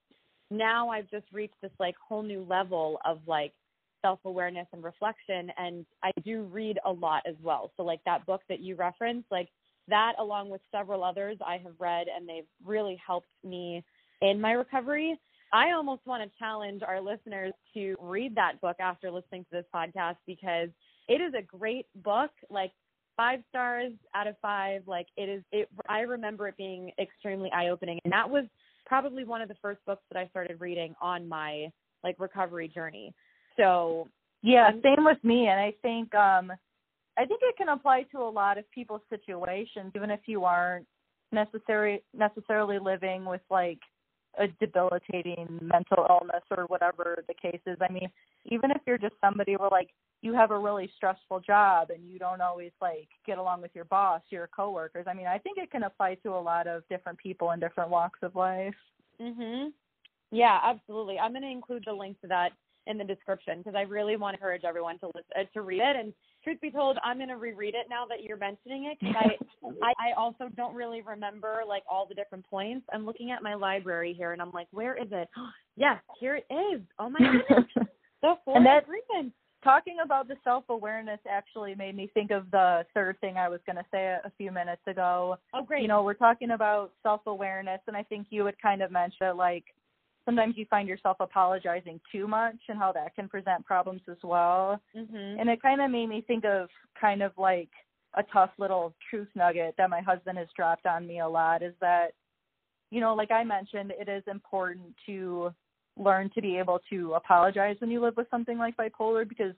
now 0.51 0.89
I've 0.89 1.09
just 1.09 1.25
reached 1.31 1.59
this 1.61 1.71
like 1.79 1.95
whole 1.97 2.23
new 2.23 2.45
level 2.47 2.99
of 3.05 3.19
like 3.27 3.53
self-awareness 4.01 4.67
and 4.71 4.83
reflection 4.83 5.51
and 5.57 5.85
I 6.03 6.11
do 6.23 6.43
read 6.43 6.77
a 6.85 6.91
lot 6.91 7.23
as 7.27 7.35
well. 7.41 7.71
So 7.75 7.83
like 7.83 8.01
that 8.05 8.25
book 8.25 8.41
that 8.49 8.59
you 8.59 8.75
referenced, 8.75 9.31
like 9.31 9.49
that 9.87 10.13
along 10.19 10.49
with 10.49 10.61
several 10.71 11.03
others 11.03 11.37
I 11.45 11.57
have 11.57 11.73
read 11.79 12.07
and 12.15 12.27
they've 12.27 12.47
really 12.63 12.99
helped 13.05 13.29
me 13.43 13.83
in 14.21 14.39
my 14.39 14.51
recovery. 14.51 15.19
I 15.53 15.71
almost 15.71 16.05
want 16.05 16.23
to 16.23 16.37
challenge 16.37 16.81
our 16.85 17.01
listeners 17.01 17.53
to 17.73 17.95
read 17.99 18.35
that 18.35 18.59
book 18.61 18.77
after 18.79 19.09
listening 19.09 19.45
to 19.45 19.57
this 19.57 19.65
podcast 19.73 20.17
because 20.27 20.69
it 21.07 21.21
is 21.21 21.33
a 21.37 21.41
great 21.41 21.85
book. 22.03 22.31
Like 22.49 22.71
five 23.17 23.39
stars 23.49 23.93
out 24.13 24.27
of 24.27 24.35
five. 24.41 24.83
Like 24.85 25.07
it 25.17 25.29
is. 25.29 25.43
It. 25.51 25.69
I 25.87 26.01
remember 26.01 26.47
it 26.47 26.57
being 26.57 26.91
extremely 26.99 27.51
eye 27.51 27.69
opening, 27.69 27.99
and 28.03 28.13
that 28.13 28.29
was 28.29 28.45
probably 28.85 29.23
one 29.23 29.41
of 29.41 29.47
the 29.47 29.55
first 29.61 29.79
books 29.85 30.03
that 30.11 30.19
I 30.19 30.27
started 30.27 30.59
reading 30.59 30.95
on 31.01 31.27
my 31.27 31.67
like 32.03 32.15
recovery 32.19 32.67
journey. 32.67 33.13
So 33.57 34.07
Yeah, 34.41 34.71
same 34.83 35.03
with 35.05 35.23
me. 35.23 35.47
And 35.47 35.59
I 35.59 35.73
think 35.81 36.13
um 36.15 36.51
I 37.17 37.25
think 37.25 37.39
it 37.43 37.57
can 37.57 37.69
apply 37.69 38.03
to 38.11 38.19
a 38.19 38.29
lot 38.29 38.57
of 38.57 38.69
people's 38.71 39.01
situations, 39.09 39.93
even 39.95 40.11
if 40.11 40.21
you 40.25 40.43
aren't 40.43 40.85
necessary 41.31 42.03
necessarily 42.13 42.79
living 42.79 43.25
with 43.25 43.41
like 43.49 43.79
a 44.37 44.47
debilitating 44.59 45.59
mental 45.61 46.05
illness 46.09 46.43
or 46.55 46.65
whatever 46.65 47.23
the 47.27 47.33
case 47.33 47.61
is. 47.65 47.77
I 47.81 47.91
mean, 47.91 48.09
even 48.45 48.71
if 48.71 48.81
you're 48.85 48.97
just 48.97 49.15
somebody 49.21 49.55
where 49.55 49.69
like 49.69 49.89
you 50.21 50.33
have 50.33 50.51
a 50.51 50.57
really 50.57 50.89
stressful 50.95 51.39
job 51.41 51.89
and 51.89 52.07
you 52.09 52.19
don't 52.19 52.41
always 52.41 52.71
like 52.81 53.07
get 53.25 53.37
along 53.37 53.61
with 53.61 53.71
your 53.73 53.85
boss, 53.85 54.21
your 54.29 54.47
coworkers. 54.47 55.05
I 55.07 55.13
mean, 55.13 55.27
I 55.27 55.37
think 55.37 55.57
it 55.57 55.71
can 55.71 55.83
apply 55.83 56.15
to 56.23 56.29
a 56.29 56.41
lot 56.41 56.67
of 56.67 56.87
different 56.89 57.17
people 57.17 57.51
in 57.51 57.59
different 57.59 57.89
walks 57.89 58.19
of 58.23 58.35
life. 58.35 58.75
Mhm. 59.19 59.71
Yeah, 60.31 60.59
absolutely. 60.63 61.19
I'm 61.19 61.31
going 61.31 61.43
to 61.43 61.49
include 61.49 61.83
the 61.85 61.93
link 61.93 62.19
to 62.21 62.27
that 62.27 62.51
in 62.87 62.97
the 62.97 63.03
description 63.03 63.59
because 63.59 63.75
I 63.75 63.81
really 63.81 64.17
want 64.17 64.33
to 64.33 64.37
encourage 64.37 64.63
everyone 64.63 64.99
to 64.99 65.07
listen, 65.07 65.47
to 65.53 65.61
read 65.61 65.81
it. 65.81 65.95
And 65.95 66.13
truth 66.45 66.61
be 66.61 66.71
told, 66.71 66.97
I'm 67.03 67.17
going 67.17 67.27
to 67.29 67.35
reread 67.37 67.75
it 67.75 67.87
now 67.89 68.05
that 68.05 68.23
you're 68.23 68.37
mentioning 68.37 68.85
it 68.85 68.97
because 69.01 69.15
I, 69.19 69.67
I 69.83 70.09
I 70.11 70.13
also 70.17 70.47
don't 70.55 70.73
really 70.75 71.01
remember 71.01 71.63
like 71.67 71.83
all 71.89 72.05
the 72.07 72.15
different 72.15 72.45
points. 72.49 72.85
I'm 72.93 73.05
looking 73.05 73.31
at 73.31 73.43
my 73.43 73.55
library 73.55 74.13
here 74.13 74.31
and 74.31 74.41
I'm 74.41 74.51
like, 74.53 74.67
where 74.71 74.95
is 74.95 75.09
it? 75.11 75.27
yes, 75.75 75.97
here 76.21 76.37
it 76.37 76.45
is. 76.53 76.79
Oh 76.99 77.09
my 77.09 77.19
goodness, 77.19 77.65
the 78.21 78.35
four 78.45 78.55
And 78.57 78.65
that- 78.65 78.83
agreements. 78.83 79.35
talking 79.63 79.97
about 80.05 80.27
the 80.27 80.35
self 80.43 80.63
awareness 80.69 81.19
actually 81.29 81.73
made 81.75 81.95
me 81.97 82.09
think 82.13 82.29
of 82.31 82.49
the 82.51 82.85
third 82.93 83.19
thing 83.19 83.35
I 83.37 83.49
was 83.49 83.59
going 83.65 83.77
to 83.77 83.85
say 83.91 84.05
a, 84.05 84.21
a 84.25 84.31
few 84.37 84.51
minutes 84.51 84.83
ago. 84.87 85.37
Oh 85.55 85.63
great. 85.63 85.81
You 85.81 85.87
know, 85.87 86.03
we're 86.03 86.13
talking 86.13 86.51
about 86.51 86.91
self 87.03 87.21
awareness, 87.25 87.81
and 87.87 87.97
I 87.97 88.03
think 88.03 88.27
you 88.29 88.43
would 88.43 88.61
kind 88.61 88.81
of 88.83 88.91
mention 88.91 89.17
that, 89.21 89.35
like, 89.37 89.65
sometimes 90.25 90.55
you 90.57 90.65
find 90.69 90.87
yourself 90.89 91.17
apologizing 91.19 91.99
too 92.11 92.27
much 92.27 92.57
and 92.67 92.77
how 92.77 92.91
that 92.91 93.15
can 93.15 93.29
present 93.29 93.65
problems 93.65 94.01
as 94.09 94.17
well. 94.23 94.81
mhm. 94.95 95.39
And 95.39 95.49
it 95.49 95.61
kind 95.61 95.81
of 95.81 95.91
made 95.91 96.07
me 96.07 96.21
think 96.21 96.45
of 96.45 96.69
kind 96.99 97.21
of 97.21 97.31
like 97.37 97.69
a 98.15 98.23
tough 98.23 98.51
little 98.57 98.93
truth 99.09 99.27
nugget 99.35 99.75
that 99.77 99.89
my 99.89 100.01
husband 100.01 100.37
has 100.37 100.47
dropped 100.55 100.85
on 100.85 101.05
me 101.05 101.19
a 101.19 101.27
lot 101.27 101.61
is 101.61 101.73
that, 101.81 102.13
you 102.89 103.01
know, 103.01 103.13
like 103.13 103.31
I 103.31 103.43
mentioned, 103.43 103.91
it 103.99 104.09
is 104.09 104.23
important 104.27 104.95
to 105.05 105.53
learn 105.97 106.29
to 106.35 106.41
be 106.41 106.57
able 106.57 106.79
to 106.89 107.13
apologize 107.13 107.75
when 107.79 107.91
you 107.91 108.01
live 108.01 108.17
with 108.17 108.29
something 108.29 108.57
like 108.57 108.75
bipolar 108.77 109.27
because 109.27 109.55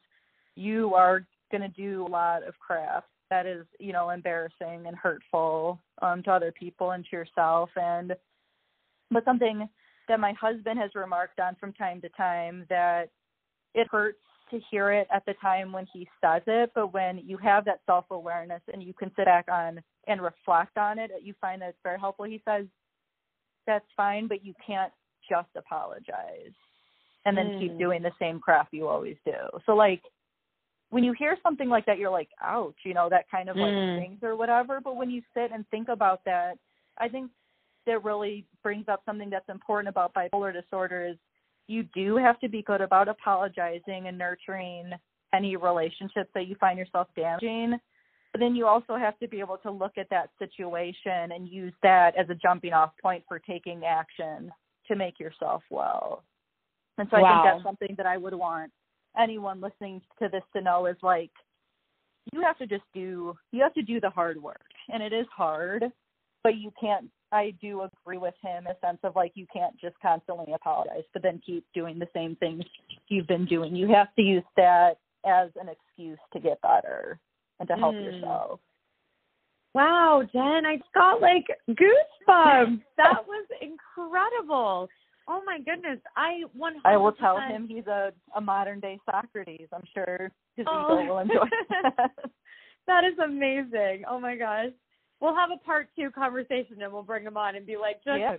you 0.55 0.93
are 0.95 1.25
going 1.51 1.61
to 1.61 1.67
do 1.69 2.05
a 2.05 2.09
lot 2.09 2.43
of 2.43 2.57
crap 2.59 3.05
that 3.29 3.45
is, 3.45 3.65
you 3.79 3.93
know, 3.93 4.09
embarrassing 4.09 4.85
and 4.87 4.95
hurtful 4.95 5.79
um, 6.01 6.23
to 6.23 6.31
other 6.31 6.51
people 6.51 6.91
and 6.91 7.05
to 7.05 7.15
yourself. 7.15 7.69
And 7.75 8.15
but 9.11 9.25
something 9.25 9.67
that 10.07 10.19
my 10.19 10.33
husband 10.33 10.79
has 10.79 10.91
remarked 10.95 11.39
on 11.39 11.55
from 11.59 11.73
time 11.73 12.01
to 12.01 12.09
time 12.09 12.65
that 12.69 13.09
it 13.73 13.87
hurts 13.89 14.19
to 14.51 14.59
hear 14.71 14.91
it 14.91 15.07
at 15.13 15.25
the 15.25 15.33
time 15.41 15.71
when 15.71 15.85
he 15.91 16.07
says 16.21 16.41
it, 16.47 16.71
but 16.73 16.93
when 16.93 17.19
you 17.25 17.37
have 17.37 17.65
that 17.65 17.81
self 17.85 18.05
awareness 18.11 18.61
and 18.71 18.81
you 18.81 18.93
can 18.93 19.11
sit 19.15 19.25
back 19.25 19.45
on 19.51 19.81
and 20.07 20.21
reflect 20.21 20.77
on 20.77 20.99
it, 20.99 21.11
you 21.21 21.33
find 21.41 21.61
that 21.61 21.69
it's 21.69 21.77
very 21.83 21.99
helpful. 21.99 22.25
He 22.25 22.41
says 22.47 22.65
that's 23.65 23.85
fine, 23.97 24.27
but 24.27 24.45
you 24.45 24.53
can't 24.65 24.93
just 25.29 25.49
apologize 25.55 26.53
and 27.25 27.37
then 27.37 27.47
mm. 27.47 27.59
keep 27.59 27.77
doing 27.77 28.01
the 28.01 28.11
same 28.19 28.39
crap 28.39 28.69
you 28.71 28.87
always 28.87 29.17
do. 29.25 29.33
So 29.65 29.73
like 29.73 30.01
when 30.89 31.03
you 31.03 31.13
hear 31.13 31.37
something 31.43 31.67
like 31.67 31.85
that, 31.85 31.97
you're 31.97 32.09
like, 32.09 32.29
ouch, 32.41 32.77
you 32.85 32.93
know, 32.93 33.09
that 33.09 33.29
kind 33.29 33.49
of 33.49 33.57
like 33.57 33.73
mm. 33.73 33.99
things 33.99 34.19
or 34.23 34.37
whatever. 34.37 34.79
But 34.81 34.95
when 34.95 35.09
you 35.09 35.21
sit 35.33 35.51
and 35.51 35.67
think 35.69 35.89
about 35.89 36.23
that, 36.25 36.53
I 36.97 37.09
think 37.09 37.29
that 37.87 38.03
really 38.03 38.45
brings 38.61 38.87
up 38.87 39.01
something 39.05 39.29
that's 39.29 39.49
important 39.49 39.89
about 39.89 40.13
bipolar 40.13 40.53
disorder 40.53 41.07
is 41.07 41.17
you 41.67 41.83
do 41.95 42.15
have 42.17 42.39
to 42.39 42.49
be 42.49 42.61
good 42.61 42.81
about 42.81 43.07
apologizing 43.07 44.07
and 44.07 44.17
nurturing 44.17 44.91
any 45.33 45.55
relationships 45.55 46.29
that 46.33 46.47
you 46.47 46.55
find 46.59 46.77
yourself 46.77 47.07
damaging. 47.15 47.77
But 48.31 48.39
then 48.39 48.55
you 48.55 48.67
also 48.67 48.95
have 48.95 49.17
to 49.19 49.27
be 49.27 49.39
able 49.39 49.57
to 49.57 49.71
look 49.71 49.93
at 49.97 50.09
that 50.09 50.29
situation 50.39 51.31
and 51.31 51.47
use 51.47 51.73
that 51.83 52.11
as 52.17 52.29
a 52.29 52.35
jumping 52.35 52.73
off 52.73 52.91
point 53.01 53.23
for 53.27 53.39
taking 53.39 53.83
action 53.85 54.51
to 54.87 54.95
make 54.95 55.19
yourself 55.19 55.63
well. 55.69 56.23
And 56.97 57.07
so 57.11 57.19
wow. 57.19 57.25
I 57.25 57.31
think 57.31 57.53
that's 57.53 57.63
something 57.63 57.95
that 57.97 58.05
I 58.05 58.17
would 58.17 58.33
want 58.33 58.71
anyone 59.19 59.61
listening 59.61 60.01
to 60.19 60.29
this 60.31 60.43
to 60.55 60.61
know 60.61 60.85
is 60.85 60.97
like 61.01 61.31
you 62.31 62.41
have 62.41 62.57
to 62.57 62.67
just 62.67 62.83
do 62.93 63.35
you 63.51 63.63
have 63.63 63.73
to 63.73 63.81
do 63.81 63.99
the 63.99 64.09
hard 64.09 64.41
work. 64.41 64.61
And 64.89 65.01
it 65.01 65.13
is 65.13 65.25
hard, 65.35 65.83
but 66.43 66.57
you 66.57 66.71
can't 66.79 67.09
I 67.31 67.53
do 67.61 67.81
agree 67.81 68.17
with 68.17 68.33
him 68.41 68.67
a 68.67 68.85
sense 68.85 68.99
of 69.03 69.15
like 69.15 69.33
you 69.35 69.45
can't 69.51 69.77
just 69.79 69.95
constantly 70.01 70.53
apologize 70.53 71.03
but 71.13 71.21
then 71.23 71.41
keep 71.45 71.65
doing 71.73 71.99
the 71.99 72.07
same 72.13 72.35
things 72.37 72.63
you've 73.09 73.27
been 73.27 73.45
doing. 73.45 73.75
You 73.75 73.89
have 73.93 74.13
to 74.15 74.21
use 74.21 74.43
that 74.55 74.97
as 75.25 75.49
an 75.59 75.67
excuse 75.69 76.19
to 76.33 76.39
get 76.39 76.61
better 76.61 77.19
and 77.59 77.67
to 77.67 77.75
help 77.75 77.95
mm. 77.95 78.03
yourself. 78.03 78.59
Wow, 79.73 80.23
Jen, 80.31 80.65
I 80.65 80.77
just 80.77 80.93
got 80.93 81.21
like 81.21 81.45
goosebumps. 81.69 82.81
that 82.97 83.27
was 83.27 83.45
incredible. 83.61 84.87
Oh 85.27 85.41
my 85.45 85.59
goodness, 85.59 85.99
I 86.15 86.43
one. 86.53 86.75
I 86.85 86.95
will 86.95 87.11
tell 87.11 87.37
him 87.39 87.67
he's 87.67 87.85
a 87.87 88.13
a 88.35 88.41
modern 88.41 88.79
day 88.79 88.97
Socrates. 89.05 89.67
I'm 89.73 89.83
sure 89.93 90.31
his 90.55 90.65
oh. 90.69 90.99
ego 91.01 91.13
will 91.13 91.19
enjoy 91.19 91.45
that. 91.83 92.11
that 92.87 93.03
is 93.03 93.19
amazing. 93.23 94.03
Oh 94.09 94.19
my 94.19 94.37
gosh. 94.37 94.71
We'll 95.19 95.35
have 95.35 95.49
a 95.51 95.57
part 95.57 95.87
two 95.95 96.11
conversation 96.11 96.81
and 96.81 96.93
we'll 96.93 97.03
bring 97.03 97.23
him 97.23 97.37
on 97.37 97.55
and 97.55 97.65
be 97.65 97.75
like, 97.75 98.03
just 98.03 98.19
yeah. 98.19 98.37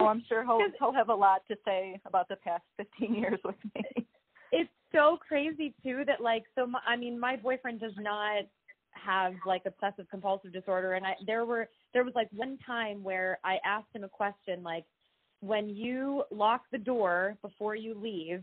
Oh, 0.00 0.06
I'm 0.06 0.22
sure 0.28 0.44
he'll 0.44 0.60
he'll 0.78 0.92
have 0.92 1.08
a 1.08 1.14
lot 1.14 1.42
to 1.48 1.56
say 1.64 2.00
about 2.04 2.28
the 2.28 2.36
past 2.36 2.64
15 2.76 3.14
years 3.14 3.38
with 3.44 3.56
me. 3.74 4.06
It's 4.52 4.70
so 4.92 5.18
crazy 5.26 5.74
too 5.82 6.02
that 6.06 6.20
like 6.20 6.44
so 6.54 6.66
my, 6.66 6.80
I 6.86 6.96
mean 6.96 7.18
my 7.18 7.36
boyfriend 7.36 7.80
does 7.80 7.92
not 7.98 8.44
have 8.92 9.34
like 9.46 9.62
obsessive 9.66 10.06
compulsive 10.10 10.52
disorder 10.52 10.94
and 10.94 11.06
I 11.06 11.14
there 11.26 11.44
were 11.44 11.68
there 11.94 12.04
was 12.04 12.14
like 12.14 12.28
one 12.34 12.58
time 12.66 13.02
where 13.02 13.38
I 13.44 13.58
asked 13.64 13.88
him 13.94 14.04
a 14.04 14.08
question 14.08 14.62
like 14.62 14.84
when 15.40 15.68
you 15.68 16.24
lock 16.30 16.62
the 16.72 16.78
door 16.78 17.36
before 17.42 17.76
you 17.76 17.94
leave, 17.94 18.42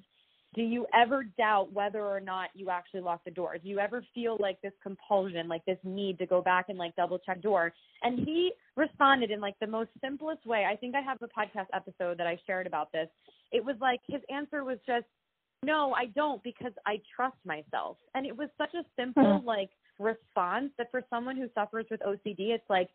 do 0.55 0.61
you 0.61 0.85
ever 0.93 1.23
doubt 1.37 1.71
whether 1.73 2.03
or 2.05 2.19
not 2.19 2.49
you 2.53 2.69
actually 2.69 3.01
lock 3.01 3.21
the 3.25 3.31
door? 3.31 3.57
Do 3.61 3.67
you 3.67 3.79
ever 3.79 4.03
feel 4.13 4.37
like 4.39 4.61
this 4.61 4.73
compulsion, 4.81 5.47
like 5.47 5.65
this 5.65 5.77
need 5.83 6.17
to 6.19 6.25
go 6.25 6.41
back 6.41 6.65
and 6.69 6.77
like 6.77 6.95
double 6.95 7.19
check 7.19 7.41
door? 7.41 7.73
And 8.01 8.19
he 8.19 8.51
responded 8.75 9.31
in 9.31 9.41
like 9.41 9.55
the 9.59 9.67
most 9.67 9.89
simplest 10.01 10.45
way. 10.45 10.65
I 10.69 10.75
think 10.75 10.95
I 10.95 11.01
have 11.01 11.17
a 11.21 11.27
podcast 11.27 11.67
episode 11.73 12.17
that 12.17 12.27
I 12.27 12.39
shared 12.47 12.67
about 12.67 12.91
this. 12.91 13.07
It 13.51 13.63
was 13.63 13.75
like 13.81 13.99
his 14.07 14.21
answer 14.33 14.63
was 14.63 14.77
just, 14.87 15.05
no, 15.63 15.93
I 15.93 16.05
don't 16.07 16.41
because 16.43 16.73
I 16.85 17.01
trust 17.15 17.37
myself. 17.45 17.97
And 18.13 18.25
it 18.25 18.35
was 18.35 18.49
such 18.57 18.73
a 18.73 18.83
simple 18.97 19.39
hmm. 19.39 19.45
like 19.45 19.69
response 19.99 20.71
that 20.77 20.91
for 20.91 21.03
someone 21.09 21.35
who 21.35 21.47
suffers 21.53 21.85
with 21.91 22.01
OCD, 22.01 22.49
it's 22.49 22.69
like, 22.69 22.89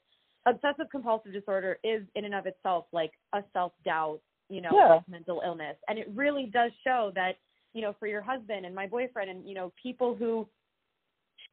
obsessive 0.46 0.86
compulsive 0.90 1.32
disorder 1.32 1.78
is 1.84 2.02
in 2.14 2.24
and 2.24 2.34
of 2.34 2.46
itself 2.46 2.86
like 2.92 3.12
a 3.34 3.42
self 3.52 3.72
doubt, 3.84 4.20
you 4.48 4.60
know, 4.60 4.70
yeah. 4.72 4.98
mental 5.08 5.42
illness. 5.44 5.76
And 5.88 5.98
it 5.98 6.08
really 6.14 6.46
does 6.52 6.70
show 6.84 7.12
that, 7.14 7.32
you 7.72 7.82
know, 7.82 7.94
for 7.98 8.06
your 8.06 8.22
husband 8.22 8.66
and 8.66 8.74
my 8.74 8.86
boyfriend 8.86 9.30
and, 9.30 9.48
you 9.48 9.54
know, 9.54 9.72
people 9.82 10.14
who 10.14 10.46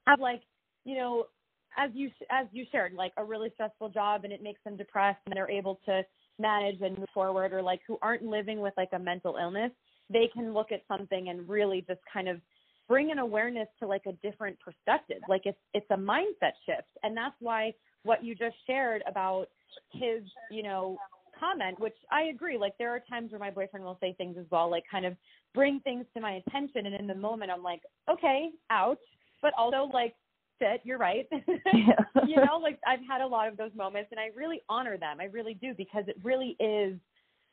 have 0.07 0.20
like, 0.20 0.41
you 0.86 0.95
know, 0.95 1.26
as 1.78 1.91
you 1.93 2.09
as 2.32 2.47
you 2.51 2.65
shared, 2.72 2.93
like 2.93 3.13
a 3.18 3.24
really 3.24 3.51
stressful 3.53 3.89
job 3.89 4.24
and 4.24 4.34
it 4.34 4.41
makes 4.41 4.59
them 4.63 4.76
depressed 4.76 5.20
and 5.26 5.36
they're 5.36 5.49
able 5.49 5.80
to 5.86 6.01
manage 6.39 6.82
and 6.82 6.97
move 6.97 7.09
forward 7.13 7.53
or 7.53 7.61
like 7.61 7.82
who 7.88 7.97
aren't 8.01 8.24
living 8.24 8.61
with 8.61 8.74
like 8.78 8.89
a 8.93 8.99
mental 8.99 9.38
illness, 9.39 9.72
they 10.09 10.30
can 10.34 10.53
look 10.53 10.72
at 10.72 10.82
something 10.88 11.30
and 11.30 11.47
really 11.47 11.84
just 11.88 11.99
kind 12.11 12.28
of 12.28 12.39
bring 12.88 13.11
an 13.11 13.20
awareness 13.20 13.68
to 13.80 13.88
like 13.88 14.03
a 14.07 14.13
different 14.28 14.57
perspective. 14.59 15.22
Like 15.28 15.41
it's 15.45 15.57
it's 15.74 15.86
a 15.91 15.97
mindset 15.97 16.53
shift. 16.65 16.89
And 17.03 17.15
that's 17.15 17.36
why 17.39 17.74
what 18.03 18.24
you 18.24 18.34
just 18.34 18.55
shared 18.65 19.03
about 19.07 19.47
his, 19.91 20.24
you 20.49 20.63
know, 20.63 20.97
comment, 21.39 21.79
which 21.79 21.95
I 22.11 22.23
agree. 22.23 22.57
Like 22.57 22.73
there 22.77 22.89
are 22.89 23.01
times 23.09 23.31
where 23.31 23.39
my 23.39 23.51
boyfriend 23.51 23.85
will 23.85 23.97
say 24.01 24.13
things 24.17 24.38
as 24.39 24.45
well, 24.51 24.69
like 24.69 24.83
kind 24.89 25.05
of 25.05 25.15
bring 25.53 25.79
things 25.81 26.05
to 26.13 26.21
my 26.21 26.41
attention, 26.45 26.85
and 26.85 26.95
in 26.95 27.07
the 27.07 27.15
moment 27.15 27.51
I'm 27.51 27.63
like, 27.63 27.81
okay, 28.09 28.49
ouch, 28.69 28.99
but 29.41 29.53
also 29.57 29.89
like, 29.93 30.15
sit, 30.59 30.81
you're 30.83 30.97
right. 30.97 31.27
Yeah. 31.73 32.23
you 32.27 32.38
know, 32.38 32.57
like 32.61 32.79
I've 32.88 33.05
had 33.07 33.21
a 33.21 33.27
lot 33.27 33.47
of 33.47 33.57
those 33.57 33.71
moments, 33.75 34.09
and 34.11 34.19
I 34.19 34.29
really 34.35 34.61
honor 34.69 34.97
them. 34.97 35.17
I 35.19 35.25
really 35.25 35.53
do 35.53 35.73
because 35.75 36.05
it 36.07 36.17
really 36.23 36.55
is 36.59 36.97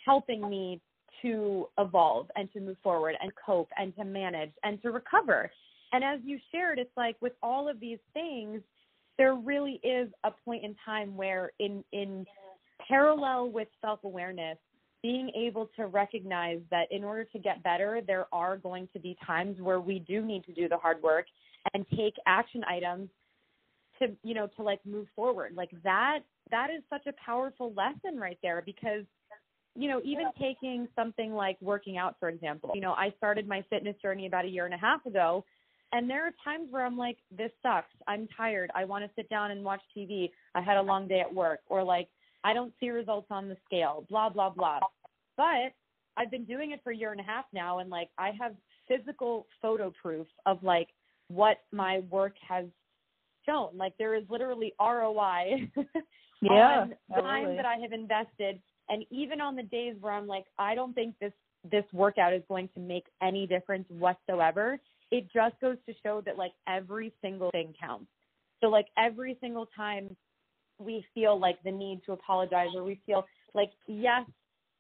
helping 0.05 0.49
me 0.49 0.81
to 1.23 1.69
evolve 1.79 2.27
and 2.37 2.53
to 2.53 2.61
move 2.61 2.77
forward 2.83 3.17
and 3.21 3.31
cope 3.45 3.69
and 3.79 3.95
to 3.97 4.05
manage 4.05 4.53
and 4.63 4.81
to 4.83 4.91
recover. 4.91 5.51
And 5.93 6.03
as 6.03 6.21
you 6.25 6.39
shared, 6.51 6.79
it's 6.79 6.91
like 6.97 7.17
with 7.21 7.33
all 7.43 7.69
of 7.69 7.81
these 7.81 7.99
things, 8.13 8.63
there 9.17 9.35
really 9.35 9.81
is 9.85 10.09
a 10.25 10.31
point 10.45 10.65
in 10.65 10.75
time 10.85 11.17
where 11.17 11.53
in 11.61 11.85
in 11.93 12.27
parallel 12.87 13.51
with 13.51 13.69
self-awareness 13.81 14.59
being 15.03 15.31
able 15.37 15.69
to 15.77 15.87
recognize 15.87 16.61
that 16.71 16.91
in 16.91 17.05
order 17.05 17.25
to 17.25 17.39
get 17.39 17.63
better 17.63 18.01
there 18.07 18.27
are 18.33 18.57
going 18.57 18.89
to 18.93 18.99
be 18.99 19.17
times 19.27 19.61
where 19.61 19.81
we 19.81 19.99
do 20.01 20.23
need 20.23 20.45
to 20.45 20.53
do 20.53 20.69
the 20.69 20.77
hard 20.77 21.03
work 21.03 21.27
and 21.75 21.85
take 21.91 22.15
action 22.27 22.63
items 22.69 23.09
to 23.99 24.09
you 24.23 24.35
know 24.35 24.49
to 24.57 24.63
like 24.63 24.81
move 24.87 25.07
forward 25.15 25.53
like 25.55 25.71
that 25.83 26.21
that 26.51 26.69
is 26.71 26.83
such 26.91 27.07
a 27.07 27.13
powerful 27.25 27.73
lesson 27.75 28.19
right 28.19 28.39
there 28.43 28.63
because 28.65 29.05
you 29.75 29.89
know 29.89 30.01
even 30.05 30.27
taking 30.41 30.89
something 30.97 31.35
like 31.35 31.57
working 31.61 31.97
out 31.97 32.17
for 32.19 32.29
example 32.29 32.71
you 32.75 32.81
know 32.81 32.93
i 32.93 33.13
started 33.17 33.47
my 33.47 33.63
fitness 33.71 33.97
journey 34.03 34.27
about 34.27 34.45
a 34.45 34.49
year 34.49 34.65
and 34.65 34.75
a 34.75 34.79
half 34.79 35.05
ago 35.07 35.45
and 35.95 36.11
there 36.11 36.27
are 36.27 36.33
times 36.43 36.73
where 36.73 36.85
I'm 36.85 36.99
like, 36.99 37.19
this 37.31 37.53
sucks. 37.63 37.87
I'm 38.09 38.27
tired. 38.37 38.73
I 38.75 38.85
want 38.85 39.05
to 39.05 39.11
sit 39.15 39.29
down 39.31 39.53
and 39.53 39.63
watch 39.63 39.81
TV. 39.97 40.29
I 40.57 40.61
had 40.61 40.77
a 40.77 40.83
long 40.83 41.07
day 41.07 41.21
at 41.21 41.33
work. 41.33 41.61
Or 41.69 41.85
like, 41.85 42.09
I 42.45 42.53
don't 42.53 42.73
see 42.79 42.91
results 42.91 43.29
on 43.31 43.49
the 43.49 43.57
scale, 43.65 44.05
blah, 44.09 44.29
blah, 44.29 44.51
blah. 44.51 44.81
But 45.37 45.73
I've 46.17 46.31
been 46.31 46.45
doing 46.45 46.73
it 46.73 46.81
for 46.85 46.93
a 46.93 46.97
year 46.97 47.13
and 47.13 47.21
a 47.21 47.25
half 47.25 47.47
now. 47.53 47.79
And 47.79 47.91
like, 47.91 48.09
I 48.19 48.33
have 48.41 48.55
physical 48.87 49.47
photo 49.61 49.93
proof 50.01 50.27
of 50.47 50.63
like 50.63 50.89
what 51.29 51.59
my 51.73 52.01
work 52.11 52.35
has 52.47 52.67
shown. 53.47 53.71
Like, 53.77 53.95
there 53.99 54.15
is 54.15 54.25
literally 54.29 54.73
ROI 54.81 55.71
yeah, 56.43 56.87
on 57.11 57.23
time 57.23 57.57
that 57.57 57.65
I 57.65 57.77
have 57.77 57.93
invested. 57.93 58.61
And 58.89 59.05
even 59.11 59.41
on 59.41 59.57
the 59.57 59.63
days 59.63 59.97
where 60.01 60.13
I'm 60.13 60.27
like, 60.27 60.45
I 60.59 60.75
don't 60.75 60.95
think 60.95 61.15
this 61.21 61.33
this 61.71 61.85
workout 61.95 62.35
is 62.35 62.43
going 62.47 62.69
to 62.75 62.81
make 62.81 63.07
any 63.23 63.47
difference 63.47 63.87
whatsoever 63.89 64.79
it 65.15 65.29
just 65.33 65.55
goes 65.61 65.77
to 65.87 65.95
show 66.03 66.21
that 66.27 66.37
like 66.37 66.53
every 66.69 67.13
single 67.23 67.51
thing 67.51 67.73
counts. 67.81 68.11
So 68.61 68.69
like 68.69 68.87
every 68.99 69.37
single 69.41 69.69
time 69.77 70.17
we 70.79 71.05
feel 71.15 71.39
like 71.39 71.63
the 71.65 71.71
need 71.71 72.01
to 72.07 72.13
apologize 72.13 72.69
or 72.75 72.83
we 72.83 73.01
feel 73.07 73.25
like 73.55 73.71
yes, 73.87 74.25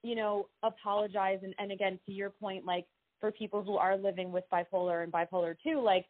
you 0.02 0.14
know, 0.14 0.48
apologize 0.62 1.38
and, 1.42 1.54
and 1.58 1.72
again 1.72 1.98
to 2.06 2.12
your 2.12 2.30
point, 2.30 2.64
like 2.64 2.86
for 3.20 3.30
people 3.32 3.62
who 3.62 3.76
are 3.76 3.96
living 3.96 4.32
with 4.32 4.44
bipolar 4.52 5.02
and 5.02 5.12
bipolar 5.12 5.54
two, 5.62 5.80
like 5.80 6.06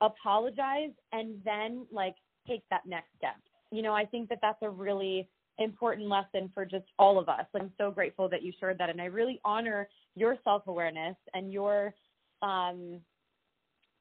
apologize 0.00 0.90
and 1.12 1.40
then 1.44 1.86
like 1.92 2.14
take 2.46 2.62
that 2.70 2.86
next 2.86 3.08
step. 3.16 3.36
You 3.70 3.82
know, 3.82 3.94
I 3.94 4.04
think 4.04 4.28
that 4.30 4.38
that's 4.40 4.62
a 4.62 4.70
really 4.70 5.28
important 5.58 6.08
lesson 6.08 6.50
for 6.54 6.64
just 6.64 6.86
all 6.98 7.18
of 7.18 7.28
us. 7.28 7.44
I'm 7.54 7.72
so 7.78 7.90
grateful 7.90 8.28
that 8.28 8.42
you 8.42 8.52
shared 8.58 8.78
that 8.78 8.90
and 8.90 9.00
I 9.00 9.06
really 9.06 9.40
honor 9.44 9.88
your 10.14 10.36
self-awareness 10.44 11.16
and 11.34 11.52
your 11.52 11.94
um 12.42 13.00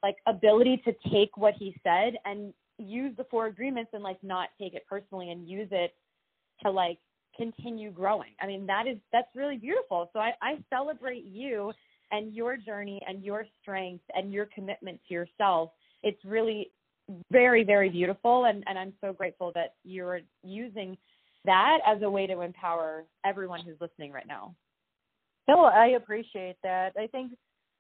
like 0.04 0.16
ability 0.28 0.82
to 0.86 0.94
take 1.12 1.36
what 1.38 1.56
he 1.56 1.76
said 1.84 2.14
and 2.26 2.54
use 2.78 3.16
the 3.18 3.26
four 3.26 3.48
agreements 3.48 3.92
and 3.94 4.04
like 4.04 4.22
not 4.24 4.50
take 4.60 4.74
it 4.74 4.86
personally 4.90 5.32
and 5.32 5.48
use 5.48 5.70
it 5.72 5.94
to 6.64 6.72
like 6.72 7.00
continue 7.36 7.92
growing. 7.92 8.32
I 8.42 8.48
mean, 8.48 8.66
that 8.68 8.88
is 8.88 8.98
that's 9.12 9.28
really 9.36 9.58
beautiful. 9.58 10.10
So 10.14 10.20
I, 10.20 10.32
I 10.42 10.58
celebrate 10.70 11.26
you 11.26 11.72
and 12.12 12.34
your 12.34 12.58
journey 12.58 13.02
and 13.08 13.24
your 13.24 13.46
strength 13.62 14.04
and 14.14 14.32
your 14.32 14.48
commitment 14.54 15.00
to 15.08 15.14
yourself. 15.14 15.72
It's 16.04 16.24
really 16.26 16.72
very, 17.32 17.64
very 17.64 17.90
beautiful 17.90 18.46
and, 18.46 18.64
and 18.68 18.78
I'm 18.78 18.94
so 19.02 19.14
grateful 19.14 19.52
that 19.56 19.76
you're 19.84 20.22
using 20.44 20.98
that 21.46 21.80
as 21.86 22.02
a 22.02 22.10
way 22.10 22.28
to 22.28 22.42
empower 22.42 23.06
everyone 23.26 23.62
who's 23.62 23.78
listening 23.80 24.12
right 24.12 24.28
now. 24.28 24.54
No, 25.48 25.64
I 25.64 25.88
appreciate 25.96 26.58
that. 26.64 26.92
I 27.00 27.08
think 27.08 27.32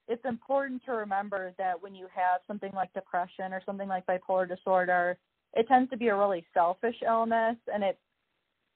it's 0.07 0.23
important 0.25 0.83
to 0.85 0.93
remember 0.93 1.53
that 1.57 1.81
when 1.81 1.93
you 1.93 2.07
have 2.13 2.41
something 2.47 2.71
like 2.73 2.93
depression 2.93 3.53
or 3.53 3.61
something 3.65 3.89
like 3.89 4.05
bipolar 4.05 4.47
disorder, 4.47 5.17
it 5.53 5.67
tends 5.67 5.89
to 5.91 5.97
be 5.97 6.07
a 6.07 6.15
really 6.15 6.45
selfish 6.53 6.95
illness 7.05 7.57
and 7.73 7.83
it 7.83 7.99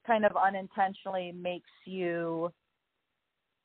kind 0.06 0.24
of 0.24 0.32
unintentionally 0.36 1.32
makes 1.32 1.70
you 1.84 2.52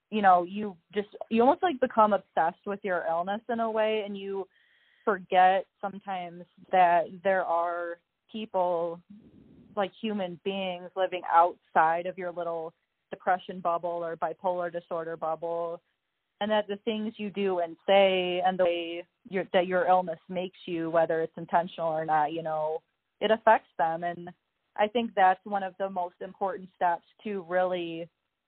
you 0.09 0.21
know, 0.21 0.43
you 0.43 0.77
just 0.93 1.09
you 1.29 1.41
almost 1.41 1.61
like 1.61 1.79
become 1.81 2.13
obsessed 2.13 2.65
with 2.65 2.79
your 2.83 3.03
illness 3.09 3.41
in 3.49 3.59
a 3.59 3.69
way 3.69 4.03
and 4.05 4.17
you 4.17 4.47
forget 5.03 5.65
sometimes 5.81 6.43
that 6.71 7.05
there 7.23 7.43
are 7.43 7.99
people 8.31 9.01
like 9.75 9.91
human 10.01 10.39
beings 10.43 10.89
living 10.95 11.21
outside 11.33 12.05
of 12.05 12.17
your 12.17 12.31
little 12.31 12.73
depression 13.09 13.59
bubble 13.59 13.89
or 13.89 14.15
bipolar 14.15 14.71
disorder 14.71 15.17
bubble 15.17 15.81
and 16.39 16.51
that 16.51 16.67
the 16.67 16.77
things 16.85 17.13
you 17.17 17.29
do 17.29 17.59
and 17.59 17.75
say 17.87 18.41
and 18.45 18.59
the 18.59 18.63
way 18.63 19.03
that 19.53 19.67
your 19.67 19.85
illness 19.85 20.19
makes 20.29 20.57
you 20.65 20.89
whether 20.89 21.21
it's 21.21 21.37
intentional 21.37 21.89
or 21.89 22.05
not 22.05 22.31
you 22.31 22.43
know 22.43 22.81
it 23.21 23.31
affects 23.31 23.69
them 23.77 24.03
and 24.03 24.29
i 24.77 24.87
think 24.87 25.11
that's 25.15 25.43
one 25.45 25.63
of 25.63 25.73
the 25.79 25.89
most 25.89 26.15
important 26.21 26.69
steps 26.75 27.05
to 27.23 27.45
really 27.47 28.07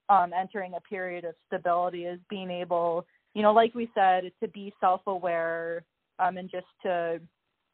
um 0.10 0.32
entering 0.34 0.74
a 0.76 0.82
period 0.82 1.26
of 1.26 1.36
stability 1.48 2.06
is 2.06 2.20
being 2.30 2.50
able 2.52 3.06
you 3.34 3.42
know 3.42 3.54
like 3.54 3.74
we 3.74 3.90
said 3.96 4.32
to 4.42 4.48
be 4.50 4.74
self 4.80 5.02
aware 5.08 5.84
um 6.20 6.38
and 6.38 6.50
just 6.50 6.68
to 6.84 7.20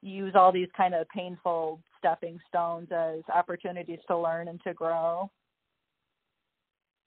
use 0.05 0.34
all 0.36 0.51
these 0.51 0.68
kind 0.78 0.93
of 0.93 1.07
painful 1.09 1.80
stepping 1.97 2.39
stones 2.47 2.88
as 2.91 3.22
opportunities 3.34 3.99
to 4.07 4.18
learn 4.18 4.47
and 4.47 4.61
to 4.63 4.74
grow. 4.74 5.30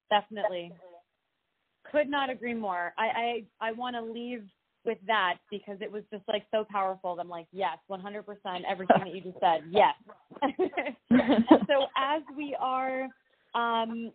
Definitely. 0.09 0.73
Could 1.91 2.09
not 2.09 2.29
agree 2.29 2.53
more. 2.53 2.93
I 2.97 3.43
I, 3.61 3.69
I 3.69 3.71
want 3.71 3.95
to 3.95 4.01
leave 4.01 4.43
with 4.85 4.97
that 5.07 5.35
because 5.51 5.77
it 5.81 5.91
was 5.91 6.03
just 6.11 6.23
like 6.27 6.45
so 6.51 6.65
powerful. 6.69 7.17
I'm 7.19 7.29
like, 7.29 7.47
yes, 7.51 7.77
100% 7.89 8.23
everything 8.69 8.97
that 8.99 9.13
you 9.13 9.21
just 9.21 9.39
said. 9.39 9.63
Yes. 9.71 9.95
so 11.67 11.87
as 11.97 12.21
we 12.35 12.55
are 12.59 13.07
um, 13.55 14.11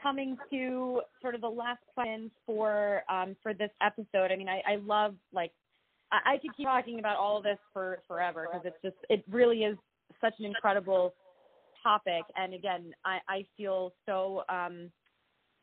coming 0.00 0.36
to 0.50 1.00
sort 1.20 1.34
of 1.34 1.40
the 1.40 1.48
last 1.48 1.80
question 1.94 2.30
for 2.46 3.02
um, 3.10 3.36
for 3.42 3.54
this 3.54 3.70
episode, 3.80 4.30
I 4.32 4.36
mean, 4.36 4.48
I, 4.48 4.62
I 4.66 4.76
love 4.84 5.14
like 5.32 5.52
I, 6.10 6.34
I 6.34 6.38
could 6.38 6.56
keep 6.56 6.66
talking 6.66 6.98
about 6.98 7.16
all 7.16 7.38
of 7.38 7.44
this 7.44 7.58
for 7.72 7.98
forever 8.06 8.48
because 8.50 8.66
it's 8.66 8.82
just 8.82 8.96
it 9.08 9.24
really 9.30 9.64
is 9.64 9.76
such 10.20 10.34
an 10.38 10.44
incredible 10.44 11.14
topic. 11.82 12.22
And 12.36 12.54
again, 12.54 12.92
I, 13.04 13.18
I 13.28 13.46
feel 13.56 13.92
so 14.06 14.42
um, 14.48 14.90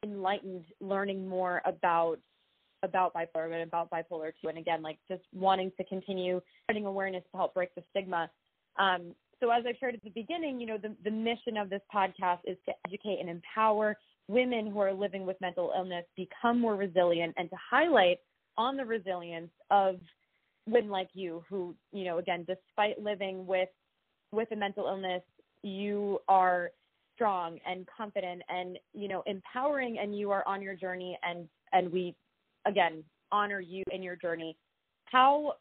enlightened 0.04 0.66
learning 0.80 1.28
more 1.28 1.62
about 1.66 2.18
about 2.84 3.14
bipolar 3.14 3.54
and 3.54 3.64
about 3.64 3.90
bipolar 3.90 4.32
two. 4.42 4.48
And 4.48 4.58
again, 4.58 4.82
like 4.82 4.98
just 5.10 5.24
wanting 5.34 5.72
to 5.78 5.84
continue 5.84 6.42
spreading 6.64 6.86
awareness 6.86 7.24
to 7.32 7.38
help 7.38 7.54
break 7.54 7.74
the 7.76 7.84
stigma. 7.90 8.30
Um, 8.78 9.14
so 9.40 9.50
as 9.52 9.64
I 9.68 9.74
shared 9.80 9.96
at 9.96 10.04
the 10.04 10.10
beginning, 10.12 10.60
you 10.60 10.68
know, 10.68 10.78
the, 10.78 10.96
the 11.04 11.12
mission 11.12 11.58
of 11.58 11.70
this 11.70 11.82
podcast 11.94 12.40
is 12.46 12.58
to 12.66 12.74
educate 12.88 13.20
and 13.20 13.30
empower 13.30 13.98
women 14.28 14.72
who 14.72 14.80
are 14.80 14.94
living 14.94 15.26
with 15.26 15.40
mental 15.42 15.74
illness 15.76 16.06
become 16.16 16.60
more 16.60 16.76
resilient 16.76 17.34
and 17.38 17.50
to 17.50 17.56
highlight 17.70 18.20
on 18.58 18.78
the 18.78 18.86
resilience 18.86 19.52
of 19.72 19.96
women 20.68 20.90
like 20.90 21.10
you 21.14 21.44
who, 21.50 21.76
you 21.92 22.04
know, 22.06 22.18
again, 22.18 22.46
despite 22.48 23.02
living 23.02 23.46
with 23.46 23.70
with 24.32 24.52
a 24.52 24.56
mental 24.56 24.86
illness, 24.86 25.24
you 25.64 26.20
are 26.28 26.70
strong 27.20 27.60
and 27.68 27.86
confident 27.96 28.42
and, 28.48 28.80
you 28.94 29.10
know, 29.10 29.24
empowering 29.26 29.98
and 30.00 30.18
you 30.18 30.32
are 30.32 30.48
on 30.48 30.62
your 30.62 30.76
journey 30.76 31.20
and 31.22 31.50
and 31.74 31.92
we 31.92 32.16
again 32.66 33.04
honor 33.30 33.60
you 33.60 33.84
in 33.92 34.02
your 34.02 34.16
journey. 34.16 34.56
How 35.04 35.56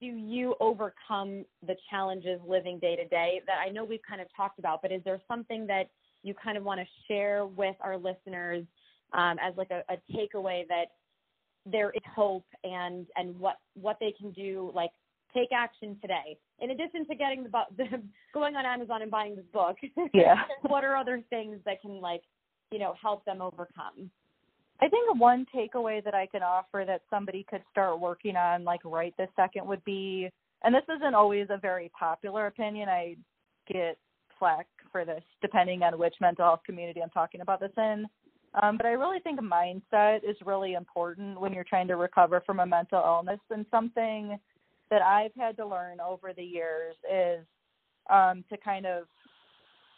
do 0.00 0.06
you 0.06 0.56
overcome 0.58 1.44
the 1.64 1.76
challenges 1.88 2.40
living 2.44 2.80
day 2.80 2.96
to 2.96 3.06
day 3.06 3.40
that 3.46 3.58
I 3.64 3.70
know 3.70 3.84
we've 3.84 4.00
kind 4.06 4.20
of 4.20 4.26
talked 4.36 4.58
about, 4.58 4.82
but 4.82 4.90
is 4.90 5.00
there 5.04 5.20
something 5.28 5.64
that 5.68 5.84
you 6.24 6.34
kind 6.34 6.58
of 6.58 6.64
want 6.64 6.80
to 6.80 6.86
share 7.06 7.46
with 7.46 7.76
our 7.80 7.96
listeners 7.96 8.64
um, 9.12 9.36
as 9.40 9.56
like 9.56 9.70
a, 9.70 9.82
a 9.88 9.96
takeaway 10.12 10.66
that 10.68 10.86
there 11.64 11.90
is 11.90 12.02
hope 12.14 12.46
and 12.64 13.06
and 13.16 13.38
what 13.38 13.56
what 13.74 13.96
they 14.00 14.12
can 14.18 14.32
do 14.32 14.72
like 14.74 14.90
take 15.36 15.50
action 15.52 15.96
today 16.00 16.36
in 16.60 16.70
addition 16.70 17.06
to 17.06 17.14
getting 17.14 17.44
the, 17.44 17.50
the 17.76 18.02
going 18.32 18.56
on 18.56 18.64
amazon 18.64 19.02
and 19.02 19.10
buying 19.10 19.36
this 19.36 19.44
book 19.52 19.76
yeah 20.14 20.36
what 20.62 20.84
are 20.84 20.96
other 20.96 21.22
things 21.30 21.58
that 21.64 21.80
can 21.80 22.00
like 22.00 22.22
you 22.72 22.78
know 22.78 22.94
help 23.00 23.24
them 23.24 23.40
overcome 23.40 24.10
i 24.80 24.88
think 24.88 25.20
one 25.20 25.46
takeaway 25.54 26.02
that 26.02 26.14
i 26.14 26.26
can 26.26 26.42
offer 26.42 26.84
that 26.86 27.02
somebody 27.10 27.44
could 27.48 27.62
start 27.70 28.00
working 28.00 28.36
on 28.36 28.64
like 28.64 28.80
right 28.84 29.14
this 29.18 29.28
second 29.36 29.66
would 29.66 29.84
be 29.84 30.28
and 30.64 30.74
this 30.74 30.84
isn't 30.96 31.14
always 31.14 31.46
a 31.50 31.58
very 31.58 31.90
popular 31.98 32.46
opinion 32.46 32.88
i 32.88 33.16
get 33.70 33.98
flack 34.38 34.66
for 34.92 35.04
this 35.04 35.22
depending 35.42 35.82
on 35.82 35.98
which 35.98 36.14
mental 36.20 36.44
health 36.44 36.60
community 36.64 37.02
i'm 37.02 37.10
talking 37.10 37.40
about 37.40 37.60
this 37.60 37.72
in 37.76 38.06
um, 38.62 38.78
but 38.78 38.86
I 38.86 38.92
really 38.92 39.20
think 39.20 39.38
mindset 39.40 40.18
is 40.28 40.36
really 40.44 40.74
important 40.74 41.38
when 41.38 41.52
you're 41.52 41.64
trying 41.64 41.88
to 41.88 41.96
recover 41.96 42.42
from 42.46 42.60
a 42.60 42.64
mental 42.66 43.02
illness. 43.04 43.40
And 43.50 43.66
something 43.70 44.38
that 44.90 45.02
I've 45.02 45.34
had 45.36 45.56
to 45.56 45.66
learn 45.66 46.00
over 46.00 46.32
the 46.32 46.42
years 46.42 46.96
is 47.12 47.44
um, 48.10 48.44
to 48.50 48.56
kind 48.56 48.86
of 48.86 49.04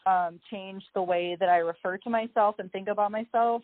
um, 0.07 0.41
change 0.51 0.83
the 0.95 1.03
way 1.03 1.37
that 1.39 1.49
I 1.49 1.59
refer 1.59 1.99
to 1.99 2.11
myself 2.11 2.57
and 2.59 2.71
think 2.73 2.89
about 2.89 3.13
myself. 3.13 3.63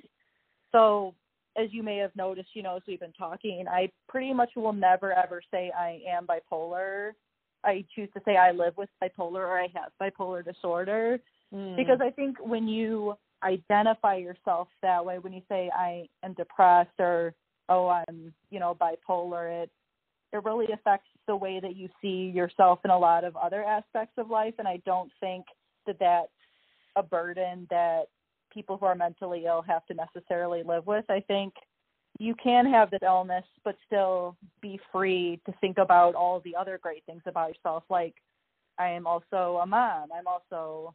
So, 0.72 1.14
as 1.56 1.68
you 1.70 1.82
may 1.82 1.98
have 1.98 2.14
noticed, 2.16 2.48
you 2.54 2.62
know, 2.62 2.76
as 2.76 2.82
we've 2.86 2.98
been 2.98 3.12
talking, 3.12 3.66
I 3.70 3.88
pretty 4.08 4.34
much 4.34 4.50
will 4.56 4.72
never 4.72 5.12
ever 5.12 5.40
say 5.50 5.70
I 5.76 6.00
am 6.08 6.26
bipolar. 6.26 7.12
I 7.64 7.84
choose 7.94 8.08
to 8.14 8.20
say 8.24 8.36
I 8.36 8.50
live 8.50 8.76
with 8.76 8.88
bipolar 9.02 9.36
or 9.36 9.58
I 9.58 9.68
have 9.74 9.92
bipolar 10.02 10.44
disorder 10.44 11.20
mm. 11.54 11.76
because 11.76 12.00
I 12.02 12.10
think 12.10 12.36
when 12.40 12.68
you 12.68 13.14
identify 13.44 14.16
yourself 14.16 14.68
that 14.82 15.04
way 15.04 15.18
when 15.18 15.32
you 15.32 15.42
say 15.48 15.70
I 15.74 16.08
am 16.22 16.32
depressed 16.34 16.98
or 16.98 17.34
oh 17.68 17.88
I'm 17.88 18.32
you 18.50 18.58
know 18.58 18.74
bipolar 18.74 19.62
it 19.62 19.70
it 20.32 20.44
really 20.44 20.66
affects 20.72 21.08
the 21.26 21.36
way 21.36 21.60
that 21.60 21.76
you 21.76 21.88
see 22.00 22.32
yourself 22.34 22.80
in 22.84 22.90
a 22.90 22.98
lot 22.98 23.24
of 23.24 23.36
other 23.36 23.62
aspects 23.62 24.14
of 24.18 24.30
life 24.30 24.54
and 24.58 24.68
I 24.68 24.80
don't 24.84 25.10
think 25.20 25.44
that 25.86 25.96
that's 25.98 26.28
a 26.96 27.02
burden 27.02 27.66
that 27.70 28.04
people 28.52 28.76
who 28.76 28.86
are 28.86 28.94
mentally 28.94 29.44
ill 29.46 29.62
have 29.62 29.84
to 29.86 29.94
necessarily 29.94 30.62
live 30.62 30.86
with. 30.86 31.04
I 31.08 31.20
think 31.20 31.54
you 32.18 32.34
can 32.42 32.66
have 32.66 32.90
this 32.90 33.00
illness 33.02 33.44
but 33.64 33.76
still 33.86 34.36
be 34.60 34.78
free 34.92 35.40
to 35.46 35.54
think 35.60 35.78
about 35.78 36.14
all 36.14 36.40
the 36.40 36.54
other 36.54 36.78
great 36.80 37.04
things 37.06 37.22
about 37.26 37.48
yourself 37.48 37.82
like 37.90 38.14
I 38.78 38.88
am 38.88 39.06
also 39.06 39.60
a 39.62 39.66
mom. 39.66 40.08
I'm 40.12 40.26
also 40.26 40.94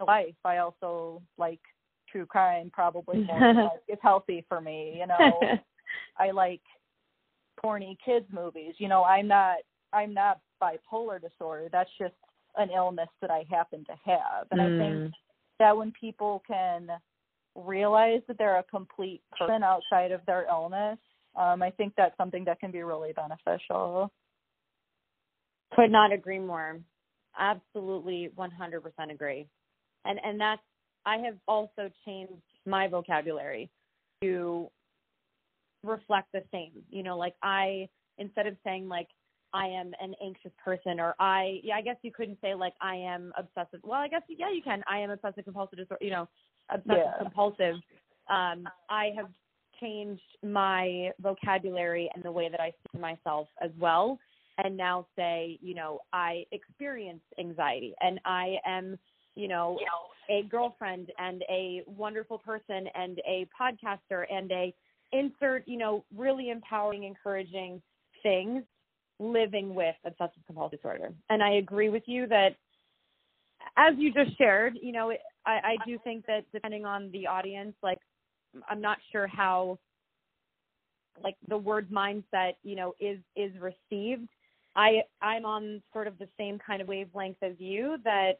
a 0.00 0.04
wife. 0.04 0.34
I 0.44 0.58
also 0.58 1.22
like 1.38 1.60
true 2.10 2.26
crime 2.26 2.70
probably 2.72 3.24
more 3.24 3.70
it's 3.88 4.02
healthy 4.02 4.44
for 4.48 4.60
me, 4.60 4.96
you 4.98 5.06
know. 5.06 5.40
I 6.18 6.30
like 6.30 6.62
corny 7.60 7.96
kids 8.04 8.26
movies. 8.32 8.74
You 8.78 8.88
know, 8.88 9.04
I'm 9.04 9.28
not 9.28 9.58
I'm 9.92 10.14
not 10.14 10.40
bipolar 10.62 11.20
disorder. 11.20 11.68
That's 11.70 11.90
just 11.98 12.14
an 12.56 12.70
illness 12.74 13.08
that 13.20 13.30
I 13.30 13.44
happen 13.50 13.84
to 13.84 13.92
have. 14.04 14.46
And 14.50 14.60
mm. 14.60 14.64
I 14.64 14.78
think 14.78 14.94
mm. 14.94 15.12
that 15.58 15.76
when 15.76 15.92
people 15.98 16.42
can 16.46 16.88
realize 17.54 18.20
that 18.28 18.38
they're 18.38 18.58
a 18.58 18.64
complete 18.64 19.22
person 19.38 19.62
outside 19.62 20.12
of 20.12 20.20
their 20.26 20.46
illness, 20.48 20.98
um, 21.36 21.62
I 21.62 21.70
think 21.70 21.94
that's 21.96 22.16
something 22.16 22.44
that 22.44 22.60
can 22.60 22.70
be 22.70 22.82
really 22.82 23.12
beneficial. 23.12 24.10
Could 25.74 25.90
not 25.90 26.12
agree 26.12 26.38
more. 26.38 26.80
Absolutely 27.38 28.30
100% 28.38 29.12
agree 29.12 29.46
and 30.06 30.20
and 30.22 30.40
that's 30.40 30.62
I 31.04 31.18
have 31.18 31.36
also 31.46 31.90
changed 32.04 32.32
my 32.64 32.88
vocabulary 32.88 33.70
to 34.22 34.68
reflect 35.86 36.28
the 36.32 36.42
same. 36.52 36.72
You 36.90 37.02
know, 37.02 37.16
like 37.16 37.34
I 37.42 37.88
instead 38.18 38.46
of 38.46 38.56
saying 38.64 38.88
like 38.88 39.08
I 39.52 39.66
am 39.66 39.92
an 40.00 40.14
anxious 40.22 40.52
person 40.62 41.00
or 41.00 41.14
I 41.18 41.60
yeah, 41.62 41.76
I 41.76 41.82
guess 41.82 41.96
you 42.02 42.12
couldn't 42.12 42.38
say 42.40 42.54
like 42.54 42.74
I 42.80 42.96
am 42.96 43.32
obsessive. 43.38 43.80
Well, 43.82 44.00
I 44.00 44.08
guess 44.08 44.22
yeah, 44.28 44.50
you 44.52 44.62
can. 44.62 44.82
I 44.90 44.98
am 44.98 45.10
obsessive 45.10 45.44
compulsive 45.44 45.78
disorder, 45.78 46.04
you 46.04 46.10
know, 46.10 46.28
obsessive 46.70 47.04
yeah. 47.04 47.22
compulsive. 47.22 47.74
Um 48.28 48.68
I 48.90 49.10
have 49.16 49.28
changed 49.80 50.22
my 50.42 51.10
vocabulary 51.20 52.10
and 52.14 52.24
the 52.24 52.32
way 52.32 52.48
that 52.48 52.60
I 52.60 52.70
see 52.70 52.98
myself 52.98 53.48
as 53.62 53.70
well 53.78 54.18
and 54.64 54.74
now 54.74 55.06
say, 55.16 55.58
you 55.60 55.74
know, 55.74 56.00
I 56.14 56.44
experience 56.50 57.20
anxiety 57.38 57.94
and 58.00 58.18
I 58.24 58.56
am 58.66 58.98
you 59.36 59.48
know, 59.48 59.78
a 60.30 60.42
girlfriend 60.48 61.12
and 61.18 61.44
a 61.48 61.82
wonderful 61.86 62.38
person 62.38 62.88
and 62.94 63.20
a 63.28 63.46
podcaster 63.58 64.24
and 64.32 64.50
a 64.50 64.74
insert, 65.12 65.66
you 65.66 65.78
know, 65.78 66.04
really 66.14 66.50
empowering, 66.50 67.04
encouraging 67.04 67.82
things 68.22 68.62
living 69.18 69.74
with 69.74 69.94
obsessive 70.04 70.42
compulsive 70.46 70.78
disorder. 70.78 71.12
And 71.30 71.42
I 71.42 71.54
agree 71.54 71.88
with 71.88 72.02
you 72.06 72.26
that 72.28 72.56
as 73.76 73.94
you 73.96 74.12
just 74.12 74.36
shared, 74.36 74.78
you 74.80 74.92
know, 74.92 75.12
I, 75.44 75.50
I 75.50 75.76
do 75.86 75.98
think 76.04 76.26
that 76.26 76.44
depending 76.52 76.84
on 76.84 77.10
the 77.12 77.26
audience, 77.26 77.74
like 77.82 77.98
I'm 78.68 78.80
not 78.80 78.98
sure 79.12 79.26
how 79.26 79.78
like 81.22 81.36
the 81.48 81.56
word 81.56 81.90
mindset, 81.90 82.54
you 82.62 82.76
know, 82.76 82.94
is 83.00 83.18
is 83.34 83.52
received. 83.60 84.28
I 84.74 85.02
I'm 85.22 85.44
on 85.44 85.82
sort 85.92 86.06
of 86.06 86.18
the 86.18 86.28
same 86.38 86.58
kind 86.58 86.82
of 86.82 86.88
wavelength 86.88 87.38
as 87.42 87.54
you 87.58 87.96
that 88.04 88.34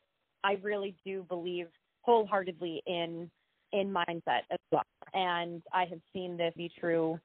I 0.45 0.59
really 0.62 0.95
do 1.05 1.25
believe 1.29 1.69
wholeheartedly 2.03 2.83
in 2.87 3.31
in 3.73 3.93
mindset 3.93 4.43
well. 4.71 4.83
And 5.14 5.62
I 5.73 5.85
have 5.87 6.01
seen 6.12 6.37
this 6.37 6.53
be 6.57 6.71
true 6.79 7.19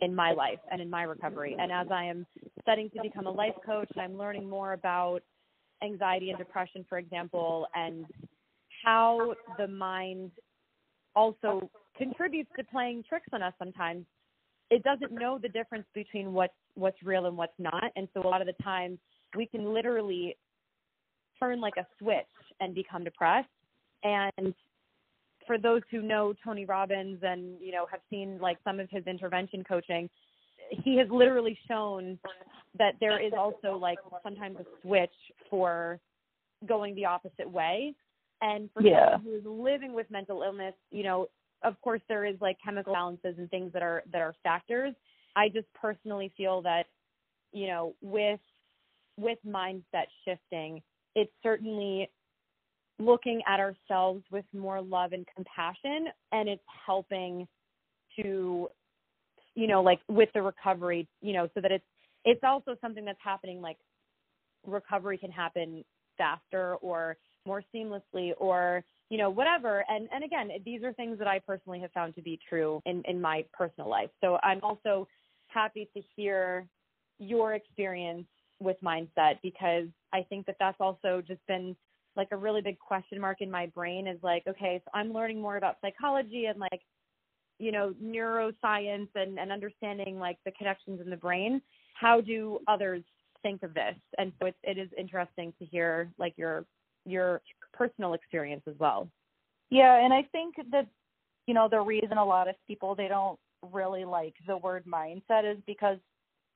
in 0.00 0.14
my 0.14 0.32
life 0.32 0.58
and 0.70 0.80
in 0.80 0.90
my 0.90 1.02
recovery. 1.02 1.56
And 1.58 1.70
as 1.70 1.86
I 1.90 2.04
am 2.04 2.26
studying 2.62 2.90
to 2.90 3.02
become 3.02 3.26
a 3.26 3.30
life 3.30 3.54
coach, 3.64 3.90
I'm 3.98 4.16
learning 4.16 4.48
more 4.48 4.72
about 4.72 5.20
anxiety 5.82 6.30
and 6.30 6.38
depression, 6.38 6.84
for 6.88 6.98
example, 6.98 7.66
and 7.74 8.06
how 8.84 9.34
the 9.58 9.68
mind 9.68 10.30
also 11.14 11.70
contributes 11.96 12.50
to 12.56 12.64
playing 12.64 13.04
tricks 13.08 13.28
on 13.32 13.42
us 13.42 13.52
sometimes. 13.58 14.04
It 14.70 14.82
doesn't 14.82 15.12
know 15.12 15.38
the 15.40 15.48
difference 15.48 15.86
between 15.94 16.32
what's 16.32 16.54
what's 16.74 17.00
real 17.04 17.26
and 17.26 17.36
what's 17.36 17.52
not. 17.58 17.84
And 17.94 18.08
so 18.14 18.20
a 18.20 18.28
lot 18.28 18.40
of 18.40 18.46
the 18.46 18.62
time 18.62 18.98
we 19.36 19.46
can 19.46 19.72
literally 19.72 20.36
turn 21.38 21.60
like 21.60 21.74
a 21.76 21.86
switch 21.98 22.24
and 22.60 22.74
become 22.74 23.04
depressed. 23.04 23.48
And 24.02 24.54
for 25.46 25.58
those 25.58 25.82
who 25.90 26.02
know 26.02 26.34
Tony 26.44 26.64
Robbins 26.64 27.18
and 27.22 27.60
you 27.60 27.72
know 27.72 27.86
have 27.90 28.00
seen 28.10 28.38
like 28.40 28.58
some 28.64 28.80
of 28.80 28.88
his 28.90 29.06
intervention 29.06 29.64
coaching, 29.64 30.08
he 30.70 30.96
has 30.98 31.08
literally 31.10 31.58
shown 31.68 32.18
that 32.78 32.94
there 33.00 33.24
is 33.24 33.32
also 33.36 33.76
like 33.76 33.98
sometimes 34.22 34.56
a 34.58 34.64
switch 34.82 35.14
for 35.50 36.00
going 36.66 36.94
the 36.94 37.04
opposite 37.04 37.50
way. 37.50 37.94
And 38.40 38.68
for 38.72 38.82
yeah. 38.82 39.12
someone 39.12 39.22
who 39.22 39.38
is 39.38 39.44
living 39.46 39.94
with 39.94 40.10
mental 40.10 40.42
illness, 40.42 40.74
you 40.90 41.04
know, 41.04 41.28
of 41.62 41.80
course 41.80 42.00
there 42.08 42.24
is 42.24 42.36
like 42.40 42.56
chemical 42.64 42.92
balances 42.92 43.36
and 43.38 43.50
things 43.50 43.72
that 43.72 43.82
are 43.82 44.02
that 44.12 44.20
are 44.20 44.34
factors. 44.42 44.94
I 45.36 45.48
just 45.48 45.66
personally 45.74 46.32
feel 46.36 46.62
that, 46.62 46.84
you 47.52 47.66
know, 47.66 47.94
with 48.02 48.40
with 49.16 49.38
mindset 49.46 50.06
shifting, 50.24 50.82
it's 51.14 51.32
certainly 51.42 52.10
looking 52.98 53.42
at 53.46 53.60
ourselves 53.60 54.22
with 54.30 54.44
more 54.52 54.80
love 54.80 55.12
and 55.12 55.26
compassion 55.34 56.06
and 56.32 56.48
it's 56.48 56.62
helping 56.86 57.46
to 58.16 58.68
you 59.54 59.66
know 59.66 59.82
like 59.82 60.00
with 60.08 60.28
the 60.34 60.40
recovery 60.42 61.08
you 61.20 61.32
know 61.32 61.48
so 61.54 61.60
that 61.60 61.72
it's 61.72 61.84
it's 62.24 62.40
also 62.44 62.76
something 62.80 63.04
that's 63.04 63.18
happening 63.22 63.60
like 63.60 63.76
recovery 64.66 65.18
can 65.18 65.30
happen 65.30 65.84
faster 66.16 66.76
or 66.76 67.16
more 67.46 67.62
seamlessly 67.74 68.32
or 68.38 68.84
you 69.10 69.18
know 69.18 69.30
whatever. 69.30 69.84
And 69.88 70.08
and 70.12 70.24
again 70.24 70.50
these 70.64 70.82
are 70.82 70.92
things 70.92 71.18
that 71.18 71.28
i 71.28 71.38
personally 71.38 71.80
have 71.80 71.92
found 71.92 72.14
to 72.14 72.22
be 72.22 72.38
true 72.48 72.80
in 72.86 73.02
in 73.06 73.20
my 73.20 73.44
personal 73.52 73.88
life. 73.88 74.10
So 74.22 74.38
i'm 74.42 74.60
also 74.62 75.06
happy 75.48 75.88
to 75.94 76.02
hear 76.16 76.66
your 77.18 77.54
experience 77.54 78.26
with 78.60 78.76
mindset 78.82 79.34
because 79.42 79.86
i 80.12 80.22
think 80.28 80.46
that 80.46 80.56
that's 80.58 80.80
also 80.80 81.22
just 81.26 81.44
been 81.46 81.76
like 82.16 82.28
a 82.32 82.36
really 82.36 82.60
big 82.60 82.78
question 82.78 83.20
mark 83.20 83.40
in 83.40 83.50
my 83.50 83.66
brain 83.66 84.06
is 84.06 84.18
like 84.22 84.42
okay 84.46 84.80
so 84.84 84.90
i'm 84.94 85.12
learning 85.12 85.40
more 85.40 85.56
about 85.56 85.76
psychology 85.80 86.46
and 86.46 86.58
like 86.58 86.80
you 87.58 87.72
know 87.72 87.94
neuroscience 88.02 89.08
and 89.14 89.38
and 89.38 89.52
understanding 89.52 90.18
like 90.18 90.38
the 90.44 90.52
connections 90.52 91.00
in 91.00 91.10
the 91.10 91.16
brain 91.16 91.60
how 91.94 92.20
do 92.20 92.58
others 92.68 93.02
think 93.44 93.62
of 93.62 93.74
this? 93.74 93.94
And 94.18 94.32
so 94.40 94.46
it's 94.46 94.58
it 94.64 94.78
is 94.78 94.88
interesting 94.98 95.52
to 95.60 95.64
hear 95.64 96.10
like 96.18 96.34
your 96.36 96.64
your 97.06 97.40
personal 97.72 98.14
experience 98.14 98.62
as 98.66 98.74
well. 98.80 99.08
Yeah 99.70 100.04
and 100.04 100.12
i 100.12 100.22
think 100.32 100.56
that 100.72 100.86
you 101.46 101.54
know 101.54 101.68
the 101.68 101.80
reason 101.80 102.18
a 102.18 102.24
lot 102.24 102.48
of 102.48 102.54
people 102.66 102.94
they 102.94 103.08
don't 103.08 103.38
really 103.72 104.04
like 104.04 104.34
the 104.46 104.56
word 104.56 104.84
mindset 104.86 105.50
is 105.50 105.58
because 105.66 105.98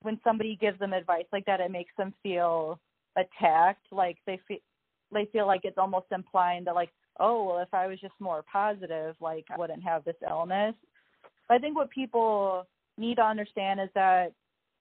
when 0.03 0.21
somebody 0.23 0.57
gives 0.61 0.79
them 0.79 0.93
advice 0.93 1.25
like 1.33 1.45
that 1.47 1.61
it 1.61 1.71
makes 1.71 1.93
them 1.97 2.13
feel 2.23 2.79
attacked 3.17 3.87
like 3.91 4.19
they 4.27 4.39
feel 4.47 4.59
they 5.13 5.29
feel 5.33 5.47
like 5.47 5.63
it's 5.65 5.79
almost 5.79 6.07
implying 6.13 6.65
that 6.65 6.75
like 6.75 6.91
oh 7.21 7.45
well 7.45 7.59
if 7.59 7.73
i 7.73 7.87
was 7.87 8.01
just 8.01 8.15
more 8.21 8.45
positive 8.51 9.15
like 9.21 9.45
i 9.51 9.59
wouldn't 9.59 9.83
have 9.83 10.05
this 10.05 10.17
illness. 10.29 10.75
But 11.49 11.55
i 11.55 11.59
think 11.59 11.77
what 11.77 11.91
people 11.91 12.67
need 12.97 13.17
to 13.17 13.25
understand 13.25 13.81
is 13.81 13.89
that 13.95 14.33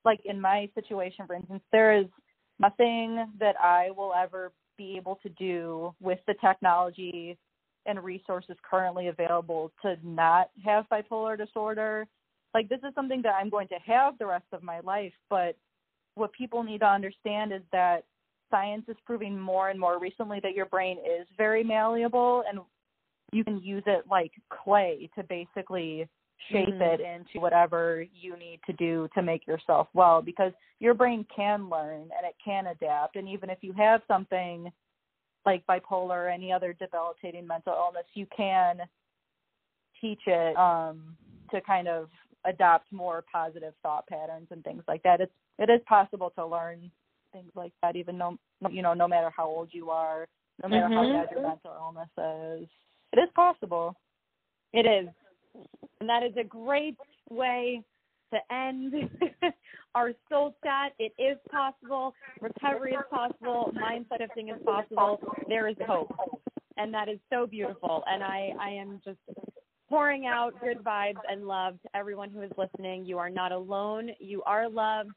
like 0.05 0.19
in 0.25 0.39
my 0.39 0.69
situation 0.75 1.25
for 1.27 1.35
instance 1.35 1.63
there 1.71 1.97
is 1.97 2.05
nothing 2.59 3.25
that 3.39 3.55
i 3.61 3.89
will 3.95 4.13
ever 4.13 4.51
be 4.77 4.95
able 4.97 5.19
to 5.23 5.29
do 5.29 5.93
with 5.99 6.19
the 6.27 6.35
technology 6.35 7.37
and 7.85 8.03
resources 8.03 8.55
currently 8.69 9.07
available 9.07 9.71
to 9.81 9.95
not 10.03 10.49
have 10.63 10.85
bipolar 10.91 11.37
disorder. 11.37 12.05
Like 12.53 12.67
this 12.69 12.79
is 12.79 12.93
something 12.95 13.21
that 13.23 13.35
i'm 13.35 13.49
going 13.49 13.67
to 13.69 13.79
have 13.85 14.17
the 14.17 14.25
rest 14.25 14.45
of 14.51 14.63
my 14.63 14.79
life 14.81 15.13
but 15.29 15.55
what 16.17 16.33
people 16.33 16.63
need 16.63 16.79
to 16.79 16.87
understand 16.87 17.53
is 17.53 17.61
that 17.71 18.03
science 18.49 18.85
is 18.87 18.95
proving 19.05 19.39
more 19.39 19.69
and 19.69 19.79
more 19.79 19.99
recently 19.99 20.39
that 20.41 20.53
your 20.53 20.65
brain 20.65 20.97
is 20.97 21.27
very 21.37 21.63
malleable 21.63 22.43
and 22.49 22.59
you 23.31 23.43
can 23.43 23.61
use 23.61 23.83
it 23.85 24.05
like 24.09 24.31
clay 24.49 25.09
to 25.15 25.23
basically 25.23 26.07
shape 26.51 26.69
mm-hmm. 26.69 26.81
it 26.81 27.01
into 27.01 27.39
whatever 27.39 28.05
you 28.13 28.37
need 28.37 28.59
to 28.65 28.73
do 28.73 29.07
to 29.15 29.21
make 29.21 29.45
yourself 29.47 29.87
well 29.93 30.21
because 30.21 30.51
your 30.79 30.93
brain 30.93 31.25
can 31.35 31.69
learn 31.69 32.01
and 32.01 32.25
it 32.25 32.35
can 32.43 32.67
adapt 32.67 33.15
and 33.15 33.27
even 33.27 33.49
if 33.49 33.57
you 33.61 33.73
have 33.73 34.01
something 34.07 34.71
like 35.45 35.65
bipolar 35.65 36.25
or 36.25 36.29
any 36.29 36.51
other 36.51 36.73
debilitating 36.73 37.45
mental 37.45 37.73
illness 37.73 38.05
you 38.13 38.27
can 38.35 38.79
teach 39.99 40.21
it 40.27 40.55
um 40.57 41.15
to 41.49 41.59
kind 41.61 41.87
of 41.87 42.07
adopt 42.45 42.91
more 42.93 43.25
positive 43.31 43.73
thought 43.81 44.05
patterns 44.07 44.47
and 44.51 44.63
things 44.63 44.83
like 44.87 45.01
that 45.03 45.19
it's 45.19 45.33
it 45.59 45.69
is 45.69 45.81
possible 45.87 46.31
to 46.35 46.45
learn 46.45 46.91
things 47.37 47.51
like 47.55 47.73
that, 47.81 47.95
even 47.95 48.17
no, 48.17 48.37
you 48.69 48.81
know, 48.81 48.93
no 48.93 49.07
matter 49.07 49.31
how 49.35 49.47
old 49.47 49.69
you 49.71 49.89
are, 49.89 50.27
no 50.63 50.69
matter 50.69 50.85
mm-hmm. 50.85 50.93
how 50.93 51.25
bad 51.25 51.31
your 51.31 51.41
mental 51.41 51.73
illness 51.79 52.61
is, 52.61 52.69
it 53.13 53.19
is 53.19 53.29
possible. 53.35 53.95
It 54.73 54.85
is, 54.85 55.09
and 55.99 56.09
that 56.09 56.23
is 56.23 56.33
a 56.37 56.43
great 56.43 56.97
way 57.29 57.81
to 58.33 58.53
end 58.53 58.93
our 59.95 60.11
soul 60.29 60.55
chat. 60.63 60.93
It 60.99 61.13
is 61.17 61.37
possible. 61.49 62.13
Recovery 62.41 62.93
is 62.93 63.05
possible. 63.09 63.71
Mindset 63.75 64.19
shifting 64.19 64.49
is 64.49 64.61
possible. 64.65 65.19
There 65.47 65.67
is 65.67 65.77
hope, 65.85 66.13
and 66.75 66.93
that 66.93 67.07
is 67.07 67.19
so 67.31 67.47
beautiful. 67.47 68.03
And 68.07 68.23
I, 68.23 68.51
I 68.59 68.69
am 68.71 68.99
just 69.05 69.19
pouring 69.89 70.25
out 70.25 70.59
good 70.59 70.83
vibes 70.83 71.21
and 71.29 71.47
love 71.47 71.81
to 71.83 71.89
everyone 71.95 72.29
who 72.29 72.41
is 72.41 72.51
listening. 72.57 73.05
You 73.05 73.19
are 73.19 73.29
not 73.29 73.51
alone. 73.51 74.09
You 74.19 74.43
are 74.43 74.69
loved 74.69 75.11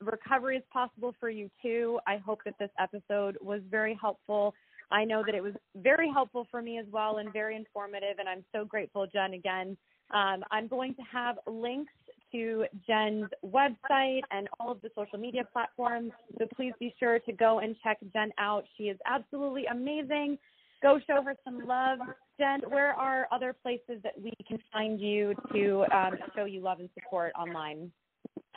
recovery 0.00 0.56
is 0.56 0.62
possible 0.72 1.14
for 1.20 1.30
you 1.30 1.50
too. 1.62 1.98
I 2.06 2.16
hope 2.16 2.40
that 2.44 2.54
this 2.58 2.70
episode 2.78 3.36
was 3.40 3.60
very 3.70 3.98
helpful. 4.00 4.54
I 4.90 5.04
know 5.04 5.22
that 5.24 5.34
it 5.34 5.42
was 5.42 5.54
very 5.76 6.10
helpful 6.10 6.46
for 6.50 6.62
me 6.62 6.78
as 6.78 6.86
well 6.90 7.18
and 7.18 7.32
very 7.32 7.54
informative, 7.56 8.18
and 8.18 8.28
I'm 8.28 8.44
so 8.52 8.64
grateful, 8.64 9.06
Jen, 9.06 9.34
again. 9.34 9.76
Um, 10.12 10.42
I'm 10.50 10.66
going 10.66 10.94
to 10.94 11.02
have 11.02 11.36
links 11.46 11.92
to 12.32 12.64
Jen's 12.86 13.26
website 13.44 14.22
and 14.30 14.48
all 14.58 14.72
of 14.72 14.80
the 14.82 14.90
social 14.96 15.18
media 15.18 15.42
platforms, 15.52 16.12
so 16.38 16.46
please 16.56 16.72
be 16.80 16.94
sure 16.98 17.18
to 17.20 17.32
go 17.32 17.60
and 17.60 17.76
check 17.82 17.98
Jen 18.12 18.32
out. 18.38 18.64
She 18.76 18.84
is 18.84 18.98
absolutely 19.06 19.66
amazing. 19.66 20.38
Go 20.82 20.98
show 21.06 21.22
her 21.22 21.34
some 21.44 21.66
love. 21.66 21.98
Jen, 22.38 22.60
where 22.68 22.94
are 22.94 23.28
other 23.30 23.52
places 23.52 24.02
that 24.02 24.14
we 24.20 24.32
can 24.48 24.58
find 24.72 25.00
you 25.00 25.34
to 25.52 25.84
um, 25.94 26.14
show 26.34 26.46
you 26.46 26.60
love 26.60 26.80
and 26.80 26.88
support 26.94 27.32
online? 27.38 27.92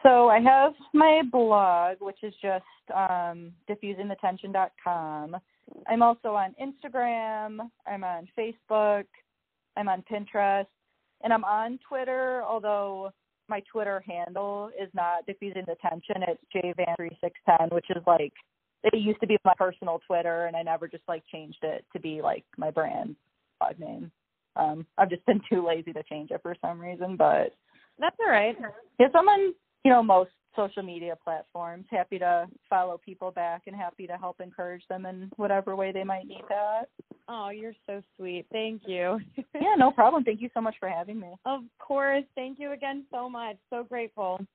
So 0.03 0.27
I 0.29 0.39
have 0.41 0.73
my 0.93 1.21
blog, 1.31 1.97
which 2.01 2.23
is 2.23 2.33
just 2.41 2.65
um, 2.93 3.53
diffusingthetension.com. 3.69 5.37
I'm 5.87 6.01
also 6.01 6.29
on 6.35 6.53
Instagram. 6.61 7.59
I'm 7.87 8.03
on 8.03 8.27
Facebook. 8.37 9.05
I'm 9.77 9.87
on 9.87 10.03
Pinterest, 10.11 10.67
and 11.23 11.33
I'm 11.33 11.45
on 11.45 11.79
Twitter. 11.87 12.43
Although 12.43 13.11
my 13.47 13.61
Twitter 13.71 14.03
handle 14.05 14.69
is 14.79 14.89
not 14.93 15.25
diffusing 15.25 15.63
the 15.67 15.75
tension. 15.81 16.23
It's 16.27 16.43
jvan3610, 16.53 17.73
which 17.73 17.87
is 17.89 18.03
like 18.05 18.33
it 18.83 18.97
used 18.97 19.21
to 19.21 19.27
be 19.27 19.37
my 19.45 19.53
personal 19.57 20.01
Twitter, 20.05 20.45
and 20.45 20.55
I 20.55 20.63
never 20.63 20.87
just 20.87 21.03
like 21.07 21.23
changed 21.31 21.59
it 21.63 21.85
to 21.93 21.99
be 21.99 22.21
like 22.21 22.43
my 22.57 22.71
brand 22.71 23.15
blog 23.59 23.79
name. 23.79 24.11
Um, 24.55 24.85
I've 24.97 25.09
just 25.09 25.25
been 25.25 25.41
too 25.49 25.65
lazy 25.65 25.93
to 25.93 26.03
change 26.03 26.31
it 26.31 26.41
for 26.43 26.55
some 26.61 26.79
reason, 26.79 27.15
but 27.15 27.55
that's 27.99 28.17
all 28.19 28.31
right. 28.31 28.55
Yeah, 28.99 29.07
someone 29.11 29.53
you 29.83 29.91
know, 29.91 30.01
most 30.01 30.31
social 30.55 30.83
media 30.83 31.17
platforms. 31.23 31.85
Happy 31.89 32.19
to 32.19 32.47
follow 32.69 32.99
people 33.03 33.31
back 33.31 33.63
and 33.67 33.75
happy 33.75 34.07
to 34.07 34.13
help 34.13 34.39
encourage 34.39 34.83
them 34.87 35.05
in 35.05 35.29
whatever 35.35 35.75
way 35.75 35.91
they 35.91 36.03
might 36.03 36.27
need 36.27 36.43
that. 36.49 36.85
Oh, 37.27 37.49
you're 37.49 37.73
so 37.87 38.01
sweet. 38.17 38.45
Thank 38.51 38.83
you. 38.85 39.19
yeah, 39.55 39.75
no 39.77 39.91
problem. 39.91 40.23
Thank 40.23 40.41
you 40.41 40.49
so 40.53 40.61
much 40.61 40.75
for 40.79 40.89
having 40.89 41.19
me. 41.19 41.33
Of 41.45 41.61
course. 41.79 42.23
Thank 42.35 42.59
you 42.59 42.71
again 42.71 43.05
so 43.11 43.29
much. 43.29 43.57
So 43.69 43.83
grateful. 43.83 44.45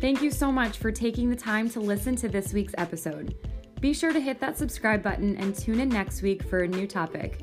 Thank 0.00 0.22
you 0.22 0.30
so 0.30 0.52
much 0.52 0.78
for 0.78 0.92
taking 0.92 1.28
the 1.28 1.36
time 1.36 1.68
to 1.70 1.80
listen 1.80 2.14
to 2.16 2.28
this 2.28 2.52
week's 2.52 2.74
episode. 2.78 3.34
Be 3.80 3.92
sure 3.92 4.12
to 4.12 4.20
hit 4.20 4.40
that 4.40 4.58
subscribe 4.58 5.04
button 5.04 5.36
and 5.36 5.56
tune 5.56 5.78
in 5.78 5.88
next 5.88 6.20
week 6.20 6.42
for 6.42 6.60
a 6.60 6.68
new 6.68 6.86
topic. 6.86 7.40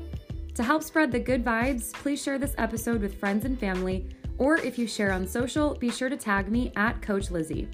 To 0.54 0.62
help 0.62 0.82
spread 0.82 1.10
the 1.10 1.18
good 1.18 1.42
vibes, 1.42 1.92
please 1.94 2.22
share 2.22 2.38
this 2.38 2.54
episode 2.58 3.00
with 3.00 3.18
friends 3.18 3.46
and 3.46 3.58
family, 3.58 4.06
or 4.36 4.58
if 4.58 4.78
you 4.78 4.86
share 4.86 5.12
on 5.12 5.26
social, 5.26 5.74
be 5.76 5.90
sure 5.90 6.10
to 6.10 6.16
tag 6.16 6.50
me 6.50 6.72
at 6.76 7.00
Coach 7.00 7.30
Lizzie. 7.30 7.68